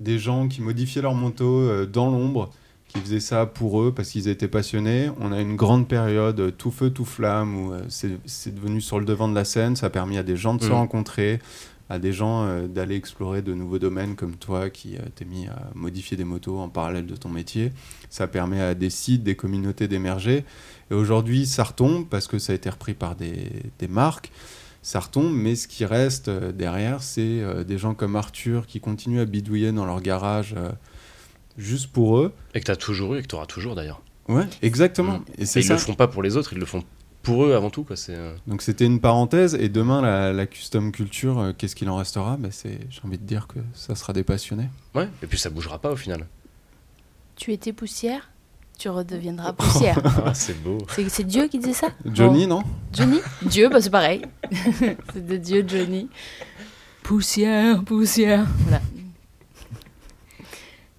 des 0.00 0.18
gens 0.18 0.48
qui 0.48 0.60
modifiaient 0.60 1.02
leur 1.02 1.14
euh, 1.70 1.86
dans 1.86 2.06
l'ombre, 2.10 2.50
qui 2.92 3.00
faisaient 3.00 3.20
ça 3.20 3.46
pour 3.46 3.80
eux 3.82 3.92
parce 3.94 4.10
qu'ils 4.10 4.28
étaient 4.28 4.48
passionnés. 4.48 5.10
On 5.20 5.32
a 5.32 5.40
une 5.40 5.56
grande 5.56 5.88
période 5.88 6.40
euh, 6.40 6.50
tout 6.50 6.70
feu, 6.70 6.90
tout 6.90 7.04
flamme 7.04 7.56
où 7.56 7.72
euh, 7.72 7.80
c'est 7.88 8.54
devenu 8.54 8.80
sur 8.80 8.98
le 9.00 9.06
devant 9.06 9.28
de 9.28 9.34
la 9.34 9.44
scène. 9.44 9.76
Ça 9.76 9.86
a 9.86 9.90
permis 9.90 10.18
à 10.18 10.22
des 10.22 10.36
gens 10.36 10.54
de 10.54 10.62
se 10.62 10.68
Mm. 10.68 10.72
rencontrer, 10.72 11.40
à 11.88 11.98
des 11.98 12.12
gens 12.12 12.44
euh, 12.44 12.66
d'aller 12.68 12.96
explorer 12.96 13.40
de 13.42 13.54
nouveaux 13.54 13.78
domaines 13.78 14.14
comme 14.14 14.36
toi 14.36 14.68
qui 14.68 14.96
euh, 14.96 15.00
t'es 15.14 15.24
mis 15.24 15.46
à 15.46 15.70
modifier 15.74 16.16
des 16.16 16.24
motos 16.24 16.58
en 16.58 16.68
parallèle 16.68 17.06
de 17.06 17.16
ton 17.16 17.28
métier. 17.30 17.72
Ça 18.10 18.26
permet 18.28 18.60
à 18.60 18.74
des 18.74 18.90
sites, 18.90 19.22
des 19.22 19.36
communautés 19.36 19.88
d'émerger. 19.88 20.44
Et 20.90 20.94
aujourd'hui, 20.94 21.46
ça 21.46 21.64
retombe 21.64 22.06
parce 22.08 22.26
que 22.26 22.38
ça 22.38 22.52
a 22.52 22.56
été 22.56 22.68
repris 22.68 22.94
par 22.94 23.16
des, 23.16 23.48
des 23.78 23.88
marques. 23.88 24.30
Ça 24.82 25.00
retombe, 25.00 25.32
mais 25.32 25.54
ce 25.54 25.68
qui 25.68 25.84
reste 25.84 26.28
derrière, 26.28 27.04
c'est 27.04 27.64
des 27.64 27.78
gens 27.78 27.94
comme 27.94 28.16
Arthur 28.16 28.66
qui 28.66 28.80
continuent 28.80 29.20
à 29.20 29.24
bidouiller 29.26 29.70
dans 29.70 29.86
leur 29.86 30.00
garage 30.02 30.56
juste 31.58 31.88
pour 31.92 32.18
eux. 32.18 32.32
Et 32.54 32.60
que 32.60 32.64
t'as 32.64 32.76
toujours 32.76 33.14
eu 33.14 33.18
et 33.18 33.22
que 33.22 33.26
t'auras 33.28 33.46
toujours 33.46 33.74
d'ailleurs. 33.74 34.00
Ouais, 34.28 34.46
exactement. 34.62 35.18
Mm. 35.18 35.24
Et 35.38 35.42
Et 35.42 35.46
c'est 35.46 35.60
ils 35.60 35.64
ça. 35.66 35.74
le 35.74 35.78
font 35.80 35.94
pas 35.94 36.08
pour 36.08 36.22
les 36.22 36.36
autres, 36.36 36.52
ils 36.52 36.58
le 36.58 36.66
font 36.66 36.84
pour 37.22 37.44
eux 37.44 37.54
avant 37.54 37.70
tout. 37.70 37.84
Quoi. 37.84 37.96
C'est, 37.96 38.14
euh, 38.16 38.34
Donc 38.46 38.62
c'était 38.62 38.84
une 38.86 39.00
parenthèse. 39.00 39.54
Et 39.54 39.68
demain, 39.68 40.00
la, 40.02 40.32
la 40.32 40.46
custom 40.46 40.90
culture, 40.92 41.38
euh, 41.38 41.52
qu'est-ce 41.56 41.76
qu'il 41.76 41.88
en 41.88 41.96
restera? 41.96 42.36
Ben, 42.36 42.50
c'est, 42.50 42.80
J'ai 42.90 43.00
envie 43.04 43.18
de 43.18 43.24
dire 43.24 43.46
que 43.46 43.58
ça 43.74 43.94
sera 43.94 44.12
des 44.12 44.22
passionnés. 44.24 44.68
Ouais, 44.94 45.08
et 45.22 45.26
puis 45.26 45.38
ça 45.38 45.50
bougera 45.50 45.78
pas 45.78 45.90
au 45.92 45.96
final. 45.96 46.26
Tu 47.36 47.52
étais 47.52 47.72
poussière, 47.72 48.30
tu 48.78 48.88
redeviendras 48.88 49.52
poussière. 49.52 49.98
Ah, 50.26 50.34
c'est 50.34 50.60
beau. 50.62 50.78
c'est 50.94 51.08
c'est 51.08 51.24
Dieu 51.24 51.46
qui 51.48 51.58
disait 51.58 51.72
ça? 51.74 51.88
Johnny, 52.04 52.46
non? 52.46 52.62
Johnny? 52.92 53.18
Dieu, 53.42 53.68
bah 53.68 53.80
c'est 53.80 53.90
pareil. 53.90 54.22
c'est 55.12 55.24
de 55.26 55.36
Dieu, 55.36 55.64
Johnny. 55.66 56.08
Poussière, 57.02 57.82
poussière. 57.84 58.46
Voilà. 58.62 58.80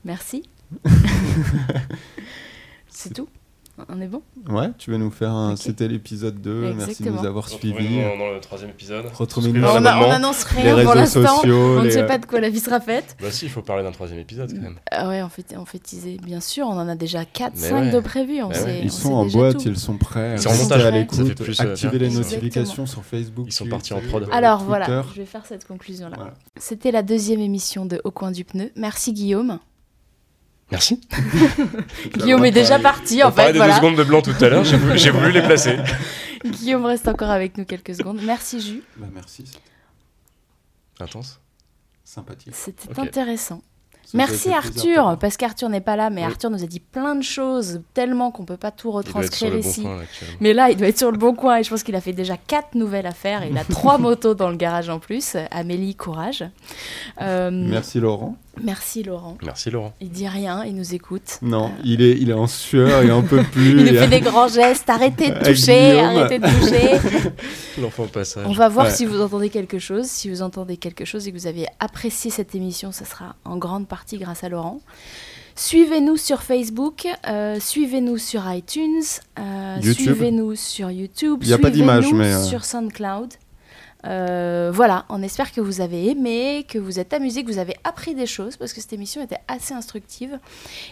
Merci. 0.06 0.43
c'est 2.89 3.14
tout? 3.14 3.28
On 3.89 3.99
est 3.99 4.08
bon? 4.08 4.22
Ouais, 4.49 4.68
tu 4.78 4.91
veux 4.91 4.97
nous 4.97 5.10
faire 5.10 5.32
un. 5.32 5.56
C'était 5.56 5.88
l'épisode 5.88 6.39
2. 6.39 6.74
Merci 6.76 7.01
de 7.01 7.10
nous 7.10 7.26
avoir 7.26 7.49
suivis. 7.49 7.72
Retrouvez-nous 7.74 8.04
dans, 8.04 8.18
dans 8.28 8.32
le 8.32 8.39
troisième 8.39 8.70
épisode. 8.70 9.06
Retrouvez-nous 9.12 9.64
on, 9.64 9.66
a- 9.66 9.78
on 9.78 9.80
l'abonnement. 9.82 10.12
annonce 10.12 10.45
Les 10.56 10.62
rien 10.62 10.72
pour 10.84 10.93
réseaux 10.93 10.93
l'instant. 11.22 11.38
sociaux. 11.38 11.56
On 11.56 11.80
ne 11.80 11.86
les, 11.86 11.91
sait 11.91 12.04
euh, 12.04 12.08
pas 12.08 12.20
de 12.20 12.28
quoi 12.28 12.39
la 12.39 12.49
vie 12.51 12.60
sera 12.60 12.80
faite. 12.80 13.18
Bah 13.20 13.32
si, 13.32 13.45
il 13.45 13.51
faut 13.51 13.64
parler 13.64 13.82
d'un 13.82 13.91
troisième 13.91 14.20
épisode 14.20 14.54
quand 14.54 14.62
même. 14.62 14.76
Ah 14.91 15.10
ouais, 15.10 15.24
on 15.24 15.30
fait, 15.30 15.58
on 15.58 15.66
fait 15.66 15.80
teaser. 15.80 16.18
Bien 16.24 16.39
sûr, 16.39 16.68
on 16.68 16.74
en 16.78 16.88
a 16.88 16.95
déjà 16.95 17.26
4, 17.26 17.54
Mais 17.56 17.60
5 17.70 17.76
ouais. 17.86 17.89
de 17.91 17.99
prévus. 17.99 18.43
On 18.43 18.49
Mais 18.49 18.56
sait, 18.56 18.64
ouais. 18.64 18.80
Ils 18.84 18.88
on 18.89 18.89
sont 18.91 19.01
sait 19.30 19.36
en 19.36 19.39
boîte, 19.39 19.58
tout. 19.58 19.68
ils 19.70 19.80
sont 19.80 19.97
prêts. 19.97 20.36
Ils 20.36 20.41
sont 20.41 20.49
en 20.49 20.72
à 20.80 20.91
l'écoute. 20.91 21.20
euh, 21.20 21.54
Activez 21.58 21.97
les 21.97 22.06
Exactement. 22.06 22.12
notifications 22.36 22.86
sur 22.86 23.04
Facebook. 23.04 23.45
Ils 23.49 23.54
sont 23.54 23.66
partis 23.68 23.93
en 23.95 24.01
prod. 24.01 24.28
Alors 24.32 24.60
Twitter. 24.60 24.68
voilà, 24.68 25.04
je 25.16 25.20
vais 25.20 25.26
faire 25.26 25.47
cette 25.47 25.66
conclusion-là. 25.66 26.36
C'était 26.58 26.91
la 26.91 27.01
deuxième 27.01 27.39
émission 27.39 27.88
de 27.88 27.99
Au 28.04 28.12
coin 28.12 28.30
du 28.30 28.45
pneu. 28.45 28.70
Merci 28.76 29.14
Guillaume. 29.14 29.58
Merci. 30.74 30.99
Guillaume 32.17 32.43
est 32.45 32.51
déjà 32.51 32.80
parti 32.80 33.24
en 33.24 33.30
On 33.30 33.32
parlait 33.32 33.47
fait. 33.49 33.53
des 33.53 33.59
Voilà. 33.59 33.74
deux 33.74 33.78
secondes 33.80 33.95
de 33.97 34.03
blanc 34.03 34.21
tout 34.21 34.34
à 34.41 34.49
l'heure, 34.49 34.63
j'ai 34.63 35.09
voulu, 35.11 35.32
les 35.32 35.41
placer. 35.43 35.78
Guillaume 36.45 36.86
reste 36.86 37.07
encore 37.07 37.30
avec 37.30 37.57
nous 37.57 37.63
quelques 37.65 37.95
secondes. 37.95 38.19
Merci 38.24 38.59
Jus, 38.59 38.84
Bah, 38.97 39.07
merci, 39.13 39.45
Intense. 40.99 41.39
sympathique. 42.03 42.53
c'était 42.55 42.99
intéressant. 42.99 43.61
Ça 44.05 44.17
Merci 44.17 44.51
Arthur, 44.51 45.17
parce 45.19 45.38
qu'Arthur 45.38 45.69
n'est 45.69 45.80
pas 45.80 45.95
là, 45.95 46.09
mais 46.09 46.21
Oui. 46.21 46.28
Arthur 46.28 46.49
nous 46.49 46.61
a 46.63 46.67
dit 46.67 46.82
plein 46.82 47.15
de 47.15 47.24
choses, 47.24 47.82
tellement 47.93 48.32
qu'on 48.32 48.43
peut 48.43 48.57
pas 48.57 48.69
tout 48.71 48.91
retranscrire 48.91 49.51
bon 49.51 49.59
ici. 49.59 49.84
coin 49.84 49.95
là, 49.95 50.01
actuellement. 50.01 50.36
Mais 50.41 50.53
là, 50.53 50.69
il 50.71 50.78
doit 50.78 50.88
être 50.88 50.97
sur 50.97 51.11
le 51.11 51.17
bon 51.17 51.34
coin 51.36 51.57
et 51.59 51.63
je 51.63 51.69
pense 51.69 51.84
qu'il 51.84 51.95
a 51.95 52.01
fait 52.01 52.11
déjà 52.13 52.36
quatre 52.36 52.76
nouvelles 52.76 53.05
affaires. 53.07 53.43
et 53.43 53.49
Il 53.49 53.57
a 53.57 53.63
trois 53.63 53.97
motos 53.99 54.34
dans 54.34 54.49
le 54.49 54.57
garage 54.57 54.89
en 54.89 54.99
plus. 54.99 55.38
Amélie, 55.51 55.95
courage. 55.95 56.43
Euh, 57.21 57.49
Merci 57.51 57.99
Laurent. 57.99 58.36
Merci 58.62 59.04
Laurent. 59.04 59.38
Merci 59.43 59.72
Laurent. 59.72 59.93
Il 60.01 60.10
dit 60.10 60.28
rien, 60.28 60.64
il 60.66 60.76
nous 60.76 60.93
écoute. 60.93 61.39
Non, 61.41 61.72
il 61.84 62.01
est, 62.01 62.18
il 62.20 62.30
est 62.30 62.34
en 62.34 62.47
sueur, 62.47 63.04
il 63.04 63.12
en 63.12 63.22
peut 63.24 63.43
plus. 63.51 63.72
Il 63.72 63.86
nous 63.93 63.99
fait 63.99 64.08
des 64.08 64.20
grands 64.22 64.47
gestes. 64.47 64.89
Arrêtez 64.89 65.30
de 65.32 65.39
toucher, 65.45 65.99
arrêtez 65.99 66.39
de 66.39 66.47
toucher. 66.47 67.32
L'enfant 67.82 68.06
passage. 68.08 68.45
On 68.47 68.54
va 68.54 68.70
voir 68.70 68.88
Ouais. 68.88 68.91
si 68.91 69.06
vous 69.06 69.22
entendez 69.22 69.49
quelque 69.49 69.80
chose. 69.80 70.06
Si 70.06 70.30
vous 70.30 70.41
entendez 70.41 70.78
quelque 70.78 71.06
chose 71.06 71.28
et 71.28 71.32
que 71.32 71.38
vous 71.38 71.47
avez 71.47 71.66
apprécié 71.80 72.30
cette 72.32 72.54
émission, 72.56 72.91
ça 72.91 73.06
sera 73.06 73.36
en 73.45 73.58
grande 73.58 73.88
partie 73.88 74.18
grâce 74.18 74.43
à 74.43 74.49
Laurent. 74.49 74.82
Suivez-nous 75.56 76.18
sur 76.18 76.41
Facebook, 76.41 77.08
euh, 77.28 77.60
suivez-nous 77.60 78.18
sur 78.18 78.51
iTunes, 78.51 79.04
euh, 79.39 79.80
suivez-nous 79.82 80.56
sur 80.56 80.89
YouTube, 80.89 81.43
suivez-nous 81.43 82.16
mais, 82.16 82.34
euh, 82.34 82.43
sur 82.43 82.66
SoundCloud. 82.66 83.34
Euh, 84.06 84.70
voilà, 84.74 85.06
on 85.10 85.22
espère 85.24 85.51
que 85.51 85.62
vous 85.62 85.80
avez 85.82 86.10
aimé, 86.10 86.66
que 86.68 86.78
vous 86.78 86.99
êtes 86.99 87.14
amusé, 87.14 87.43
que 87.43 87.51
vous 87.51 87.58
avez 87.58 87.76
appris 87.84 88.16
des 88.16 88.26
choses 88.26 88.58
parce 88.58 88.74
que 88.74 88.82
cette 88.82 88.93
émission 88.93 89.22
était 89.24 89.39
assez 89.47 89.74
instructive. 89.74 90.39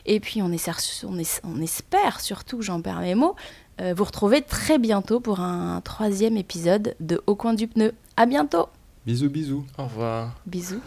Et 0.05 0.20
puis 0.20 0.41
on, 0.41 0.49
essaie- 0.51 0.72
on, 1.05 1.20
es- 1.20 1.41
on 1.43 1.62
espère 1.62 2.20
surtout, 2.22 2.62
j'en 2.62 2.82
perds 2.82 3.01
mes 3.01 3.16
mots, 3.16 3.36
euh, 3.82 3.93
vous 3.95 4.03
retrouver 4.05 4.41
très 4.41 4.78
bientôt 4.80 5.20
pour 5.20 5.39
un 5.41 5.82
troisième 5.82 6.38
épisode 6.38 6.95
de 6.99 7.22
Au 7.28 7.36
coin 7.36 7.53
du 7.53 7.68
pneu. 7.68 7.93
À 8.16 8.26
bientôt. 8.26 8.68
Bisous, 9.05 9.30
bisous. 9.30 9.66
Au 9.78 9.84
revoir. 9.86 10.36
Bisous. 10.45 10.82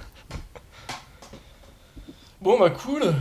Bon 2.41 2.59
bah 2.59 2.71
cool. 2.71 3.15